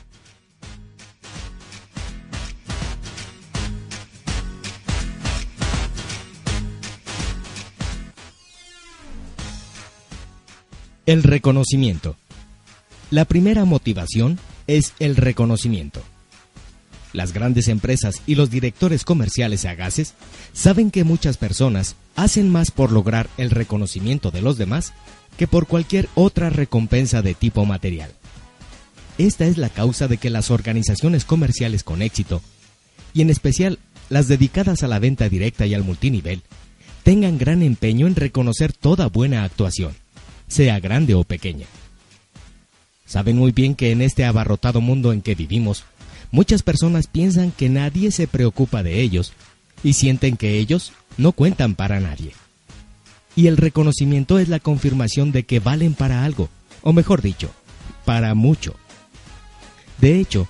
El 11.08 11.22
reconocimiento. 11.22 12.16
La 13.10 13.24
primera 13.24 13.64
motivación 13.64 14.38
es 14.66 14.92
el 14.98 15.16
reconocimiento. 15.16 16.02
Las 17.14 17.32
grandes 17.32 17.68
empresas 17.68 18.16
y 18.26 18.34
los 18.34 18.50
directores 18.50 19.04
comerciales 19.04 19.62
sagaces 19.62 20.12
saben 20.52 20.90
que 20.90 21.04
muchas 21.04 21.38
personas 21.38 21.96
hacen 22.14 22.50
más 22.50 22.70
por 22.70 22.92
lograr 22.92 23.30
el 23.38 23.48
reconocimiento 23.48 24.30
de 24.30 24.42
los 24.42 24.58
demás 24.58 24.92
que 25.38 25.46
por 25.46 25.66
cualquier 25.66 26.10
otra 26.14 26.50
recompensa 26.50 27.22
de 27.22 27.32
tipo 27.32 27.64
material. 27.64 28.12
Esta 29.16 29.46
es 29.46 29.56
la 29.56 29.70
causa 29.70 30.08
de 30.08 30.18
que 30.18 30.28
las 30.28 30.50
organizaciones 30.50 31.24
comerciales 31.24 31.84
con 31.84 32.02
éxito, 32.02 32.42
y 33.14 33.22
en 33.22 33.30
especial 33.30 33.78
las 34.10 34.28
dedicadas 34.28 34.82
a 34.82 34.88
la 34.88 34.98
venta 34.98 35.30
directa 35.30 35.64
y 35.64 35.72
al 35.72 35.84
multinivel, 35.84 36.42
tengan 37.02 37.38
gran 37.38 37.62
empeño 37.62 38.06
en 38.06 38.14
reconocer 38.14 38.74
toda 38.74 39.06
buena 39.06 39.44
actuación 39.44 39.94
sea 40.48 40.80
grande 40.80 41.14
o 41.14 41.24
pequeña. 41.24 41.66
Saben 43.06 43.36
muy 43.36 43.52
bien 43.52 43.74
que 43.74 43.90
en 43.90 44.02
este 44.02 44.24
abarrotado 44.24 44.80
mundo 44.80 45.12
en 45.12 45.22
que 45.22 45.34
vivimos, 45.34 45.84
muchas 46.30 46.62
personas 46.62 47.06
piensan 47.06 47.52
que 47.52 47.68
nadie 47.68 48.10
se 48.10 48.26
preocupa 48.26 48.82
de 48.82 49.00
ellos 49.00 49.32
y 49.82 49.94
sienten 49.94 50.36
que 50.36 50.58
ellos 50.58 50.92
no 51.16 51.32
cuentan 51.32 51.74
para 51.74 52.00
nadie. 52.00 52.32
Y 53.34 53.46
el 53.46 53.56
reconocimiento 53.56 54.38
es 54.38 54.48
la 54.48 54.60
confirmación 54.60 55.32
de 55.32 55.44
que 55.44 55.60
valen 55.60 55.94
para 55.94 56.24
algo, 56.24 56.48
o 56.82 56.92
mejor 56.92 57.22
dicho, 57.22 57.50
para 58.04 58.34
mucho. 58.34 58.74
De 60.00 60.18
hecho, 60.18 60.48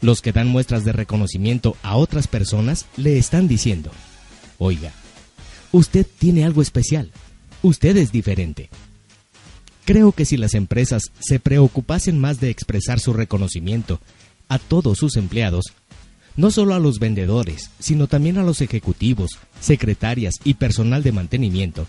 los 0.00 0.22
que 0.22 0.32
dan 0.32 0.48
muestras 0.48 0.84
de 0.84 0.92
reconocimiento 0.92 1.76
a 1.82 1.96
otras 1.96 2.26
personas 2.26 2.86
le 2.96 3.18
están 3.18 3.48
diciendo, 3.48 3.90
oiga, 4.58 4.92
usted 5.70 6.06
tiene 6.18 6.44
algo 6.44 6.62
especial, 6.62 7.10
usted 7.62 7.96
es 7.96 8.10
diferente. 8.12 8.70
Creo 9.84 10.12
que 10.12 10.24
si 10.24 10.36
las 10.36 10.54
empresas 10.54 11.10
se 11.18 11.40
preocupasen 11.40 12.18
más 12.18 12.38
de 12.38 12.50
expresar 12.50 13.00
su 13.00 13.12
reconocimiento 13.12 14.00
a 14.48 14.58
todos 14.58 14.98
sus 14.98 15.16
empleados, 15.16 15.72
no 16.36 16.50
solo 16.50 16.74
a 16.74 16.78
los 16.78 17.00
vendedores, 17.00 17.70
sino 17.80 18.06
también 18.06 18.38
a 18.38 18.44
los 18.44 18.60
ejecutivos, 18.60 19.38
secretarias 19.60 20.34
y 20.44 20.54
personal 20.54 21.02
de 21.02 21.12
mantenimiento, 21.12 21.86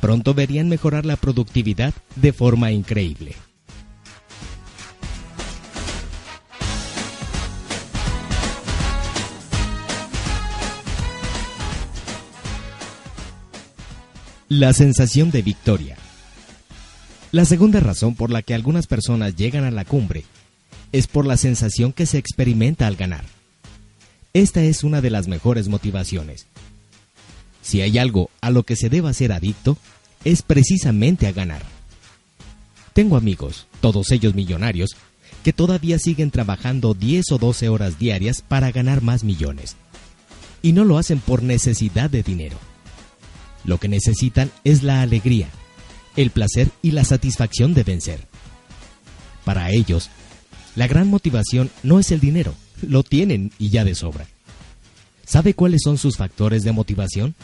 pronto 0.00 0.34
verían 0.34 0.68
mejorar 0.68 1.04
la 1.04 1.16
productividad 1.16 1.94
de 2.14 2.32
forma 2.32 2.70
increíble. 2.70 3.34
La 14.48 14.72
sensación 14.72 15.32
de 15.32 15.42
victoria. 15.42 15.96
La 17.36 17.44
segunda 17.44 17.80
razón 17.80 18.14
por 18.14 18.30
la 18.30 18.40
que 18.40 18.54
algunas 18.54 18.86
personas 18.86 19.36
llegan 19.36 19.64
a 19.64 19.70
la 19.70 19.84
cumbre 19.84 20.24
es 20.92 21.06
por 21.06 21.26
la 21.26 21.36
sensación 21.36 21.92
que 21.92 22.06
se 22.06 22.16
experimenta 22.16 22.86
al 22.86 22.96
ganar. 22.96 23.26
Esta 24.32 24.62
es 24.62 24.82
una 24.84 25.02
de 25.02 25.10
las 25.10 25.28
mejores 25.28 25.68
motivaciones. 25.68 26.46
Si 27.60 27.82
hay 27.82 27.98
algo 27.98 28.30
a 28.40 28.48
lo 28.48 28.62
que 28.62 28.74
se 28.74 28.88
deba 28.88 29.12
ser 29.12 29.32
adicto, 29.32 29.76
es 30.24 30.40
precisamente 30.40 31.26
a 31.26 31.32
ganar. 31.32 31.60
Tengo 32.94 33.18
amigos, 33.18 33.66
todos 33.82 34.12
ellos 34.12 34.34
millonarios, 34.34 34.96
que 35.44 35.52
todavía 35.52 35.98
siguen 35.98 36.30
trabajando 36.30 36.94
10 36.94 37.32
o 37.32 37.36
12 37.36 37.68
horas 37.68 37.98
diarias 37.98 38.40
para 38.40 38.72
ganar 38.72 39.02
más 39.02 39.24
millones. 39.24 39.76
Y 40.62 40.72
no 40.72 40.84
lo 40.84 40.96
hacen 40.96 41.18
por 41.18 41.42
necesidad 41.42 42.08
de 42.08 42.22
dinero. 42.22 42.56
Lo 43.66 43.76
que 43.76 43.88
necesitan 43.88 44.50
es 44.64 44.82
la 44.82 45.02
alegría, 45.02 45.50
el 46.16 46.30
placer 46.30 46.70
y 46.82 46.92
la 46.92 47.04
satisfacción 47.04 47.74
de 47.74 47.84
vencer. 47.84 48.20
Para 49.44 49.70
ellos, 49.70 50.10
la 50.74 50.86
gran 50.86 51.08
motivación 51.08 51.70
no 51.82 51.98
es 52.00 52.10
el 52.10 52.20
dinero, 52.20 52.54
lo 52.82 53.02
tienen 53.02 53.52
y 53.58 53.70
ya 53.70 53.84
de 53.84 53.94
sobra. 53.94 54.26
¿Sabe 55.24 55.54
cuáles 55.54 55.80
son 55.84 55.98
sus 55.98 56.16
factores 56.16 56.62
de 56.62 56.72
motivación? 56.72 57.34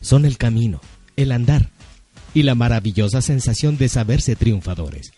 Son 0.00 0.24
el 0.24 0.38
camino, 0.38 0.80
el 1.16 1.32
andar 1.32 1.70
y 2.34 2.42
la 2.42 2.54
maravillosa 2.54 3.20
sensación 3.22 3.76
de 3.76 3.88
saberse 3.88 4.36
triunfadores. 4.36 5.12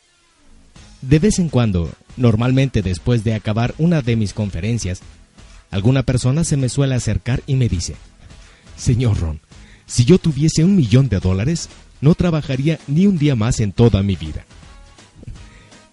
De 1.03 1.19
vez 1.19 1.39
en 1.39 1.49
cuando, 1.49 1.91
normalmente 2.17 2.81
después 2.83 3.25
de 3.25 3.35
acabar 3.35 3.75
una 3.79 4.03
de 4.03 4.17
mis 4.17 4.33
conferencias, 4.33 5.01
alguna 5.71 6.03
persona 6.05 6.45
se 6.45 6.57
me 6.57 6.69
suele 6.69 6.95
acercar 6.95 7.43
y 7.47 7.57
me 7.57 7.69
dice, 7.69 7.97
Señor 8.77 9.19
Ron, 9.19 9.41
si 9.87 10.05
yo 10.05 10.19
tuviese 10.19 10.65
un 10.65 10.77
millón 10.77 11.09
de 11.09 11.19
dólares, 11.19 11.69
no 12.03 12.15
trabajaría 12.15 12.79
ni 12.87 13.07
un 13.07 13.17
día 13.17 13.35
más 13.35 13.61
en 13.61 13.73
toda 13.73 14.03
mi 14.03 14.17
vida. 14.17 14.45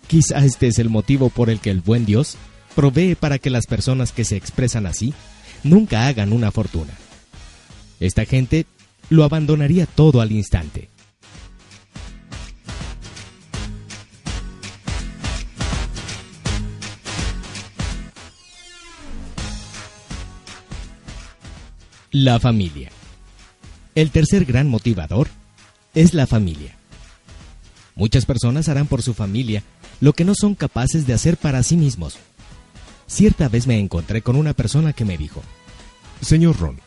Quizá 0.07 0.43
este 0.43 0.67
es 0.67 0.79
el 0.79 0.89
motivo 0.89 1.29
por 1.29 1.49
el 1.49 1.59
que 1.59 1.69
el 1.69 1.79
buen 1.79 2.05
Dios 2.05 2.35
provee 2.75 3.15
para 3.15 3.37
que 3.37 3.51
las 3.51 3.67
personas 3.67 4.11
que 4.11 4.25
se 4.25 4.35
expresan 4.35 4.87
así 4.87 5.13
nunca 5.63 6.07
hagan 6.07 6.33
una 6.33 6.51
fortuna. 6.51 6.93
Esta 7.99 8.25
gente 8.25 8.65
lo 9.09 9.23
abandonaría 9.23 9.85
todo 9.85 10.19
al 10.19 10.31
instante. 10.31 10.89
La 22.11 22.39
familia. 22.39 22.89
El 23.93 24.09
tercer 24.09 24.45
gran 24.45 24.67
motivador 24.67 25.27
es 25.99 26.13
la 26.13 26.27
familia. 26.27 26.77
Muchas 27.93 28.25
personas 28.25 28.69
harán 28.69 28.87
por 28.87 29.01
su 29.01 29.13
familia 29.13 29.63
lo 29.99 30.13
que 30.13 30.23
no 30.23 30.33
son 30.33 30.55
capaces 30.55 31.05
de 31.05 31.11
hacer 31.11 31.35
para 31.35 31.61
sí 31.61 31.75
mismos. 31.75 32.17
Cierta 33.05 33.49
vez 33.49 33.67
me 33.67 33.77
encontré 33.77 34.21
con 34.21 34.37
una 34.37 34.53
persona 34.53 34.93
que 34.93 35.03
me 35.03 35.17
dijo, 35.17 35.43
Señor 36.21 36.57
Ron, 36.57 36.79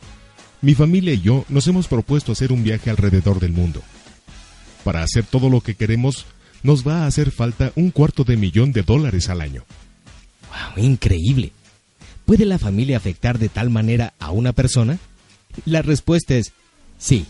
mi 0.62 0.74
familia 0.74 1.12
y 1.12 1.20
yo 1.20 1.44
nos 1.50 1.66
hemos 1.66 1.88
propuesto 1.88 2.32
hacer 2.32 2.52
un 2.52 2.64
viaje 2.64 2.88
alrededor 2.88 3.38
del 3.38 3.52
mundo. 3.52 3.82
Para 4.82 5.02
hacer 5.02 5.24
todo 5.24 5.50
lo 5.50 5.60
que 5.60 5.74
queremos, 5.74 6.24
nos 6.62 6.88
va 6.88 7.02
a 7.02 7.06
hacer 7.06 7.32
falta 7.32 7.70
un 7.76 7.90
cuarto 7.90 8.24
de 8.24 8.38
millón 8.38 8.72
de 8.72 8.82
dólares 8.82 9.28
al 9.28 9.42
año. 9.42 9.66
¡Wow! 10.48 10.82
Increíble. 10.82 11.52
¿Puede 12.24 12.46
la 12.46 12.58
familia 12.58 12.96
afectar 12.96 13.38
de 13.38 13.50
tal 13.50 13.68
manera 13.68 14.14
a 14.18 14.30
una 14.30 14.54
persona? 14.54 14.98
La 15.66 15.82
respuesta 15.82 16.34
es 16.34 16.52
sí. 16.98 17.26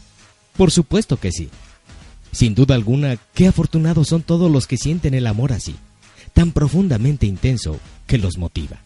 Por 0.57 0.71
supuesto 0.71 1.19
que 1.19 1.33
sí. 1.33 1.51
Sin 2.33 2.55
duda 2.55 2.75
alguna, 2.75 3.19
qué 3.35 3.47
afortunados 3.47 4.09
son 4.09 4.23
todos 4.23 4.51
los 4.51 4.67
que 4.67 4.79
sienten 4.79 5.13
el 5.13 5.27
amor 5.27 5.53
así, 5.53 5.77
tan 6.33 6.51
profundamente 6.53 7.27
intenso 7.27 7.79
que 8.07 8.17
los 8.17 8.39
motiva. 8.39 8.81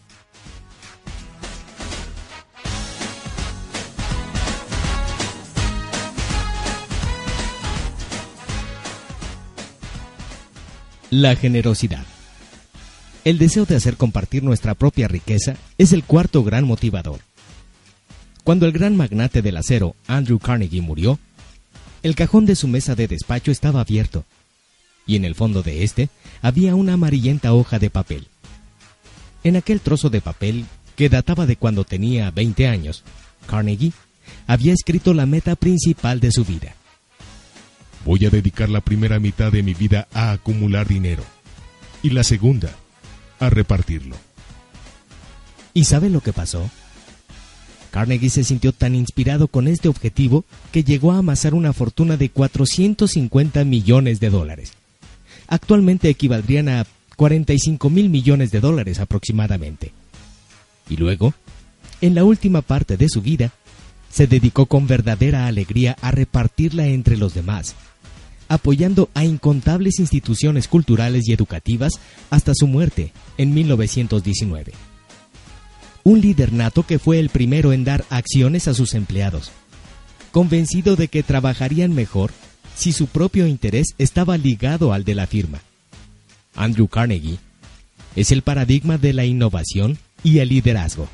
La 11.09 11.37
generosidad. 11.37 12.05
El 13.23 13.37
deseo 13.37 13.65
de 13.65 13.77
hacer 13.77 13.95
compartir 13.95 14.43
nuestra 14.43 14.75
propia 14.75 15.07
riqueza 15.07 15.55
es 15.77 15.93
el 15.93 16.03
cuarto 16.03 16.43
gran 16.43 16.65
motivador. 16.65 17.21
Cuando 18.43 18.65
el 18.65 18.73
gran 18.73 18.97
magnate 18.97 19.41
del 19.41 19.55
acero, 19.55 19.95
Andrew 20.05 20.37
Carnegie, 20.37 20.81
murió, 20.81 21.17
el 22.03 22.15
cajón 22.15 22.45
de 22.45 22.55
su 22.55 22.67
mesa 22.67 22.95
de 22.95 23.07
despacho 23.07 23.51
estaba 23.51 23.81
abierto, 23.81 24.25
y 25.05 25.15
en 25.15 25.25
el 25.25 25.35
fondo 25.35 25.63
de 25.63 25.83
éste 25.83 26.09
había 26.41 26.75
una 26.75 26.93
amarillenta 26.93 27.53
hoja 27.53 27.79
de 27.79 27.89
papel. 27.89 28.27
En 29.43 29.55
aquel 29.55 29.79
trozo 29.79 30.09
de 30.09 30.21
papel, 30.21 30.65
que 30.95 31.09
databa 31.09 31.45
de 31.45 31.55
cuando 31.55 31.83
tenía 31.83 32.31
20 32.31 32.67
años, 32.67 33.03
Carnegie 33.47 33.93
había 34.47 34.73
escrito 34.73 35.13
la 35.13 35.25
meta 35.25 35.55
principal 35.55 36.19
de 36.19 36.31
su 36.31 36.43
vida. 36.43 36.75
Voy 38.05 38.25
a 38.25 38.29
dedicar 38.29 38.69
la 38.69 38.81
primera 38.81 39.19
mitad 39.19 39.51
de 39.51 39.63
mi 39.63 39.73
vida 39.73 40.07
a 40.13 40.31
acumular 40.31 40.87
dinero 40.87 41.23
y 42.03 42.09
la 42.09 42.23
segunda 42.23 42.75
a 43.39 43.49
repartirlo. 43.49 44.15
¿Y 45.73 45.85
sabe 45.85 46.09
lo 46.09 46.21
que 46.21 46.33
pasó? 46.33 46.69
Carnegie 47.97 48.29
se 48.29 48.43
sintió 48.43 48.73
tan 48.73 48.93
inspirado 48.93 49.47
con 49.47 49.67
este 49.67 49.87
objetivo 49.87 50.45
que 50.71 50.83
llegó 50.83 51.13
a 51.13 51.17
amasar 51.17 51.55
una 51.55 51.73
fortuna 51.73 52.15
de 52.15 52.29
450 52.29 53.63
millones 53.63 54.19
de 54.19 54.29
dólares. 54.29 54.73
Actualmente 55.47 56.07
equivaldrían 56.07 56.69
a 56.69 56.85
45 57.15 57.89
mil 57.89 58.11
millones 58.11 58.51
de 58.51 58.59
dólares 58.59 58.99
aproximadamente. 58.99 59.93
Y 60.87 60.97
luego, 60.97 61.33
en 61.99 62.13
la 62.13 62.23
última 62.23 62.61
parte 62.61 62.97
de 62.97 63.09
su 63.09 63.23
vida, 63.23 63.51
se 64.11 64.27
dedicó 64.27 64.67
con 64.67 64.85
verdadera 64.85 65.47
alegría 65.47 65.97
a 65.99 66.11
repartirla 66.11 66.85
entre 66.85 67.17
los 67.17 67.33
demás, 67.33 67.73
apoyando 68.47 69.09
a 69.15 69.25
incontables 69.25 69.97
instituciones 69.97 70.67
culturales 70.67 71.27
y 71.27 71.33
educativas 71.33 71.93
hasta 72.29 72.51
su 72.53 72.67
muerte 72.67 73.11
en 73.39 73.55
1919 73.55 74.73
un 76.07 76.21
líder 76.21 76.53
nato 76.53 76.83
que 76.83 76.99
fue 76.99 77.19
el 77.19 77.27
primero 77.27 77.73
en 77.73 77.83
dar 77.83 78.05
acciones 78.09 78.69
a 78.69 78.73
sus 78.73 78.93
empleados, 78.93 79.51
convencido 80.31 80.95
de 80.95 81.09
que 81.09 81.21
trabajarían 81.21 81.93
mejor 81.93 82.31
si 82.77 82.93
su 82.93 83.07
propio 83.07 83.45
interés 83.45 83.87
estaba 83.97 84.37
ligado 84.37 84.93
al 84.93 85.03
de 85.03 85.15
la 85.15 85.27
firma. 85.27 85.59
Andrew 86.55 86.87
Carnegie 86.87 87.39
es 88.15 88.31
el 88.31 88.41
paradigma 88.41 88.97
de 88.97 89.11
la 89.11 89.25
innovación 89.25 89.97
y 90.23 90.39
el 90.39 90.47
liderazgo. 90.47 91.09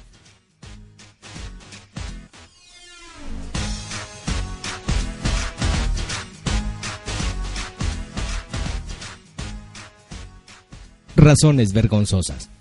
Razones 11.15 11.73
vergonzosas. 11.73 12.52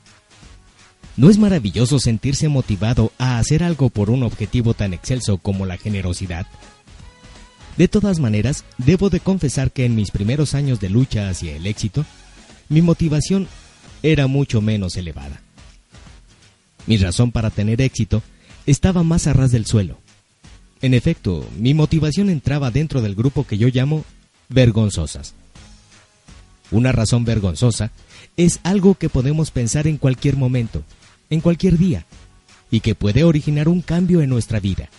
¿No 1.16 1.28
es 1.28 1.38
maravilloso 1.38 1.98
sentirse 1.98 2.48
motivado 2.48 3.12
a 3.18 3.38
hacer 3.38 3.62
algo 3.62 3.90
por 3.90 4.08
un 4.08 4.22
objetivo 4.22 4.72
tan 4.72 4.94
excelso 4.94 5.36
como 5.36 5.66
la 5.66 5.76
generosidad? 5.76 6.46
De 7.76 7.86
todas 7.86 8.18
maneras, 8.18 8.64
debo 8.78 9.10
de 9.10 9.20
confesar 9.20 9.72
que 9.72 9.84
en 9.84 9.94
mis 9.94 10.10
primeros 10.10 10.54
años 10.54 10.80
de 10.80 10.88
lucha 10.88 11.28
hacia 11.28 11.54
el 11.54 11.66
éxito, 11.66 12.06
mi 12.68 12.80
motivación 12.80 13.46
era 14.02 14.26
mucho 14.26 14.62
menos 14.62 14.96
elevada. 14.96 15.42
Mi 16.86 16.96
razón 16.96 17.30
para 17.30 17.50
tener 17.50 17.80
éxito 17.80 18.22
estaba 18.66 19.02
más 19.02 19.26
a 19.26 19.34
ras 19.34 19.52
del 19.52 19.66
suelo. 19.66 19.98
En 20.80 20.94
efecto, 20.94 21.46
mi 21.58 21.74
motivación 21.74 22.30
entraba 22.30 22.70
dentro 22.70 23.02
del 23.02 23.14
grupo 23.14 23.46
que 23.46 23.58
yo 23.58 23.68
llamo 23.68 24.04
vergonzosas. 24.48 25.34
Una 26.70 26.90
razón 26.90 27.24
vergonzosa 27.24 27.90
es 28.36 28.60
algo 28.62 28.94
que 28.94 29.10
podemos 29.10 29.50
pensar 29.50 29.86
en 29.86 29.98
cualquier 29.98 30.36
momento, 30.36 30.82
en 31.32 31.40
cualquier 31.40 31.78
día, 31.78 32.04
y 32.70 32.80
que 32.80 32.94
puede 32.94 33.24
originar 33.24 33.66
un 33.66 33.80
cambio 33.80 34.20
en 34.20 34.28
nuestra 34.28 34.60
vida. 34.60 34.90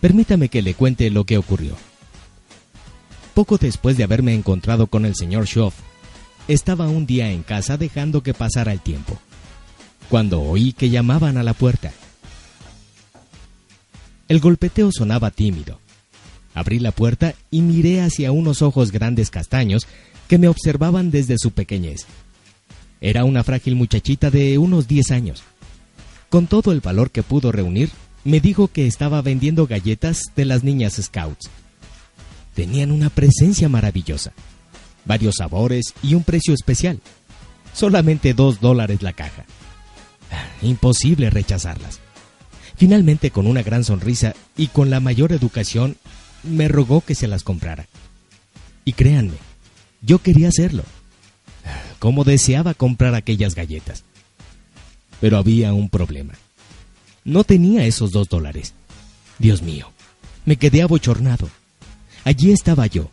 Permítame 0.00 0.48
que 0.48 0.62
le 0.62 0.74
cuente 0.74 1.10
lo 1.10 1.24
que 1.24 1.38
ocurrió. 1.38 1.76
Poco 3.34 3.58
después 3.58 3.96
de 3.96 4.04
haberme 4.04 4.32
encontrado 4.32 4.86
con 4.86 5.04
el 5.04 5.16
señor 5.16 5.48
Schoff, 5.48 5.74
estaba 6.46 6.88
un 6.88 7.04
día 7.04 7.32
en 7.32 7.42
casa 7.42 7.76
dejando 7.76 8.22
que 8.22 8.32
pasara 8.32 8.70
el 8.70 8.80
tiempo, 8.80 9.18
cuando 10.08 10.40
oí 10.40 10.72
que 10.72 10.88
llamaban 10.88 11.36
a 11.36 11.42
la 11.42 11.52
puerta. 11.52 11.90
El 14.28 14.38
golpeteo 14.38 14.90
sonaba 14.92 15.32
tímido. 15.32 15.80
Abrí 16.54 16.78
la 16.78 16.92
puerta 16.92 17.34
y 17.50 17.62
miré 17.62 18.02
hacia 18.02 18.30
unos 18.30 18.62
ojos 18.62 18.92
grandes 18.92 19.30
castaños 19.30 19.88
que 20.28 20.38
me 20.38 20.46
observaban 20.46 21.10
desde 21.10 21.38
su 21.38 21.50
pequeñez. 21.50 22.06
Era 23.00 23.24
una 23.24 23.42
frágil 23.42 23.76
muchachita 23.76 24.30
de 24.30 24.58
unos 24.58 24.86
10 24.86 25.10
años. 25.12 25.42
Con 26.28 26.46
todo 26.46 26.72
el 26.72 26.80
valor 26.80 27.10
que 27.10 27.22
pudo 27.22 27.50
reunir, 27.50 27.90
me 28.24 28.40
dijo 28.40 28.68
que 28.68 28.86
estaba 28.86 29.22
vendiendo 29.22 29.66
galletas 29.66 30.20
de 30.36 30.44
las 30.44 30.62
niñas 30.64 31.00
Scouts. 31.00 31.48
Tenían 32.54 32.92
una 32.92 33.08
presencia 33.08 33.68
maravillosa, 33.68 34.32
varios 35.06 35.36
sabores 35.38 35.94
y 36.02 36.14
un 36.14 36.24
precio 36.24 36.52
especial. 36.52 37.00
Solamente 37.72 38.34
dos 38.34 38.60
dólares 38.60 39.02
la 39.02 39.14
caja. 39.14 39.46
Imposible 40.60 41.30
rechazarlas. 41.30 42.00
Finalmente, 42.76 43.30
con 43.30 43.46
una 43.46 43.62
gran 43.62 43.84
sonrisa 43.84 44.34
y 44.56 44.68
con 44.68 44.90
la 44.90 45.00
mayor 45.00 45.32
educación, 45.32 45.96
me 46.42 46.68
rogó 46.68 47.00
que 47.00 47.14
se 47.14 47.28
las 47.28 47.44
comprara. 47.44 47.86
Y 48.84 48.92
créanme, 48.92 49.36
yo 50.02 50.18
quería 50.18 50.48
hacerlo 50.48 50.84
cómo 52.00 52.24
deseaba 52.24 52.74
comprar 52.74 53.14
aquellas 53.14 53.54
galletas. 53.54 54.02
Pero 55.20 55.36
había 55.36 55.72
un 55.72 55.88
problema. 55.88 56.34
No 57.24 57.44
tenía 57.44 57.84
esos 57.84 58.10
dos 58.10 58.28
dólares. 58.28 58.74
Dios 59.38 59.62
mío, 59.62 59.92
me 60.44 60.56
quedé 60.56 60.82
abochornado. 60.82 61.48
Allí 62.24 62.50
estaba 62.50 62.86
yo, 62.86 63.10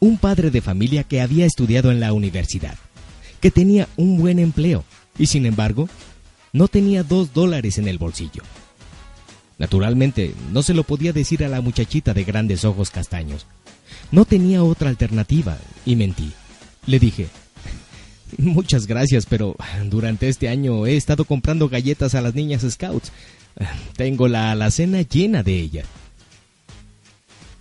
un 0.00 0.18
padre 0.18 0.50
de 0.50 0.60
familia 0.60 1.04
que 1.04 1.20
había 1.20 1.46
estudiado 1.46 1.92
en 1.92 2.00
la 2.00 2.12
universidad, 2.12 2.76
que 3.40 3.50
tenía 3.50 3.86
un 3.96 4.18
buen 4.18 4.38
empleo 4.38 4.84
y 5.18 5.26
sin 5.26 5.46
embargo 5.46 5.88
no 6.52 6.68
tenía 6.68 7.02
dos 7.02 7.32
dólares 7.34 7.78
en 7.78 7.86
el 7.86 7.98
bolsillo. 7.98 8.42
Naturalmente, 9.58 10.34
no 10.52 10.62
se 10.62 10.74
lo 10.74 10.84
podía 10.84 11.12
decir 11.12 11.44
a 11.44 11.48
la 11.48 11.60
muchachita 11.60 12.14
de 12.14 12.24
grandes 12.24 12.64
ojos 12.64 12.90
castaños. 12.90 13.46
No 14.10 14.24
tenía 14.24 14.62
otra 14.62 14.88
alternativa 14.88 15.58
y 15.84 15.96
mentí. 15.96 16.32
Le 16.86 16.98
dije, 16.98 17.28
muchas 18.38 18.86
gracias, 18.86 19.26
pero 19.26 19.56
durante 19.84 20.28
este 20.28 20.48
año 20.48 20.86
he 20.86 20.96
estado 20.96 21.24
comprando 21.24 21.68
galletas 21.68 22.14
a 22.14 22.20
las 22.20 22.34
niñas 22.34 22.64
Scouts. 22.68 23.12
Tengo 23.96 24.28
la 24.28 24.52
alacena 24.52 25.02
llena 25.02 25.42
de 25.42 25.58
ellas. 25.58 25.86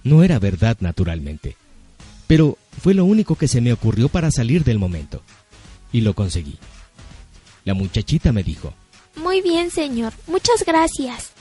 No 0.03 0.23
era 0.23 0.37
verdad, 0.39 0.77
naturalmente, 0.81 1.55
pero 2.27 2.57
fue 2.81 2.93
lo 2.93 3.05
único 3.05 3.35
que 3.35 3.47
se 3.47 3.61
me 3.61 3.73
ocurrió 3.73 4.09
para 4.09 4.31
salir 4.31 4.63
del 4.63 4.79
momento. 4.79 5.21
Y 5.91 6.01
lo 6.01 6.13
conseguí. 6.13 6.57
La 7.63 7.73
muchachita 7.73 8.31
me 8.31 8.43
dijo, 8.43 8.73
Muy 9.15 9.41
bien, 9.41 9.71
señor, 9.71 10.13
muchas 10.27 10.63
gracias. 10.65 11.31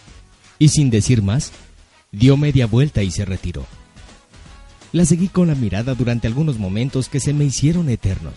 Y 0.59 0.69
sin 0.69 0.89
decir 0.89 1.21
más, 1.23 1.53
dio 2.13 2.37
media 2.37 2.67
vuelta 2.67 3.03
y 3.03 3.11
se 3.11 3.25
retiró. 3.25 3.67
La 4.93 5.05
seguí 5.05 5.29
con 5.29 5.49
la 5.49 5.55
mirada 5.57 5.95
durante 5.95 6.29
algunos 6.29 6.59
momentos 6.59 7.09
que 7.09 7.21
se 7.21 7.35
me 7.35 7.45
hicieron 7.45 7.91
eternos. 7.91 8.35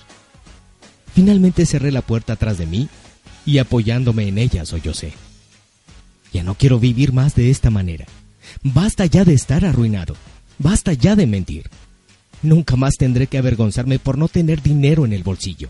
Finalmente 1.18 1.66
cerré 1.66 1.92
la 1.92 2.04
puerta 2.04 2.34
atrás 2.34 2.60
de 2.60 2.68
mí 2.68 2.90
y 3.44 3.58
apoyándome 3.58 4.28
en 4.28 4.38
ella 4.38 4.68
sollocé. 4.68 5.14
Ya 6.32 6.44
no 6.44 6.54
quiero 6.54 6.80
vivir 6.80 7.12
más 7.12 7.34
de 7.34 7.50
esta 7.50 7.72
manera. 7.72 8.06
Basta 8.62 9.04
ya 9.08 9.26
de 9.26 9.34
estar 9.34 9.66
arruinado. 9.66 10.16
Basta 10.60 10.94
ya 10.94 11.16
de 11.16 11.26
mentir. 11.26 11.72
Nunca 12.44 12.76
más 12.76 12.98
tendré 13.00 13.26
que 13.26 13.40
avergonzarme 13.40 13.98
por 13.98 14.16
no 14.16 14.28
tener 14.28 14.62
dinero 14.62 15.06
en 15.06 15.14
el 15.14 15.24
bolsillo. 15.24 15.70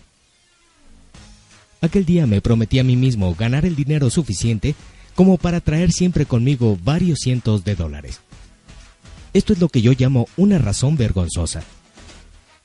Aquel 1.80 2.04
día 2.04 2.26
me 2.26 2.42
prometí 2.42 2.78
a 2.78 2.84
mí 2.84 2.96
mismo 2.96 3.34
ganar 3.34 3.64
el 3.64 3.74
dinero 3.74 4.10
suficiente 4.10 4.74
como 5.14 5.38
para 5.38 5.62
traer 5.62 5.92
siempre 5.92 6.26
conmigo 6.26 6.78
varios 6.84 7.20
cientos 7.20 7.64
de 7.64 7.74
dólares. 7.74 8.20
Esto 9.32 9.54
es 9.54 9.60
lo 9.60 9.70
que 9.70 9.80
yo 9.80 9.92
llamo 9.98 10.28
una 10.36 10.58
razón 10.58 10.98
vergonzosa. 10.98 11.62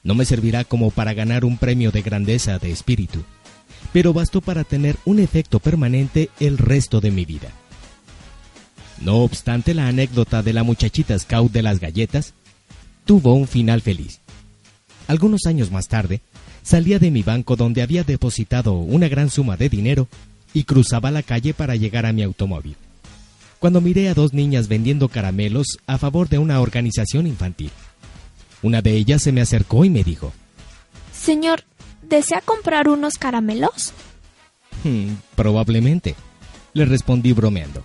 No 0.03 0.15
me 0.15 0.25
servirá 0.25 0.63
como 0.65 0.91
para 0.91 1.13
ganar 1.13 1.45
un 1.45 1.57
premio 1.57 1.91
de 1.91 2.01
grandeza 2.01 2.59
de 2.59 2.71
espíritu, 2.71 3.23
pero 3.93 4.13
bastó 4.13 4.41
para 4.41 4.63
tener 4.63 4.97
un 5.05 5.19
efecto 5.19 5.59
permanente 5.59 6.29
el 6.39 6.57
resto 6.57 6.99
de 6.99 7.11
mi 7.11 7.25
vida. 7.25 7.49
No 9.01 9.17
obstante, 9.17 9.73
la 9.73 9.87
anécdota 9.87 10.43
de 10.43 10.53
la 10.53 10.63
muchachita 10.63 11.17
scout 11.17 11.51
de 11.51 11.61
las 11.61 11.79
galletas 11.79 12.33
tuvo 13.05 13.33
un 13.33 13.47
final 13.47 13.81
feliz. 13.81 14.19
Algunos 15.07 15.45
años 15.45 15.71
más 15.71 15.87
tarde, 15.87 16.21
salía 16.63 16.99
de 16.99 17.11
mi 17.11 17.23
banco 17.23 17.55
donde 17.55 17.81
había 17.81 18.03
depositado 18.03 18.73
una 18.73 19.07
gran 19.07 19.29
suma 19.29 19.57
de 19.57 19.69
dinero 19.69 20.07
y 20.53 20.63
cruzaba 20.63 21.11
la 21.11 21.23
calle 21.23 21.53
para 21.53 21.75
llegar 21.75 22.05
a 22.05 22.13
mi 22.13 22.23
automóvil. 22.23 22.75
Cuando 23.59 23.81
miré 23.81 24.09
a 24.09 24.13
dos 24.13 24.33
niñas 24.33 24.67
vendiendo 24.67 25.07
caramelos 25.07 25.77
a 25.87 25.97
favor 25.97 26.29
de 26.29 26.37
una 26.37 26.59
organización 26.59 27.27
infantil. 27.27 27.71
Una 28.63 28.81
de 28.81 28.93
ellas 28.95 29.21
se 29.21 29.31
me 29.31 29.41
acercó 29.41 29.85
y 29.85 29.89
me 29.89 30.03
dijo, 30.03 30.33
Señor, 31.13 31.63
¿desea 32.01 32.41
comprar 32.41 32.87
unos 32.89 33.17
caramelos? 33.17 33.93
"Hmm, 34.83 35.13
probablemente, 35.35 36.15
le 36.73 36.85
respondí 36.85 37.31
bromeando. 37.33 37.83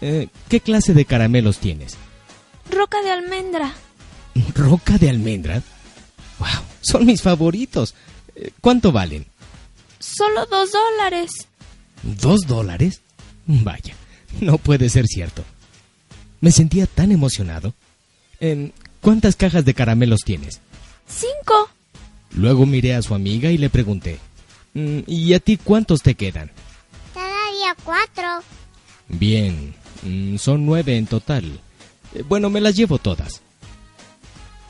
"Eh, 0.00 0.28
¿Qué 0.48 0.60
clase 0.60 0.94
de 0.94 1.04
caramelos 1.04 1.58
tienes? 1.58 1.96
Roca 2.70 3.00
de 3.02 3.10
almendra. 3.10 3.72
¿Roca 4.54 4.98
de 4.98 5.10
almendra? 5.10 5.62
¡Wow! 6.38 6.48
Son 6.80 7.04
mis 7.06 7.20
favoritos. 7.22 7.94
Eh, 8.34 8.50
¿Cuánto 8.60 8.92
valen? 8.92 9.26
Solo 9.98 10.46
dos 10.46 10.70
dólares. 10.72 11.30
¿Dos 12.02 12.40
dólares? 12.46 13.02
Vaya, 13.46 13.94
no 14.40 14.56
puede 14.56 14.88
ser 14.88 15.06
cierto. 15.06 15.44
Me 16.40 16.50
sentía 16.52 16.86
tan 16.86 17.12
emocionado. 17.12 17.74
Em, 18.38 18.72
¿Cuántas 19.00 19.36
cajas 19.36 19.64
de 19.64 19.74
caramelos 19.74 20.20
tienes? 20.24 20.60
Cinco. 21.08 21.70
Luego 22.32 22.66
miré 22.66 22.94
a 22.94 23.02
su 23.02 23.14
amiga 23.14 23.50
y 23.50 23.58
le 23.58 23.70
pregunté, 23.70 24.18
"Mm, 24.74 25.00
¿y 25.06 25.34
a 25.34 25.40
ti 25.40 25.56
cuántos 25.56 26.02
te 26.02 26.14
quedan? 26.14 26.50
Todavía 27.12 27.74
cuatro. 27.84 28.44
Bien, 29.08 29.74
mm, 30.02 30.36
son 30.36 30.64
nueve 30.66 30.96
en 30.96 31.06
total. 31.06 31.44
Eh, 32.14 32.22
Bueno, 32.28 32.50
me 32.50 32.60
las 32.60 32.76
llevo 32.76 32.98
todas. 32.98 33.40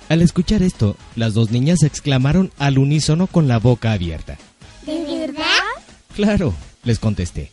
Al 0.09 0.23
escuchar 0.23 0.63
esto, 0.63 0.97
las 1.17 1.35
dos 1.35 1.51
niñas 1.51 1.83
exclamaron 1.83 2.51
al 2.59 2.79
unísono 2.79 3.27
con 3.27 3.47
la 3.49 3.59
boca 3.59 3.93
abierta. 3.93 4.39
¿De 4.87 5.05
verdad? 5.05 5.45
Claro, 6.17 6.55
les 6.83 6.99
contesté. 6.99 7.51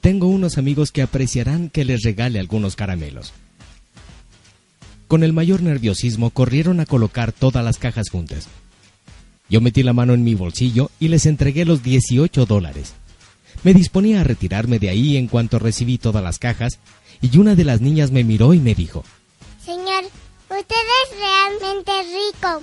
Tengo 0.00 0.26
unos 0.26 0.58
amigos 0.58 0.92
que 0.92 1.02
apreciarán 1.02 1.70
que 1.70 1.84
les 1.84 2.02
regale 2.02 2.38
algunos 2.40 2.76
caramelos. 2.76 3.32
Con 5.08 5.22
el 5.22 5.32
mayor 5.32 5.62
nerviosismo 5.62 6.28
corrieron 6.30 6.80
a 6.80 6.86
colocar 6.86 7.32
todas 7.32 7.64
las 7.64 7.78
cajas 7.78 8.10
juntas. 8.10 8.46
Yo 9.48 9.62
metí 9.62 9.82
la 9.82 9.94
mano 9.94 10.12
en 10.12 10.22
mi 10.22 10.34
bolsillo 10.34 10.90
y 11.00 11.08
les 11.08 11.24
entregué 11.24 11.64
los 11.64 11.82
18 11.82 12.44
dólares. 12.44 12.92
Me 13.64 13.72
disponía 13.72 14.20
a 14.20 14.24
retirarme 14.24 14.78
de 14.78 14.90
ahí 14.90 15.16
en 15.16 15.26
cuanto 15.26 15.58
recibí 15.58 15.96
todas 15.96 16.22
las 16.22 16.38
cajas 16.38 16.78
y 17.22 17.38
una 17.38 17.54
de 17.54 17.64
las 17.64 17.80
niñas 17.80 18.10
me 18.10 18.22
miró 18.22 18.52
y 18.52 18.58
me 18.58 18.74
dijo, 18.74 19.02
Señor, 19.64 20.04
usted 20.50 20.76
es 21.02 21.18
realmente 21.18 21.92
rico. 22.02 22.62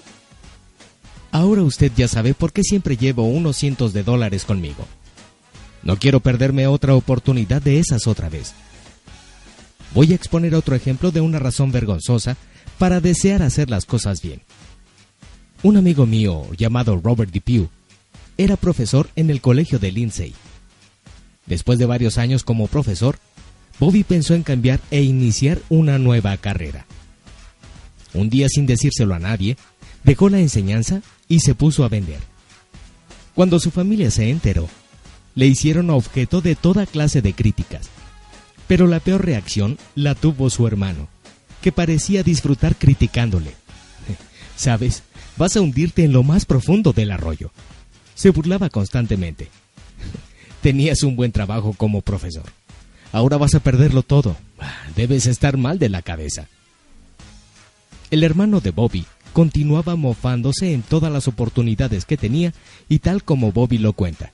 Ahora 1.31 1.63
usted 1.63 1.91
ya 1.97 2.07
sabe 2.07 2.35
por 2.35 2.53
qué 2.53 2.61
siempre 2.61 2.95
llevo 2.95 3.23
unos 3.23 3.57
cientos 3.57 3.91
de 3.91 4.03
dólares 4.03 4.45
conmigo. 4.45 4.87
No 5.81 5.97
quiero 5.97 6.19
perderme 6.19 6.67
otra 6.67 6.93
oportunidad 6.93 7.61
de 7.61 7.79
esas 7.79 8.05
otra 8.05 8.29
vez. 8.29 8.53
Voy 9.95 10.11
a 10.11 10.15
exponer 10.15 10.53
otro 10.55 10.75
ejemplo 10.75 11.11
de 11.11 11.21
una 11.21 11.39
razón 11.39 11.71
vergonzosa 11.71 12.35
para 12.77 12.99
desear 12.99 13.41
hacer 13.41 13.69
las 13.69 13.85
cosas 13.85 14.21
bien. 14.21 14.41
Un 15.63 15.77
amigo 15.77 16.05
mío 16.05 16.45
llamado 16.57 16.99
Robert 17.01 17.31
Depew 17.31 17.69
era 18.37 18.57
profesor 18.57 19.09
en 19.15 19.29
el 19.29 19.39
colegio 19.39 19.79
de 19.79 19.93
Lindsay. 19.93 20.35
Después 21.45 21.79
de 21.79 21.85
varios 21.85 22.17
años 22.17 22.43
como 22.43 22.67
profesor, 22.67 23.17
Bobby 23.79 24.03
pensó 24.03 24.33
en 24.33 24.43
cambiar 24.43 24.81
e 24.91 25.01
iniciar 25.01 25.61
una 25.69 25.97
nueva 25.97 26.35
carrera. 26.35 26.85
Un 28.13 28.29
día 28.29 28.49
sin 28.49 28.65
decírselo 28.65 29.15
a 29.15 29.19
nadie, 29.19 29.55
dejó 30.03 30.27
la 30.27 30.39
enseñanza 30.39 31.03
y 31.29 31.39
se 31.39 31.55
puso 31.55 31.85
a 31.85 31.89
vender. 31.89 32.19
Cuando 33.33 33.61
su 33.61 33.71
familia 33.71 34.11
se 34.11 34.29
enteró, 34.29 34.67
le 35.35 35.47
hicieron 35.47 35.89
objeto 35.89 36.41
de 36.41 36.55
toda 36.55 36.85
clase 36.85 37.21
de 37.21 37.31
críticas. 37.31 37.89
Pero 38.67 38.87
la 38.87 38.99
peor 38.99 39.25
reacción 39.25 39.77
la 39.95 40.15
tuvo 40.15 40.49
su 40.49 40.67
hermano, 40.67 41.07
que 41.61 41.71
parecía 41.71 42.23
disfrutar 42.23 42.75
criticándole. 42.75 43.53
Sabes, 44.55 45.03
vas 45.37 45.55
a 45.55 45.61
hundirte 45.61 46.03
en 46.03 46.13
lo 46.13 46.23
más 46.23 46.45
profundo 46.45 46.93
del 46.93 47.11
arroyo. 47.11 47.51
Se 48.15 48.29
burlaba 48.31 48.69
constantemente. 48.69 49.49
Tenías 50.61 51.03
un 51.03 51.15
buen 51.15 51.31
trabajo 51.31 51.73
como 51.73 52.01
profesor. 52.01 52.45
Ahora 53.11 53.37
vas 53.37 53.55
a 53.55 53.59
perderlo 53.59 54.01
todo. 54.01 54.35
Debes 54.95 55.25
estar 55.25 55.57
mal 55.57 55.79
de 55.79 55.89
la 55.89 56.01
cabeza. 56.01 56.47
El 58.11 58.23
hermano 58.23 58.61
de 58.61 58.71
Bobby 58.71 59.05
continuaba 59.33 59.95
mofándose 59.95 60.73
en 60.73 60.81
todas 60.81 61.11
las 61.11 61.27
oportunidades 61.27 62.05
que 62.05 62.17
tenía 62.17 62.53
y 62.87 62.99
tal 62.99 63.23
como 63.23 63.51
Bobby 63.51 63.77
lo 63.77 63.93
cuenta. 63.93 64.31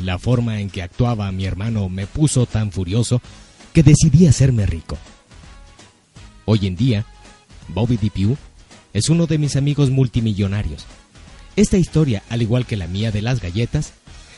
La 0.00 0.18
forma 0.18 0.60
en 0.60 0.70
que 0.70 0.82
actuaba 0.82 1.30
mi 1.32 1.44
hermano 1.44 1.88
me 1.88 2.06
puso 2.06 2.46
tan 2.46 2.72
furioso 2.72 3.20
que 3.72 3.82
decidí 3.82 4.26
hacerme 4.26 4.66
rico. 4.66 4.98
Hoy 6.44 6.66
en 6.66 6.76
día, 6.76 7.06
Bobby 7.68 7.96
Depew 7.96 8.36
es 8.92 9.08
uno 9.08 9.26
de 9.26 9.38
mis 9.38 9.56
amigos 9.56 9.90
multimillonarios. 9.90 10.86
Esta 11.56 11.76
historia, 11.76 12.22
al 12.28 12.42
igual 12.42 12.66
que 12.66 12.76
la 12.76 12.86
mía 12.86 13.10
de 13.10 13.22
las 13.22 13.40
galletas, 13.40 13.92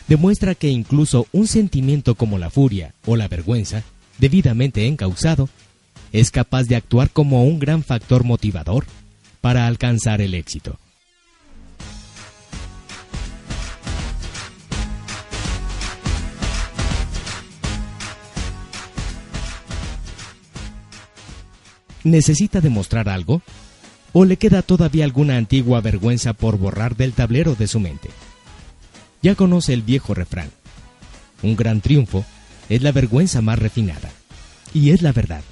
demuestra 0.09 0.55
que 0.55 0.69
incluso 0.69 1.27
un 1.33 1.47
sentimiento 1.47 2.15
como 2.15 2.39
la 2.39 2.51
furia 2.51 2.95
o 3.07 3.17
la 3.17 3.29
vergüenza, 3.29 3.83
debidamente 4.19 4.87
encauzado, 4.87 5.49
es 6.13 6.31
capaz 6.31 6.65
de 6.65 6.77
actuar 6.77 7.11
como 7.11 7.45
un 7.45 7.59
gran 7.59 7.83
factor 7.83 8.25
motivador 8.25 8.85
para 9.41 9.67
alcanzar 9.67 10.21
el 10.21 10.35
éxito. 10.35 10.79
¿Necesita 22.05 22.61
demostrar 22.61 23.09
algo? 23.09 23.43
¿O 24.13 24.25
le 24.25 24.37
queda 24.37 24.63
todavía 24.63 25.05
alguna 25.05 25.37
antigua 25.37 25.81
vergüenza 25.81 26.35
por 26.35 26.59
borrar 26.59 26.97
del 26.97 27.15
tablero 27.15 27.55
de 27.55 27.67
su 27.67 27.81
mente? 27.81 28.11
Ya 29.23 29.35
conoce 29.35 29.73
el 29.73 29.83
viejo 29.83 30.15
refrán. 30.15 30.51
Un 31.43 31.57
gran 31.57 31.81
triunfo 31.81 32.25
es 32.69 32.83
la 32.83 32.93
vergüenza 32.93 33.41
más 33.41 33.59
refinada. 33.59 34.11
Y 34.73 34.91
es 34.91 35.03
la 35.03 35.13
verdad. 35.13 35.43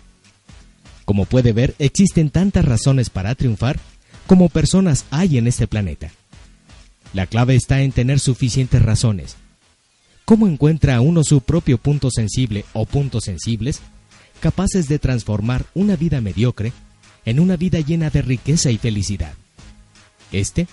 Como 1.05 1.25
puede 1.25 1.53
ver, 1.53 1.75
existen 1.79 2.31
tantas 2.31 2.65
razones 2.65 3.11
para 3.11 3.35
triunfar 3.35 3.81
como 4.27 4.49
personas 4.49 5.07
hay 5.11 5.39
en 5.39 5.47
este 5.47 5.67
planeta. 5.67 6.11
La 7.13 7.27
clave 7.27 7.55
está 7.55 7.83
en 7.83 7.93
tener 7.93 8.21
suficientes 8.21 8.81
razones. 8.83 9.37
¿Cómo 10.25 10.47
encuentra 10.47 11.01
uno 11.01 11.25
su 11.25 11.41
propio 11.41 11.79
punto 11.79 12.11
sensible 12.11 12.65
o 12.73 12.87
puntos 12.87 13.25
sensibles 13.25 13.81
capaces 14.43 14.89
de 14.89 14.99
transformar 14.99 15.65
una 15.73 15.95
vida 15.95 16.21
mediocre 16.21 16.73
en 17.25 17.39
una 17.39 17.57
vida 17.57 17.79
llena 17.79 18.11
de 18.11 18.23
riqueza 18.23 18.73
y 18.73 18.77
felicidad? 18.77 19.35
Este 20.33 20.67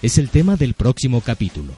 es 0.00 0.16
el 0.16 0.30
tema 0.30 0.56
del 0.56 0.72
próximo 0.72 1.20
capítulo. 1.20 1.74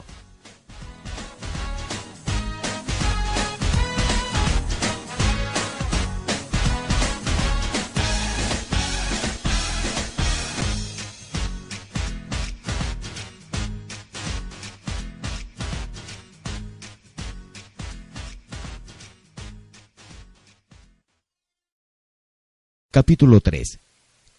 Capítulo 22.89 23.41
3. 23.41 23.79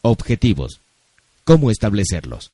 Objetivos. 0.01 0.81
¿Cómo 1.45 1.71
establecerlos? 1.71 2.51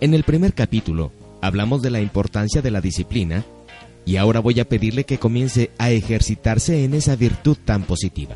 En 0.00 0.14
el 0.14 0.24
primer 0.24 0.52
capítulo 0.54 1.12
hablamos 1.40 1.80
de 1.80 1.90
la 1.90 2.00
importancia 2.00 2.60
de 2.60 2.72
la 2.72 2.80
disciplina 2.80 3.44
y 4.04 4.16
ahora 4.16 4.40
voy 4.40 4.58
a 4.58 4.68
pedirle 4.68 5.04
que 5.04 5.18
comience 5.18 5.70
a 5.78 5.92
ejercitarse 5.92 6.82
en 6.82 6.94
esa 6.94 7.14
virtud 7.14 7.56
tan 7.64 7.84
positiva. 7.84 8.34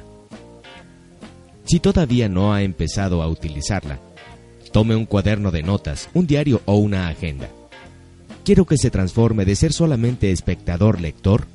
Si 1.64 1.80
todavía 1.80 2.28
no 2.28 2.54
ha 2.54 2.62
empezado 2.62 3.20
a 3.20 3.26
utilizarla, 3.26 3.98
tome 4.72 4.96
un 4.96 5.06
cuaderno 5.06 5.50
de 5.50 5.62
notas, 5.62 6.08
un 6.14 6.26
diario 6.26 6.62
o 6.64 6.76
una 6.76 7.08
agenda. 7.08 7.48
Quiero 8.44 8.64
que 8.64 8.76
se 8.76 8.90
transforme 8.90 9.44
de 9.44 9.54
ser 9.54 9.72
solamente 9.72 10.32
espectador-lector 10.32 11.46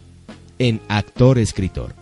en 0.59 0.79
actor-escritor. 0.87 1.93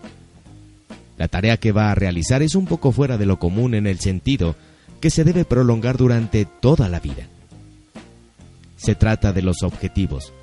La 1.17 1.27
tarea 1.27 1.57
que 1.57 1.71
va 1.71 1.91
a 1.91 1.95
realizar 1.95 2.43
es 2.43 2.55
un 2.55 2.65
poco 2.67 2.91
fuera 2.91 3.17
de 3.17 3.25
lo 3.25 3.39
común 3.39 3.73
en 3.73 3.87
el 3.87 3.99
sentido 3.99 4.55
que 4.99 5.09
se 5.09 5.23
debe 5.23 5.45
prolongar 5.45 5.97
durante 5.97 6.45
toda 6.45 6.89
la 6.89 6.99
vida. 6.99 7.27
Se 8.77 8.95
trata 8.95 9.33
de 9.33 9.41
los 9.41 9.63
objetivos. 9.63 10.33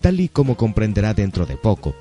Tal 0.00 0.20
y 0.20 0.28
como 0.28 0.56
comprenderá 0.56 1.14
dentro 1.14 1.46
de 1.46 1.56
poco, 1.56 1.94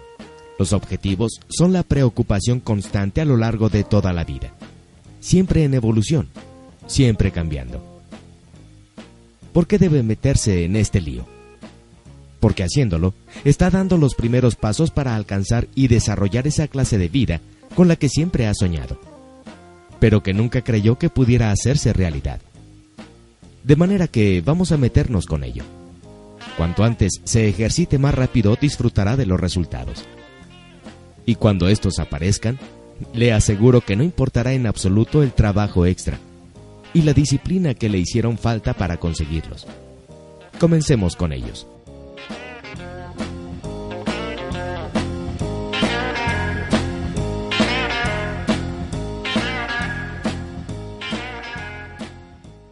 los 0.60 0.74
objetivos 0.74 1.40
son 1.50 1.74
la 1.74 1.84
preocupación 1.84 2.60
constante 2.60 3.22
a 3.22 3.26
lo 3.26 3.38
largo 3.38 3.70
de 3.70 3.84
toda 3.84 4.14
la 4.14 4.24
vida, 4.24 4.54
siempre 5.20 5.64
en 5.64 5.74
evolución, 5.74 6.30
siempre 6.86 7.32
cambiando. 7.32 7.91
¿Por 9.54 9.68
qué 9.68 9.78
debe 9.78 10.02
meterse 10.02 10.64
en 10.64 10.76
este 10.76 11.02
lío? 11.02 11.26
Porque 12.40 12.64
haciéndolo, 12.64 13.14
está 13.44 13.70
dando 13.70 13.98
los 13.98 14.16
primeros 14.16 14.56
pasos 14.56 14.92
para 14.92 15.16
alcanzar 15.16 15.68
y 15.76 15.88
desarrollar 15.88 16.48
esa 16.48 16.68
clase 16.68 16.98
de 16.98 17.10
vida 17.10 17.42
con 17.76 17.88
la 17.88 17.98
que 17.98 18.10
siempre 18.10 18.48
ha 18.48 18.54
soñado, 18.54 19.00
pero 20.00 20.24
que 20.24 20.34
nunca 20.34 20.62
creyó 20.62 20.98
que 20.98 21.10
pudiera 21.10 21.52
hacerse 21.52 21.94
realidad. 21.94 22.40
De 23.64 23.76
manera 23.76 24.08
que 24.08 24.42
vamos 24.42 24.72
a 24.72 24.78
meternos 24.78 25.26
con 25.26 25.44
ello. 25.44 25.64
Cuanto 26.58 26.84
antes 26.84 27.22
se 27.24 27.48
ejercite 27.48 28.00
más 28.00 28.16
rápido 28.16 28.58
disfrutará 28.60 29.16
de 29.16 29.26
los 29.26 29.40
resultados. 29.40 30.06
Y 31.26 31.36
cuando 31.36 31.68
estos 31.68 32.00
aparezcan, 32.00 32.58
le 33.14 33.34
aseguro 33.34 33.82
que 33.82 33.96
no 33.96 34.04
importará 34.04 34.54
en 34.54 34.66
absoluto 34.66 35.22
el 35.22 35.34
trabajo 35.34 35.86
extra 35.86 36.20
y 36.94 37.04
la 37.04 37.14
disciplina 37.14 37.74
que 37.74 37.90
le 37.90 37.98
hicieron 37.98 38.38
falta 38.38 38.74
para 38.74 38.98
conseguirlos. 38.98 39.66
Comencemos 40.60 41.16
con 41.16 41.34
ellos. 41.34 41.68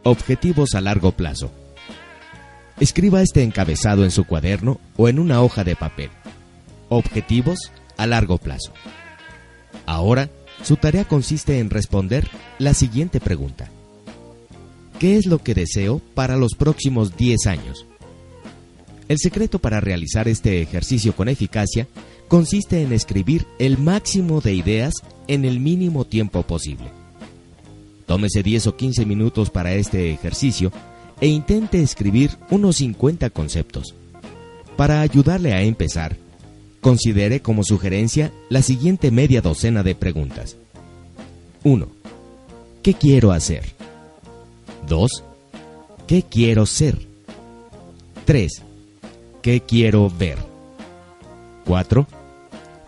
Objetivos 0.04 0.76
a 0.76 0.82
largo 0.82 1.12
plazo. 1.12 1.52
Escriba 2.80 3.22
este 3.22 3.44
encabezado 3.44 4.04
en 4.04 4.12
su 4.12 4.24
cuaderno 4.24 4.80
o 4.96 5.10
en 5.10 5.20
una 5.20 5.42
hoja 5.42 5.64
de 5.64 5.76
papel. 5.76 6.10
Objetivos 6.88 7.72
a 7.98 8.08
largo 8.08 8.38
plazo. 8.38 8.72
Ahora, 9.86 10.30
su 10.64 10.78
tarea 10.78 11.06
consiste 11.06 11.60
en 11.60 11.70
responder 11.70 12.28
la 12.58 12.74
siguiente 12.74 13.20
pregunta. 13.20 13.70
¿Qué 15.00 15.16
es 15.16 15.28
lo 15.28 15.40
que 15.40 15.54
deseo 15.54 16.02
para 16.14 16.36
los 16.36 16.56
próximos 16.56 17.16
10 17.16 17.48
años? 17.48 17.86
El 19.08 19.18
secreto 19.18 19.60
para 19.60 19.80
realizar 19.80 20.28
este 20.28 20.62
ejercicio 20.62 21.16
con 21.16 21.30
eficacia 21.30 21.88
consiste 22.28 22.82
en 22.84 22.92
escribir 22.92 23.48
el 23.60 23.78
máximo 23.78 24.42
de 24.42 24.54
ideas 24.54 24.94
en 25.30 25.46
el 25.46 25.62
mínimo 25.62 26.04
tiempo 26.04 26.44
posible. 26.44 26.92
Tómese 28.08 28.44
10 28.44 28.68
o 28.68 28.76
15 28.76 29.06
minutos 29.06 29.50
para 29.50 29.74
este 29.74 30.12
ejercicio 30.12 30.70
e 31.22 31.28
intente 31.28 31.82
escribir 31.82 32.32
unos 32.50 32.76
50 32.78 33.30
conceptos. 33.30 33.96
Para 34.76 35.00
ayudarle 35.00 35.54
a 35.54 35.62
empezar, 35.62 36.18
considere 36.82 37.42
como 37.42 37.64
sugerencia 37.64 38.34
la 38.50 38.62
siguiente 38.62 39.12
media 39.12 39.42
docena 39.42 39.82
de 39.82 39.96
preguntas. 39.96 40.58
1. 41.64 41.88
¿Qué 42.84 42.94
quiero 42.96 43.32
hacer? 43.32 43.79
2. 44.90 45.24
¿Qué 46.08 46.24
quiero 46.24 46.66
ser? 46.66 46.98
3. 48.26 48.64
¿Qué 49.42 49.62
quiero 49.62 50.10
ver? 50.10 50.38
4. 51.66 52.06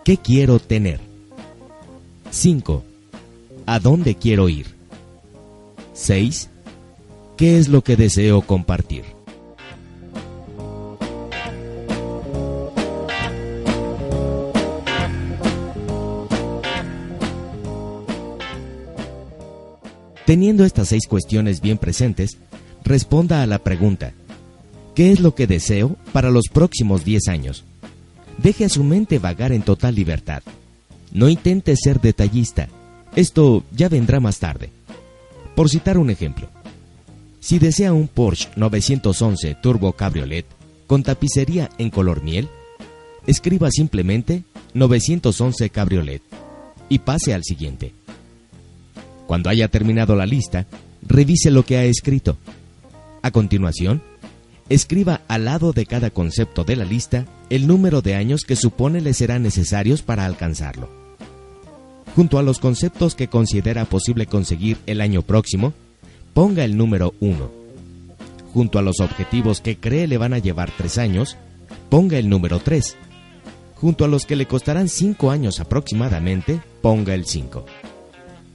¿Qué 0.03 0.17
quiero 0.17 0.59
tener? 0.59 0.99
5. 2.31 2.83
¿A 3.67 3.79
dónde 3.79 4.15
quiero 4.15 4.49
ir? 4.49 4.65
6. 5.93 6.49
¿Qué 7.37 7.57
es 7.57 7.69
lo 7.69 7.83
que 7.83 7.95
deseo 7.95 8.41
compartir? 8.41 9.20
Teniendo 20.31 20.63
estas 20.63 20.87
seis 20.87 21.07
cuestiones 21.09 21.59
bien 21.59 21.77
presentes, 21.77 22.37
responda 22.85 23.43
a 23.43 23.45
la 23.45 23.59
pregunta, 23.59 24.13
¿qué 24.95 25.11
es 25.11 25.19
lo 25.19 25.35
que 25.35 25.45
deseo 25.45 25.97
para 26.13 26.29
los 26.29 26.45
próximos 26.47 27.03
10 27.03 27.27
años? 27.27 27.65
Deje 28.37 28.63
a 28.63 28.69
su 28.69 28.85
mente 28.85 29.19
vagar 29.19 29.51
en 29.51 29.61
total 29.61 29.93
libertad. 29.93 30.41
No 31.11 31.27
intente 31.27 31.75
ser 31.75 31.99
detallista. 31.99 32.69
Esto 33.13 33.65
ya 33.75 33.89
vendrá 33.89 34.21
más 34.21 34.39
tarde. 34.39 34.69
Por 35.53 35.69
citar 35.69 35.97
un 35.97 36.09
ejemplo, 36.09 36.47
si 37.41 37.59
desea 37.59 37.91
un 37.91 38.07
Porsche 38.07 38.47
911 38.55 39.57
Turbo 39.61 39.91
Cabriolet 39.91 40.45
con 40.87 41.03
tapicería 41.03 41.69
en 41.77 41.89
color 41.89 42.23
miel, 42.23 42.47
escriba 43.27 43.69
simplemente 43.69 44.45
911 44.75 45.69
Cabriolet 45.71 46.21
y 46.87 46.99
pase 46.99 47.33
al 47.33 47.43
siguiente. 47.43 47.93
Cuando 49.27 49.49
haya 49.49 49.67
terminado 49.67 50.15
la 50.15 50.25
lista, 50.25 50.67
revise 51.01 51.51
lo 51.51 51.63
que 51.63 51.77
ha 51.77 51.83
escrito. 51.85 52.37
A 53.21 53.31
continuación, 53.31 54.01
escriba 54.69 55.21
al 55.27 55.45
lado 55.45 55.73
de 55.73 55.85
cada 55.85 56.09
concepto 56.09 56.63
de 56.63 56.75
la 56.75 56.85
lista 56.85 57.25
el 57.49 57.67
número 57.67 58.01
de 58.01 58.15
años 58.15 58.41
que 58.41 58.55
supone 58.55 59.01
le 59.01 59.13
serán 59.13 59.43
necesarios 59.43 60.01
para 60.01 60.25
alcanzarlo. 60.25 60.89
Junto 62.15 62.39
a 62.39 62.43
los 62.43 62.59
conceptos 62.59 63.15
que 63.15 63.27
considera 63.27 63.85
posible 63.85 64.25
conseguir 64.25 64.77
el 64.85 65.01
año 65.01 65.21
próximo, 65.21 65.73
ponga 66.33 66.65
el 66.65 66.77
número 66.77 67.13
1. 67.19 67.51
Junto 68.53 68.79
a 68.79 68.81
los 68.81 68.99
objetivos 68.99 69.61
que 69.61 69.77
cree 69.77 70.07
le 70.07 70.17
van 70.17 70.33
a 70.33 70.39
llevar 70.39 70.71
3 70.75 70.97
años, 70.97 71.37
ponga 71.89 72.17
el 72.17 72.27
número 72.27 72.59
3. 72.59 72.97
Junto 73.75 74.05
a 74.05 74.07
los 74.07 74.25
que 74.25 74.35
le 74.35 74.45
costarán 74.45 74.89
5 74.89 75.31
años 75.31 75.59
aproximadamente, 75.59 76.61
ponga 76.81 77.13
el 77.13 77.25
5. 77.25 77.65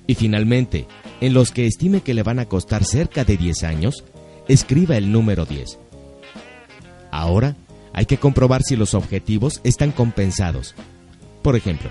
Y 0.07 0.15
finalmente, 0.15 0.87
en 1.21 1.35
los 1.35 1.51
que 1.51 1.67
estime 1.67 2.01
que 2.01 2.15
le 2.15 2.23
van 2.23 2.39
a 2.39 2.47
costar 2.47 2.85
cerca 2.85 3.25
de 3.25 3.37
10 3.37 3.65
años, 3.65 4.05
escriba 4.49 4.97
el 4.97 5.11
número 5.11 5.47
10. 5.47 5.79
Ahora, 7.11 7.57
Hay 7.97 8.05
que 8.05 8.19
comprobar 8.19 8.63
si 8.63 8.77
los 8.77 8.93
objetivos 8.93 9.63
están 9.65 9.91
compensados. 9.91 10.75
Por 11.43 11.57
ejemplo, 11.57 11.91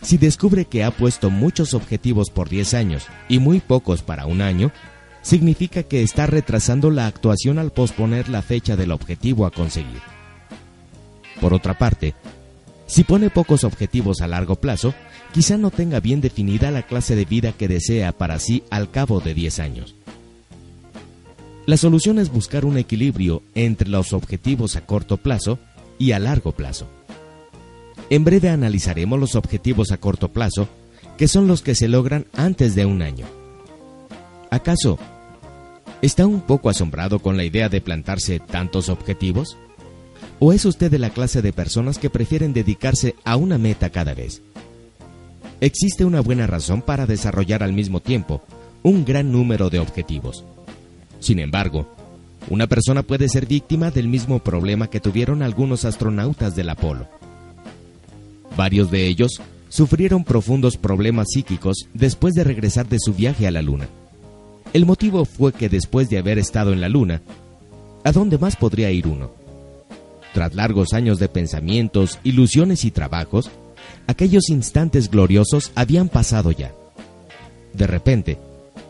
si 0.00 0.16
descubre 0.16 0.64
que 0.64 0.84
ha 0.84 0.90
puesto 0.90 1.28
muchos 1.28 1.74
objetivos 1.74 2.30
por 2.30 2.48
10 2.48 2.72
años 2.72 3.06
y 3.28 3.40
muy 3.40 3.60
pocos 3.60 4.02
para 4.02 4.24
un 4.24 4.40
año, 4.40 4.72
significa 5.20 5.82
que 5.82 6.02
está 6.02 6.26
retrasando 6.26 6.90
la 6.90 7.06
actuación 7.06 7.58
al 7.58 7.72
posponer 7.72 8.30
la 8.30 8.40
fecha 8.40 8.74
del 8.74 8.90
objetivo 8.90 9.44
a 9.44 9.50
conseguir. 9.50 10.00
Por 11.42 11.52
otra 11.52 11.76
parte, 11.76 12.14
si 12.86 13.04
pone 13.04 13.28
pocos 13.28 13.64
objetivos 13.64 14.22
a 14.22 14.26
largo 14.26 14.56
plazo, 14.56 14.94
quizá 15.34 15.58
no 15.58 15.72
tenga 15.72 15.98
bien 15.98 16.20
definida 16.20 16.70
la 16.70 16.86
clase 16.86 17.16
de 17.16 17.24
vida 17.24 17.50
que 17.50 17.66
desea 17.66 18.12
para 18.12 18.38
sí 18.38 18.62
al 18.70 18.92
cabo 18.92 19.18
de 19.18 19.34
10 19.34 19.58
años. 19.58 19.96
La 21.66 21.76
solución 21.76 22.20
es 22.20 22.30
buscar 22.30 22.64
un 22.64 22.78
equilibrio 22.78 23.42
entre 23.56 23.88
los 23.88 24.12
objetivos 24.12 24.76
a 24.76 24.86
corto 24.86 25.16
plazo 25.16 25.58
y 25.98 26.12
a 26.12 26.20
largo 26.20 26.52
plazo. 26.52 26.86
En 28.10 28.22
breve 28.22 28.48
analizaremos 28.48 29.18
los 29.18 29.34
objetivos 29.34 29.90
a 29.90 29.96
corto 29.96 30.32
plazo, 30.32 30.68
que 31.18 31.26
son 31.26 31.48
los 31.48 31.62
que 31.62 31.74
se 31.74 31.88
logran 31.88 32.26
antes 32.36 32.76
de 32.76 32.86
un 32.86 33.02
año. 33.02 33.26
¿Acaso 34.50 34.98
está 36.00 36.28
un 36.28 36.42
poco 36.42 36.70
asombrado 36.70 37.18
con 37.18 37.36
la 37.36 37.44
idea 37.44 37.68
de 37.68 37.80
plantarse 37.80 38.38
tantos 38.38 38.88
objetivos? 38.88 39.56
¿O 40.38 40.52
es 40.52 40.64
usted 40.64 40.92
de 40.92 41.00
la 41.00 41.10
clase 41.10 41.42
de 41.42 41.52
personas 41.52 41.98
que 41.98 42.10
prefieren 42.10 42.52
dedicarse 42.52 43.16
a 43.24 43.34
una 43.34 43.58
meta 43.58 43.90
cada 43.90 44.14
vez? 44.14 44.42
Existe 45.60 46.04
una 46.04 46.20
buena 46.20 46.46
razón 46.46 46.82
para 46.82 47.06
desarrollar 47.06 47.62
al 47.62 47.72
mismo 47.72 48.00
tiempo 48.00 48.42
un 48.82 49.04
gran 49.04 49.32
número 49.32 49.70
de 49.70 49.78
objetivos. 49.78 50.44
Sin 51.20 51.38
embargo, 51.38 51.88
una 52.50 52.66
persona 52.66 53.02
puede 53.02 53.28
ser 53.28 53.46
víctima 53.46 53.90
del 53.90 54.08
mismo 54.08 54.40
problema 54.40 54.88
que 54.88 55.00
tuvieron 55.00 55.42
algunos 55.42 55.84
astronautas 55.84 56.54
del 56.54 56.68
Apolo. 56.68 57.08
Varios 58.56 58.90
de 58.90 59.06
ellos 59.06 59.40
sufrieron 59.68 60.24
profundos 60.24 60.76
problemas 60.76 61.28
psíquicos 61.32 61.88
después 61.94 62.34
de 62.34 62.44
regresar 62.44 62.88
de 62.88 62.98
su 63.00 63.14
viaje 63.14 63.46
a 63.46 63.50
la 63.50 63.62
Luna. 63.62 63.88
El 64.72 64.86
motivo 64.86 65.24
fue 65.24 65.52
que 65.52 65.68
después 65.68 66.10
de 66.10 66.18
haber 66.18 66.38
estado 66.38 66.72
en 66.72 66.80
la 66.80 66.88
Luna, 66.88 67.22
¿a 68.04 68.12
dónde 68.12 68.38
más 68.38 68.56
podría 68.56 68.90
ir 68.90 69.06
uno? 69.06 69.30
Tras 70.34 70.54
largos 70.54 70.92
años 70.92 71.18
de 71.18 71.28
pensamientos, 71.28 72.18
ilusiones 72.22 72.84
y 72.84 72.90
trabajos, 72.90 73.50
aquellos 74.06 74.48
instantes 74.48 75.10
gloriosos 75.10 75.72
habían 75.74 76.08
pasado 76.08 76.50
ya. 76.50 76.72
De 77.72 77.86
repente, 77.86 78.38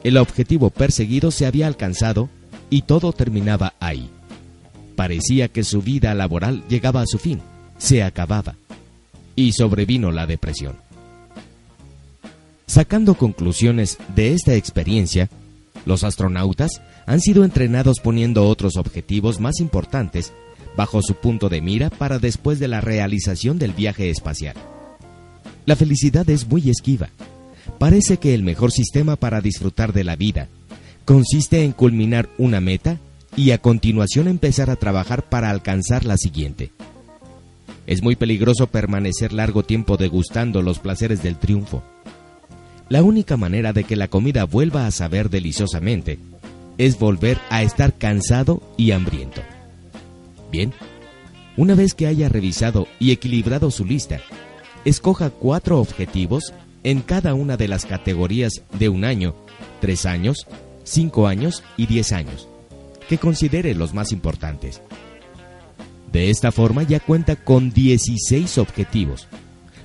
el 0.03 0.17
objetivo 0.19 0.71
perseguido 0.71 1.31
se 1.31 1.47
había 1.47 1.67
alcanzado 1.67 2.29
y 2.71 2.83
todo 2.83 3.13
terminaba 3.13 3.75
ahí. 3.81 4.11
Parecía 4.97 5.49
que 5.49 5.65
su 5.65 5.83
vida 5.83 6.15
laboral 6.15 6.63
llegaba 6.69 7.01
a 7.01 7.07
su 7.07 7.19
fin, 7.19 7.41
se 7.79 8.03
acababa, 8.03 8.57
y 9.35 9.53
sobrevino 9.53 10.13
la 10.13 10.27
depresión. 10.27 10.77
Sacando 12.67 13.15
conclusiones 13.15 13.99
de 14.15 14.33
esta 14.33 14.55
experiencia, 14.55 15.29
los 15.87 16.05
astronautas 16.05 16.83
han 17.07 17.21
sido 17.21 17.45
entrenados 17.45 18.01
poniendo 18.01 18.49
otros 18.49 18.77
objetivos 18.77 19.41
más 19.41 19.61
importantes 19.61 20.33
bajo 20.77 21.03
su 21.03 21.15
punto 21.15 21.49
de 21.49 21.61
mira 21.61 21.91
para 21.91 22.19
después 22.19 22.59
de 22.59 22.69
la 22.69 22.81
realización 22.81 23.59
del 23.59 23.73
viaje 23.73 24.11
espacial. 24.11 24.57
La 25.67 25.77
felicidad 25.77 26.29
es 26.29 26.47
muy 26.47 26.69
esquiva, 26.69 27.09
Parece 27.79 28.19
que 28.19 28.35
el 28.35 28.43
mejor 28.43 28.73
sistema 28.73 29.17
para 29.17 29.41
disfrutar 29.41 29.93
de 29.93 30.05
la 30.05 30.17
vida 30.17 30.49
consiste 31.05 31.65
en 31.65 31.73
culminar 31.73 32.29
una 32.39 32.61
meta 32.61 32.99
y 33.37 33.51
a 33.51 33.59
continuación 33.59 34.29
empezar 34.29 34.71
a 34.71 34.77
trabajar 34.77 35.29
para 35.29 35.51
alcanzar 35.51 36.05
la 36.05 36.17
siguiente. 36.17 36.71
Es 37.87 38.03
muy 38.03 38.17
peligroso 38.17 38.69
permanecer 38.69 39.33
largo 39.33 39.63
tiempo 39.63 39.97
degustando 39.97 40.63
los 40.63 40.79
placeres 40.79 41.23
del 41.23 41.37
triunfo. 41.37 41.83
La 42.89 43.03
única 43.03 43.37
manera 43.37 43.73
de 43.73 43.85
que 43.85 43.97
la 43.97 44.09
comida 44.09 44.45
vuelva 44.45 44.87
a 44.87 44.91
saber 44.91 45.29
deliciosamente 45.29 46.19
es 46.79 46.99
volver 46.99 47.39
a 47.51 47.63
estar 47.63 47.95
cansado 47.95 48.63
y 48.77 48.93
hambriento. 48.93 49.43
Bien, 50.51 50.73
una 51.57 51.75
vez 51.75 51.95
que 51.95 52.07
haya 52.07 52.29
revisado 52.29 52.87
y 52.99 53.11
equilibrado 53.11 53.71
su 53.71 53.85
lista, 53.85 54.21
escoja 54.85 55.31
cuatro 55.31 55.81
objetivos 55.81 56.53
en 56.83 57.01
cada 57.01 57.35
una 57.35 57.57
de 57.57 57.69
las 57.69 57.87
categorías 57.87 58.63
de 58.79 58.89
un 58.89 59.05
año, 59.05 59.35
tres 59.81 60.07
años, 60.07 60.47
cinco 60.85 61.27
años 61.27 61.63
y 61.77 61.87
diez 61.87 62.13
años, 62.13 62.49
que 63.09 63.19
considere 63.19 63.75
los 63.75 63.95
más 63.95 64.13
importantes. 64.13 64.83
De 66.13 66.31
esta 66.31 66.53
forma 66.53 66.83
ya 66.85 67.01
cuenta 67.01 67.35
con 67.37 67.73
16 67.73 68.59
objetivos. 68.59 69.27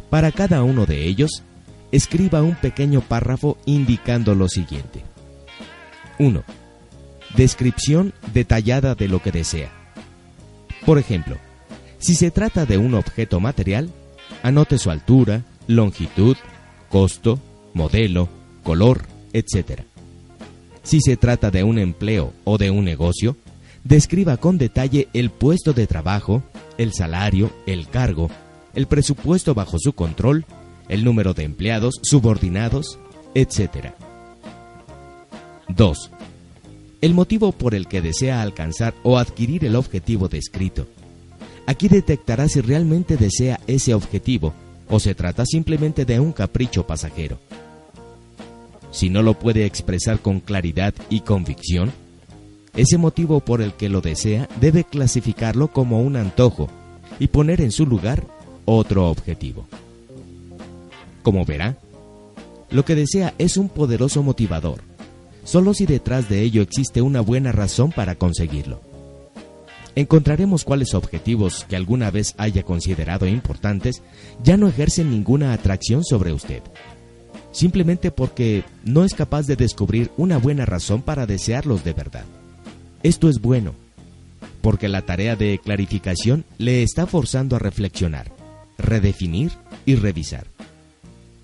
Para 0.10 0.32
cada 0.32 0.62
uno 0.64 0.86
de 0.86 1.06
ellos, 1.06 1.44
escriba 1.92 2.44
un 2.44 2.56
pequeño 2.56 3.02
párrafo 3.02 3.58
indicando 3.66 4.36
lo 4.36 4.48
siguiente. 4.48 5.04
1. 6.20 6.44
Descripción 7.36 8.14
detallada 8.34 8.94
de 8.94 9.08
lo 9.08 9.22
que 9.22 9.32
desea. 9.32 9.72
Por 10.86 11.00
ejemplo, 11.00 11.38
si 11.98 12.16
se 12.16 12.30
trata 12.32 12.66
de 12.66 12.78
un 12.78 12.94
objeto 12.94 13.40
material, 13.40 13.90
anote 14.44 14.78
su 14.78 14.90
altura, 14.90 15.44
longitud, 15.68 16.38
costo, 16.90 17.40
modelo, 17.74 18.30
color, 18.64 19.04
etc. 19.34 19.84
Si 20.84 21.02
se 21.02 21.18
trata 21.18 21.52
de 21.52 21.64
un 21.64 21.78
empleo 21.78 22.34
o 22.44 22.58
de 22.58 22.72
un 22.72 22.84
negocio, 22.84 23.38
describa 23.84 24.38
con 24.38 24.58
detalle 24.58 25.08
el 25.14 25.30
puesto 25.30 25.74
de 25.74 25.88
trabajo, 25.88 26.44
el 26.78 26.94
salario, 26.94 27.52
el 27.66 27.88
cargo, 27.88 28.30
el 28.74 28.88
presupuesto 28.88 29.54
bajo 29.54 29.78
su 29.80 29.94
control, 29.94 30.46
el 30.88 31.04
número 31.04 31.34
de 31.34 31.44
empleados, 31.44 32.00
subordinados, 32.02 33.00
etc. 33.36 33.94
2. 35.68 36.12
El 37.02 37.14
motivo 37.14 37.52
por 37.52 37.76
el 37.76 37.88
que 37.88 38.02
desea 38.02 38.42
alcanzar 38.42 38.94
o 39.04 39.18
adquirir 39.18 39.64
el 39.66 39.76
objetivo 39.76 40.28
descrito. 40.28 40.88
Aquí 41.70 41.88
detectará 41.88 42.50
si 42.50 42.62
realmente 42.62 43.16
desea 43.16 43.60
ese 43.68 43.94
objetivo 43.94 44.56
o 44.90 45.00
se 45.00 45.14
trata 45.14 45.46
simplemente 45.46 46.04
de 46.04 46.20
un 46.20 46.32
capricho 46.32 46.88
pasajero. 46.88 47.38
Si 48.90 49.12
no 49.12 49.22
lo 49.22 49.36
puede 49.36 49.68
expresar 49.68 50.20
con 50.20 50.40
claridad 50.40 50.96
y 51.12 51.20
convicción, 51.20 51.92
ese 52.76 52.98
motivo 52.98 53.42
por 53.42 53.62
el 53.62 53.74
que 53.74 53.88
lo 53.88 54.02
desea 54.02 54.50
debe 54.60 54.84
clasificarlo 54.84 55.68
como 55.68 56.02
un 56.02 56.16
antojo 56.16 56.70
y 57.20 57.28
poner 57.28 57.62
en 57.62 57.72
su 57.72 57.86
lugar 57.86 58.26
otro 58.66 59.08
objetivo. 59.08 59.68
Como 61.22 61.46
verá, 61.46 61.78
lo 62.72 62.84
que 62.84 62.96
desea 62.96 63.36
es 63.38 63.58
un 63.58 63.70
poderoso 63.70 64.24
motivador, 64.24 64.82
solo 65.44 65.76
si 65.76 65.86
detrás 65.86 66.30
de 66.30 66.42
ello 66.42 66.64
existe 66.64 67.04
una 67.04 67.22
buena 67.22 67.52
razón 67.52 67.92
para 67.92 68.16
conseguirlo 68.16 68.89
encontraremos 70.00 70.64
cuáles 70.64 70.94
objetivos 70.94 71.66
que 71.68 71.76
alguna 71.76 72.10
vez 72.10 72.34
haya 72.38 72.64
considerado 72.64 73.28
importantes 73.28 74.02
ya 74.44 74.56
no 74.56 74.68
ejercen 74.68 75.10
ninguna 75.10 75.52
atracción 75.52 76.04
sobre 76.06 76.32
usted, 76.32 76.62
simplemente 77.52 78.10
porque 78.12 78.64
no 78.86 79.04
es 79.04 79.14
capaz 79.14 79.46
de 79.46 79.56
descubrir 79.56 80.12
una 80.16 80.38
buena 80.38 80.66
razón 80.66 81.02
para 81.02 81.26
desearlos 81.26 81.84
de 81.84 81.94
verdad. 81.94 82.24
Esto 83.04 83.30
es 83.30 83.42
bueno, 83.42 83.74
porque 84.62 84.88
la 84.88 85.02
tarea 85.02 85.36
de 85.36 85.60
clarificación 85.64 86.46
le 86.58 86.84
está 86.84 87.06
forzando 87.06 87.56
a 87.56 87.60
reflexionar, 87.60 88.32
redefinir 88.78 89.52
y 89.86 89.96
revisar. 89.96 90.48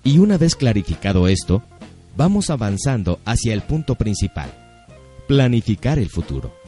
Y 0.02 0.18
una 0.18 0.38
vez 0.38 0.54
clarificado 0.54 1.28
esto, 1.28 1.62
vamos 2.16 2.48
avanzando 2.48 3.20
hacia 3.24 3.52
el 3.52 3.62
punto 3.62 3.96
principal, 3.96 4.50
planificar 5.26 5.98
el 5.98 6.08
futuro. 6.08 6.65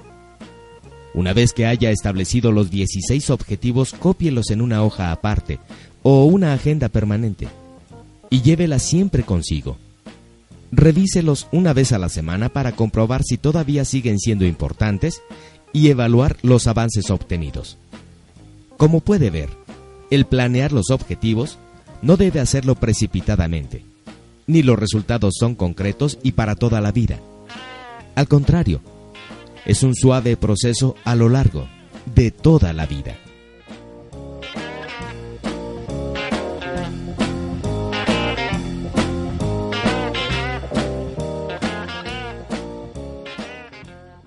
Una 1.15 1.33
vez 1.33 1.53
que 1.53 1.67
haya 1.67 1.91
establecido 1.91 2.53
los 2.53 2.71
16 2.71 3.31
objetivos, 3.31 3.93
cópielos 3.93 4.51
en 4.51 4.61
una 4.61 4.83
hoja 4.83 5.11
aparte 5.11 5.59
o 6.03 6.25
una 6.25 6.53
agenda 6.53 6.89
permanente 6.89 7.49
y 8.31 8.43
llévelas 8.43 8.83
siempre 8.83 9.23
consigo. 9.23 9.79
Revíselos 10.71 11.49
una 11.51 11.73
vez 11.73 11.93
a 11.93 11.99
la 11.99 12.09
semana 12.09 12.51
para 12.51 12.73
comprobar 12.73 13.23
si 13.25 13.39
todavía 13.39 13.85
siguen 13.85 14.19
siendo 14.19 14.45
importantes 14.45 15.23
y 15.73 15.89
evaluar 15.89 16.37
los 16.43 16.67
avances 16.67 17.11
obtenidos. 17.11 17.79
Como 18.77 19.01
puede 19.01 19.31
ver, 19.31 19.49
el 20.11 20.27
planear 20.27 20.73
los 20.73 20.91
objetivos 20.91 21.59
no 22.03 22.17
debe 22.17 22.41
hacerlo 22.41 22.75
precipitadamente, 22.75 23.85
ni 24.47 24.63
los 24.63 24.79
resultados 24.79 25.35
son 25.39 25.55
concretos 25.55 26.19
y 26.23 26.33
para 26.33 26.55
toda 26.55 26.81
la 26.81 26.93
vida. 26.93 27.19
Al 28.15 28.29
contrario, 28.29 28.81
es 29.65 29.83
un 29.83 29.95
suave 29.95 30.37
proceso 30.37 30.97
a 31.05 31.15
lo 31.15 31.29
largo 31.29 31.69
de 32.15 32.31
toda 32.31 32.73
la 32.73 32.87
vida. 32.87 33.17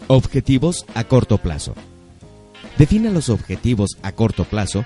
Objetivos 0.08 0.86
a 0.94 1.06
corto 1.06 1.38
plazo. 1.38 1.74
Defina 2.78 3.12
los 3.12 3.30
objetivos 3.30 3.92
a 4.02 4.12
corto 4.12 4.44
plazo 4.44 4.84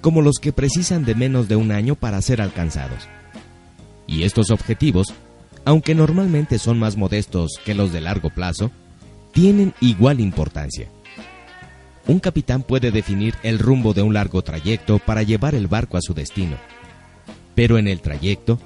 como 0.00 0.22
los 0.22 0.36
que 0.40 0.52
precisan 0.52 1.04
de 1.04 1.14
menos 1.14 1.48
de 1.48 1.56
un 1.56 1.72
año 1.72 1.94
para 1.94 2.20
ser 2.22 2.40
alcanzados. 2.40 3.08
Y 4.06 4.22
estos 4.24 4.50
objetivos, 4.50 5.08
aunque 5.64 5.94
normalmente 5.94 6.58
son 6.58 6.78
más 6.78 6.96
modestos 6.96 7.52
que 7.64 7.74
los 7.74 7.92
de 7.92 8.00
largo 8.00 8.30
plazo, 8.30 8.70
tienen 9.34 9.74
igual 9.80 10.20
importancia. 10.20 10.88
Un 12.06 12.20
capitán 12.20 12.62
puede 12.62 12.90
definir 12.90 13.34
el 13.42 13.58
rumbo 13.58 13.92
de 13.92 14.02
un 14.02 14.14
largo 14.14 14.42
trayecto 14.42 14.98
para 14.98 15.22
llevar 15.22 15.54
el 15.54 15.66
barco 15.66 15.96
a 15.96 16.02
su 16.02 16.14
destino. 16.14 16.56
Pero 17.54 17.76
en 17.76 17.88
el 17.88 18.00
trayecto, 18.00 18.58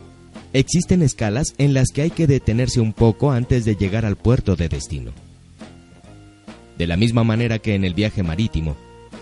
existen 0.53 1.03
escalas 1.03 1.55
en 1.59 1.73
las 1.73 1.89
que 1.89 2.03
hay 2.03 2.11
que 2.11 2.27
detenerse 2.27 2.81
un 2.81 2.93
poco 2.93 3.33
antes 3.33 3.65
de 3.65 3.77
llegar 3.77 4.05
al 4.05 4.17
puerto 4.17 4.57
de 4.57 4.69
destino. 4.69 5.13
De 6.77 6.87
la 6.87 6.97
misma 6.97 7.25
manera 7.25 7.59
que 7.59 7.75
en 7.75 7.85
el 7.85 7.95
viaje 7.95 8.23
marítimo, 8.23 8.77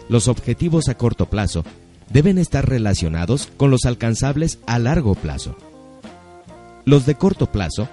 los 0.08 0.28
objetivos 0.28 0.88
a 0.88 0.96
corto 0.96 1.26
plazo 1.26 1.64
deben 2.10 2.38
estar 2.38 2.68
relacionados 2.68 3.48
con 3.56 3.70
los 3.70 3.84
alcanzables 3.84 4.58
a 4.66 4.78
largo 4.78 5.14
plazo. 5.14 5.56
Los 6.84 7.06
de 7.06 7.14
corto 7.16 7.50
plazo 7.50 7.88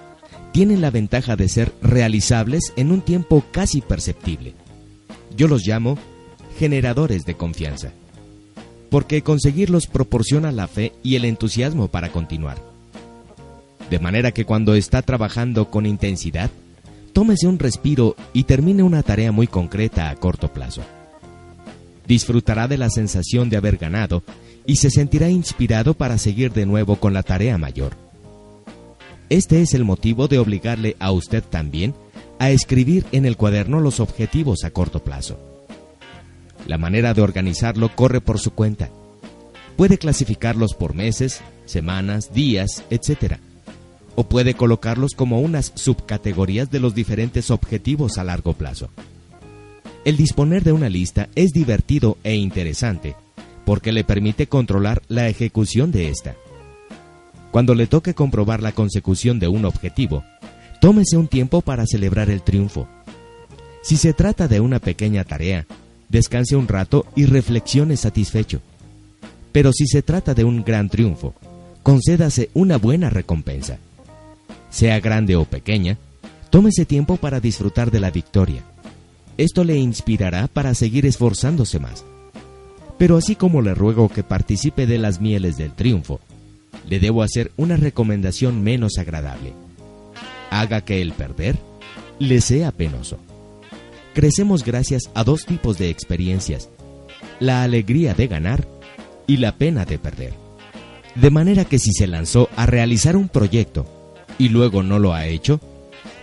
tienen 0.54 0.80
la 0.80 0.92
ventaja 0.92 1.34
de 1.34 1.48
ser 1.48 1.72
realizables 1.82 2.72
en 2.76 2.92
un 2.92 3.00
tiempo 3.00 3.42
casi 3.50 3.80
perceptible. 3.80 4.54
Yo 5.36 5.48
los 5.48 5.66
llamo 5.66 5.98
generadores 6.60 7.26
de 7.26 7.34
confianza, 7.34 7.90
porque 8.88 9.22
conseguirlos 9.22 9.88
proporciona 9.88 10.52
la 10.52 10.68
fe 10.68 10.92
y 11.02 11.16
el 11.16 11.24
entusiasmo 11.24 11.88
para 11.88 12.12
continuar. 12.12 12.62
De 13.90 13.98
manera 13.98 14.30
que 14.30 14.44
cuando 14.44 14.76
está 14.76 15.02
trabajando 15.02 15.72
con 15.72 15.86
intensidad, 15.86 16.52
tómese 17.12 17.48
un 17.48 17.58
respiro 17.58 18.14
y 18.32 18.44
termine 18.44 18.84
una 18.84 19.02
tarea 19.02 19.32
muy 19.32 19.48
concreta 19.48 20.08
a 20.08 20.14
corto 20.14 20.52
plazo. 20.52 20.82
Disfrutará 22.06 22.68
de 22.68 22.78
la 22.78 22.90
sensación 22.90 23.50
de 23.50 23.56
haber 23.56 23.76
ganado 23.76 24.22
y 24.66 24.76
se 24.76 24.90
sentirá 24.90 25.28
inspirado 25.28 25.94
para 25.94 26.16
seguir 26.16 26.52
de 26.52 26.64
nuevo 26.64 26.94
con 26.94 27.12
la 27.12 27.24
tarea 27.24 27.58
mayor. 27.58 28.03
Este 29.30 29.62
es 29.62 29.74
el 29.74 29.84
motivo 29.84 30.28
de 30.28 30.38
obligarle 30.38 30.96
a 30.98 31.10
usted 31.12 31.42
también 31.42 31.94
a 32.38 32.50
escribir 32.50 33.06
en 33.12 33.24
el 33.24 33.36
cuaderno 33.36 33.80
los 33.80 34.00
objetivos 34.00 34.64
a 34.64 34.70
corto 34.70 35.02
plazo. 35.02 35.38
La 36.66 36.78
manera 36.78 37.14
de 37.14 37.22
organizarlo 37.22 37.94
corre 37.94 38.20
por 38.20 38.38
su 38.38 38.52
cuenta. 38.52 38.90
Puede 39.76 39.98
clasificarlos 39.98 40.74
por 40.74 40.94
meses, 40.94 41.40
semanas, 41.66 42.32
días, 42.32 42.84
etc. 42.90 43.38
O 44.14 44.24
puede 44.24 44.54
colocarlos 44.54 45.12
como 45.14 45.40
unas 45.40 45.72
subcategorías 45.74 46.70
de 46.70 46.80
los 46.80 46.94
diferentes 46.94 47.50
objetivos 47.50 48.18
a 48.18 48.24
largo 48.24 48.52
plazo. 48.52 48.88
El 50.04 50.16
disponer 50.16 50.62
de 50.64 50.72
una 50.72 50.88
lista 50.88 51.28
es 51.34 51.52
divertido 51.52 52.18
e 52.24 52.34
interesante 52.36 53.16
porque 53.64 53.92
le 53.92 54.04
permite 54.04 54.46
controlar 54.46 55.02
la 55.08 55.28
ejecución 55.28 55.90
de 55.90 56.10
esta. 56.10 56.36
Cuando 57.54 57.76
le 57.76 57.86
toque 57.86 58.14
comprobar 58.14 58.64
la 58.64 58.72
consecución 58.72 59.38
de 59.38 59.46
un 59.46 59.64
objetivo, 59.64 60.24
tómese 60.80 61.16
un 61.16 61.28
tiempo 61.28 61.60
para 61.60 61.86
celebrar 61.86 62.28
el 62.28 62.42
triunfo. 62.42 62.88
Si 63.80 63.96
se 63.96 64.12
trata 64.12 64.48
de 64.48 64.58
una 64.58 64.80
pequeña 64.80 65.22
tarea, 65.22 65.64
descanse 66.08 66.56
un 66.56 66.66
rato 66.66 67.06
y 67.14 67.26
reflexione 67.26 67.96
satisfecho. 67.96 68.60
Pero 69.52 69.72
si 69.72 69.86
se 69.86 70.02
trata 70.02 70.34
de 70.34 70.42
un 70.42 70.64
gran 70.64 70.88
triunfo, 70.88 71.32
concédase 71.84 72.50
una 72.54 72.76
buena 72.76 73.08
recompensa. 73.08 73.78
Sea 74.70 74.98
grande 74.98 75.36
o 75.36 75.44
pequeña, 75.44 75.96
tómese 76.50 76.84
tiempo 76.84 77.18
para 77.18 77.38
disfrutar 77.38 77.92
de 77.92 78.00
la 78.00 78.10
victoria. 78.10 78.64
Esto 79.38 79.62
le 79.62 79.76
inspirará 79.76 80.48
para 80.48 80.74
seguir 80.74 81.06
esforzándose 81.06 81.78
más. 81.78 82.04
Pero 82.98 83.16
así 83.16 83.36
como 83.36 83.62
le 83.62 83.74
ruego 83.74 84.08
que 84.08 84.24
participe 84.24 84.88
de 84.88 84.98
las 84.98 85.20
mieles 85.20 85.56
del 85.56 85.70
triunfo, 85.70 86.18
le 86.88 87.00
debo 87.00 87.22
hacer 87.22 87.52
una 87.56 87.76
recomendación 87.76 88.62
menos 88.62 88.98
agradable. 88.98 89.52
Haga 90.50 90.82
que 90.82 91.02
el 91.02 91.12
perder 91.12 91.56
le 92.18 92.40
sea 92.40 92.70
penoso 92.70 93.18
crecemos 94.14 94.64
gracias 94.64 95.10
a 95.14 95.24
dos 95.24 95.44
tipos 95.44 95.76
de 95.76 95.90
experiencias, 95.90 96.70
la 97.40 97.62
alegría 97.62 98.14
de 98.14 98.28
ganar 98.28 98.66
y 99.26 99.36
la 99.36 99.56
pena 99.56 99.84
de 99.84 99.98
perder. 99.98 100.32
De 101.16 101.30
manera 101.30 101.64
que 101.64 101.78
si 101.78 101.92
se 101.92 102.06
lanzó 102.06 102.48
a 102.56 102.64
realizar 102.64 103.16
un 103.16 103.28
proyecto 103.28 103.86
y 104.38 104.48
luego 104.48 104.82
no 104.82 104.98
lo 104.98 105.12
ha 105.12 105.26
hecho, 105.26 105.60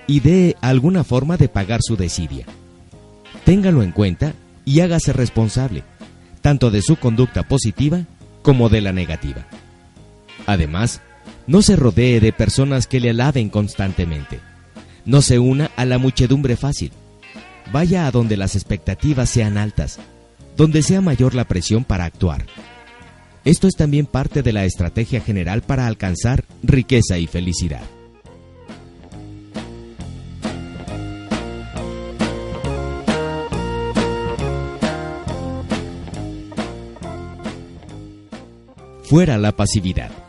idee 0.07 0.55
alguna 0.61 1.03
forma 1.03 1.38
de 1.38 1.49
pagar 1.49 1.81
su 1.83 1.95
desidia. 1.95 2.45
Téngalo 3.45 3.83
en 3.83 3.91
cuenta 3.91 4.33
y 4.65 4.79
hágase 4.79 5.13
responsable, 5.13 5.83
tanto 6.41 6.71
de 6.71 6.81
su 6.81 6.95
conducta 6.95 7.43
positiva 7.43 8.05
como 8.41 8.69
de 8.69 8.81
la 8.81 8.93
negativa. 8.93 9.47
Además, 10.45 11.01
no 11.47 11.61
se 11.61 11.76
rodee 11.76 12.19
de 12.19 12.34
personas 12.34 12.88
que 12.88 12.99
le 12.99 13.11
alaben 13.11 13.49
constantemente. 13.49 14.39
No 15.05 15.22
se 15.22 15.39
una 15.39 15.72
a 15.76 15.85
la 15.85 15.97
muchedumbre 15.97 16.55
fácil 16.55 16.91
vaya 17.72 18.05
a 18.05 18.11
donde 18.11 18.38
las 18.38 18.55
expectativas 18.55 19.30
sean 19.30 19.57
altas, 19.57 19.99
donde 20.57 20.84
sea 20.84 21.01
mayor 21.01 21.35
la 21.35 21.45
presión 21.45 21.84
para 21.84 22.05
actuar. 22.05 22.45
Esto 23.43 23.68
es 23.68 23.76
también 23.76 24.05
parte 24.05 24.43
de 24.43 24.53
la 24.53 24.65
estrategia 24.65 25.22
general 25.22 25.61
para 25.61 25.88
alcanzar 25.88 26.45
riqueza 26.61 27.18
y 27.18 27.27
felicidad. 27.27 27.81
Fuera 39.03 39.38
la 39.38 39.51
pasividad. 39.51 40.20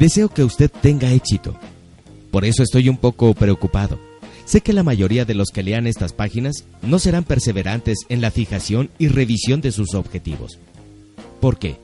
Deseo 0.00 0.28
que 0.28 0.42
usted 0.42 0.70
tenga 0.82 1.12
éxito. 1.12 1.54
Por 2.32 2.44
eso 2.44 2.64
estoy 2.64 2.88
un 2.88 2.96
poco 2.96 3.34
preocupado 3.34 3.98
Sé 4.50 4.62
que 4.62 4.72
la 4.72 4.82
mayoría 4.82 5.24
de 5.24 5.34
los 5.34 5.50
que 5.50 5.62
lean 5.62 5.86
estas 5.86 6.12
páginas 6.12 6.64
no 6.82 6.98
serán 6.98 7.22
perseverantes 7.22 7.98
en 8.08 8.20
la 8.20 8.32
fijación 8.32 8.90
y 8.98 9.06
revisión 9.06 9.60
de 9.60 9.70
sus 9.70 9.94
objetivos. 9.94 10.58
¿Por 11.40 11.56
qué? 11.56 11.76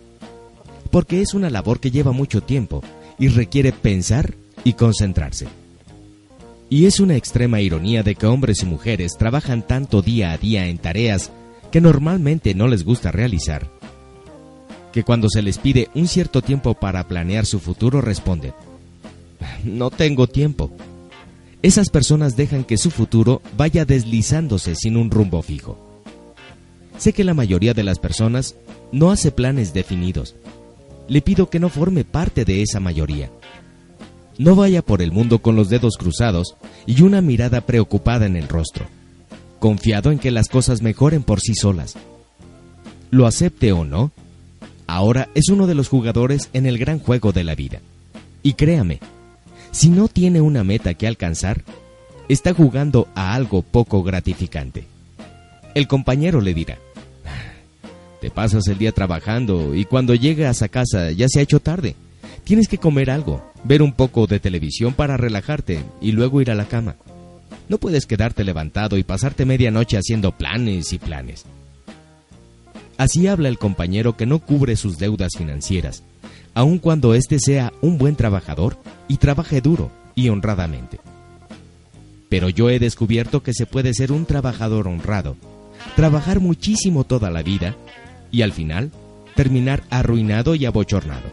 Porque 0.90 1.22
es 1.22 1.32
una 1.32 1.48
labor 1.48 1.78
que 1.78 1.92
lleva 1.92 2.10
mucho 2.10 2.42
tiempo 2.42 2.82
y 3.20 3.28
requiere 3.28 3.70
pensar 3.70 4.34
y 4.64 4.72
concentrarse. 4.72 5.46
Y 6.68 6.86
es 6.86 6.98
una 6.98 7.14
extrema 7.14 7.60
ironía 7.60 8.02
de 8.02 8.16
que 8.16 8.26
hombres 8.26 8.56
y 8.64 8.66
mujeres 8.66 9.12
trabajan 9.16 9.64
tanto 9.64 10.02
día 10.02 10.32
a 10.32 10.36
día 10.36 10.66
en 10.66 10.78
tareas 10.78 11.30
que 11.70 11.80
normalmente 11.80 12.52
no 12.52 12.66
les 12.66 12.84
gusta 12.84 13.12
realizar, 13.12 13.70
que 14.96 15.04
cuando 15.04 15.28
se 15.28 15.42
les 15.42 15.58
pide 15.58 15.90
un 15.94 16.08
cierto 16.08 16.40
tiempo 16.40 16.72
para 16.72 17.06
planear 17.06 17.44
su 17.44 17.60
futuro 17.60 18.00
responden, 18.00 18.54
no 19.62 19.90
tengo 19.90 20.26
tiempo. 20.26 20.70
Esas 21.60 21.90
personas 21.90 22.34
dejan 22.34 22.64
que 22.64 22.78
su 22.78 22.90
futuro 22.90 23.42
vaya 23.58 23.84
deslizándose 23.84 24.74
sin 24.74 24.96
un 24.96 25.10
rumbo 25.10 25.42
fijo. 25.42 26.00
Sé 26.96 27.12
que 27.12 27.24
la 27.24 27.34
mayoría 27.34 27.74
de 27.74 27.82
las 27.82 27.98
personas 27.98 28.54
no 28.90 29.10
hace 29.10 29.32
planes 29.32 29.74
definidos. 29.74 30.34
Le 31.08 31.20
pido 31.20 31.50
que 31.50 31.60
no 31.60 31.68
forme 31.68 32.04
parte 32.04 32.46
de 32.46 32.62
esa 32.62 32.80
mayoría. 32.80 33.30
No 34.38 34.56
vaya 34.56 34.80
por 34.80 35.02
el 35.02 35.12
mundo 35.12 35.40
con 35.40 35.56
los 35.56 35.68
dedos 35.68 35.98
cruzados 35.98 36.56
y 36.86 37.02
una 37.02 37.20
mirada 37.20 37.60
preocupada 37.60 38.24
en 38.24 38.36
el 38.36 38.48
rostro, 38.48 38.86
confiado 39.58 40.10
en 40.10 40.18
que 40.18 40.30
las 40.30 40.48
cosas 40.48 40.80
mejoren 40.80 41.22
por 41.22 41.40
sí 41.40 41.54
solas. 41.54 41.96
Lo 43.10 43.26
acepte 43.26 43.72
o 43.72 43.84
no, 43.84 44.10
ahora 44.86 45.28
es 45.34 45.48
uno 45.48 45.66
de 45.66 45.74
los 45.74 45.88
jugadores 45.88 46.50
en 46.52 46.66
el 46.66 46.78
gran 46.78 46.98
juego 46.98 47.32
de 47.32 47.44
la 47.44 47.54
vida. 47.54 47.80
Y 48.42 48.54
créame, 48.54 49.00
si 49.70 49.88
no 49.88 50.08
tiene 50.08 50.40
una 50.40 50.64
meta 50.64 50.94
que 50.94 51.06
alcanzar, 51.06 51.62
está 52.28 52.54
jugando 52.54 53.08
a 53.14 53.34
algo 53.34 53.62
poco 53.62 54.02
gratificante. 54.02 54.86
El 55.74 55.86
compañero 55.88 56.40
le 56.40 56.54
dirá, 56.54 56.78
te 58.20 58.30
pasas 58.30 58.66
el 58.68 58.78
día 58.78 58.92
trabajando 58.92 59.74
y 59.74 59.84
cuando 59.84 60.14
llegas 60.14 60.62
a 60.62 60.68
casa 60.68 61.10
ya 61.12 61.28
se 61.28 61.40
ha 61.40 61.42
hecho 61.42 61.60
tarde. 61.60 61.94
Tienes 62.44 62.68
que 62.68 62.78
comer 62.78 63.10
algo, 63.10 63.42
ver 63.64 63.82
un 63.82 63.92
poco 63.92 64.26
de 64.26 64.40
televisión 64.40 64.94
para 64.94 65.16
relajarte 65.16 65.80
y 66.00 66.12
luego 66.12 66.40
ir 66.40 66.50
a 66.50 66.54
la 66.54 66.66
cama. 66.66 66.96
No 67.68 67.78
puedes 67.78 68.06
quedarte 68.06 68.44
levantado 68.44 68.96
y 68.96 69.02
pasarte 69.02 69.44
media 69.44 69.70
noche 69.70 69.98
haciendo 69.98 70.32
planes 70.32 70.92
y 70.92 70.98
planes. 70.98 71.44
Así 72.98 73.26
habla 73.26 73.48
el 73.48 73.58
compañero 73.58 74.16
que 74.16 74.26
no 74.26 74.38
cubre 74.38 74.76
sus 74.76 74.98
deudas 74.98 75.32
financieras, 75.36 76.02
aun 76.54 76.78
cuando 76.78 77.14
éste 77.14 77.38
sea 77.38 77.72
un 77.82 77.98
buen 77.98 78.16
trabajador 78.16 78.78
y 79.08 79.18
trabaje 79.18 79.60
duro 79.60 79.90
y 80.14 80.30
honradamente. 80.30 80.98
Pero 82.28 82.48
yo 82.48 82.70
he 82.70 82.78
descubierto 82.78 83.42
que 83.42 83.52
se 83.52 83.66
puede 83.66 83.92
ser 83.94 84.12
un 84.12 84.24
trabajador 84.24 84.88
honrado, 84.88 85.36
trabajar 85.94 86.40
muchísimo 86.40 87.04
toda 87.04 87.30
la 87.30 87.42
vida 87.42 87.76
y 88.30 88.42
al 88.42 88.52
final 88.52 88.90
terminar 89.34 89.82
arruinado 89.90 90.54
y 90.54 90.64
abochornado. 90.64 91.30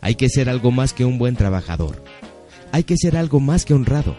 Hay 0.00 0.14
que 0.14 0.28
ser 0.28 0.48
algo 0.48 0.70
más 0.70 0.92
que 0.92 1.04
un 1.04 1.18
buen 1.18 1.36
trabajador. 1.36 2.02
Hay 2.72 2.84
que 2.84 2.96
ser 2.96 3.16
algo 3.16 3.40
más 3.40 3.64
que 3.64 3.74
honrado. 3.74 4.16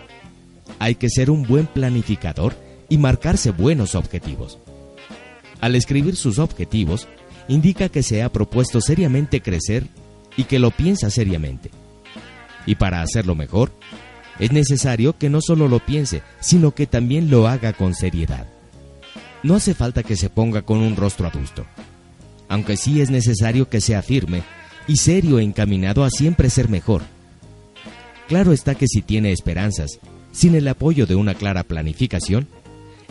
Hay 0.80 0.96
que 0.96 1.10
ser 1.10 1.32
un 1.32 1.44
buen 1.44 1.66
planificador 1.66 2.56
y 2.90 2.98
marcarse 2.98 3.52
buenos 3.52 3.96
objetivos. 3.96 4.60
Al 5.62 5.76
escribir 5.76 6.16
sus 6.16 6.40
objetivos, 6.40 7.08
indica 7.48 7.90
que 7.90 8.04
se 8.04 8.24
ha 8.24 8.30
propuesto 8.30 8.82
seriamente 8.82 9.42
crecer 9.42 9.88
y 10.36 10.44
que 10.44 10.60
lo 10.60 10.72
piensa 10.72 11.10
seriamente. 11.10 11.72
Y 12.66 12.76
para 12.76 13.02
hacerlo 13.02 13.36
mejor, 13.36 13.72
es 14.40 14.52
necesario 14.52 15.18
que 15.18 15.30
no 15.30 15.42
solo 15.42 15.68
lo 15.68 15.80
piense, 15.80 16.22
sino 16.40 16.72
que 16.72 16.86
también 16.86 17.30
lo 17.30 17.48
haga 17.48 17.74
con 17.74 17.96
seriedad. 17.96 18.48
No 19.44 19.56
hace 19.56 19.74
falta 19.74 20.04
que 20.04 20.16
se 20.16 20.30
ponga 20.30 20.62
con 20.62 20.80
un 20.80 20.96
rostro 20.96 21.28
adusto, 21.28 21.66
aunque 22.50 22.78
sí 22.78 23.02
es 23.02 23.10
necesario 23.10 23.70
que 23.70 23.82
sea 23.82 24.02
firme 24.02 24.44
y 24.88 24.98
serio 24.98 25.40
encaminado 25.40 26.04
a 26.04 26.10
siempre 26.10 26.50
ser 26.50 26.70
mejor. 26.70 27.02
Claro 28.28 28.52
está 28.52 28.76
que 28.76 28.88
si 28.88 29.02
tiene 29.02 29.32
esperanzas, 29.32 30.00
sin 30.32 30.56
el 30.56 30.68
apoyo 30.68 31.06
de 31.06 31.16
una 31.16 31.34
clara 31.34 31.64
planificación, 31.64 32.48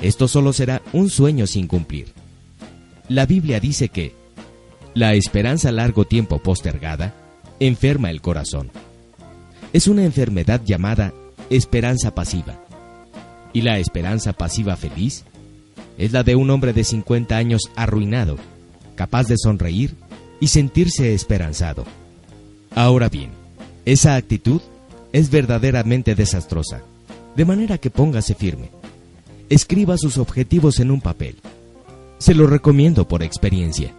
esto 0.01 0.28
solo 0.28 0.52
será 0.52 0.82
un 0.93 1.09
sueño 1.09 1.47
sin 1.47 1.66
cumplir. 1.66 2.12
La 3.09 3.24
Biblia 3.24 3.61
dice 3.61 3.89
que 3.89 4.15
la 4.95 5.15
esperanza 5.15 5.70
largo 5.70 6.07
tiempo 6.07 6.39
postergada 6.39 7.15
enferma 7.61 8.11
el 8.11 8.20
corazón. 8.20 8.70
Es 9.73 9.87
una 9.87 10.05
enfermedad 10.05 10.62
llamada 10.65 11.15
esperanza 11.49 12.15
pasiva. 12.15 12.59
Y 13.53 13.62
la 13.62 13.78
esperanza 13.78 14.33
pasiva 14.33 14.77
feliz 14.77 15.24
es 15.99 16.12
la 16.12 16.23
de 16.23 16.35
un 16.35 16.51
hombre 16.51 16.73
de 16.73 16.83
50 16.83 17.37
años 17.37 17.70
arruinado, 17.77 18.37
capaz 18.97 19.28
de 19.28 19.37
sonreír 19.39 19.95
y 20.41 20.49
sentirse 20.49 21.15
esperanzado. 21.15 21.85
Ahora 22.74 23.09
bien, 23.09 23.31
esa 23.85 24.16
actitud 24.16 24.61
es 25.12 25.31
verdaderamente 25.31 26.15
desastrosa, 26.15 26.83
de 27.37 27.45
manera 27.45 27.78
que 27.78 27.91
póngase 27.91 28.35
firme. 28.35 28.70
Escriba 29.49 29.97
sus 29.97 30.19
objetivos 30.19 30.81
en 30.81 30.91
un 30.91 31.01
papel. 31.01 31.37
Se 32.18 32.34
lo 32.34 32.47
recomiendo 32.47 33.06
por 33.06 33.22
experiencia. 33.22 33.94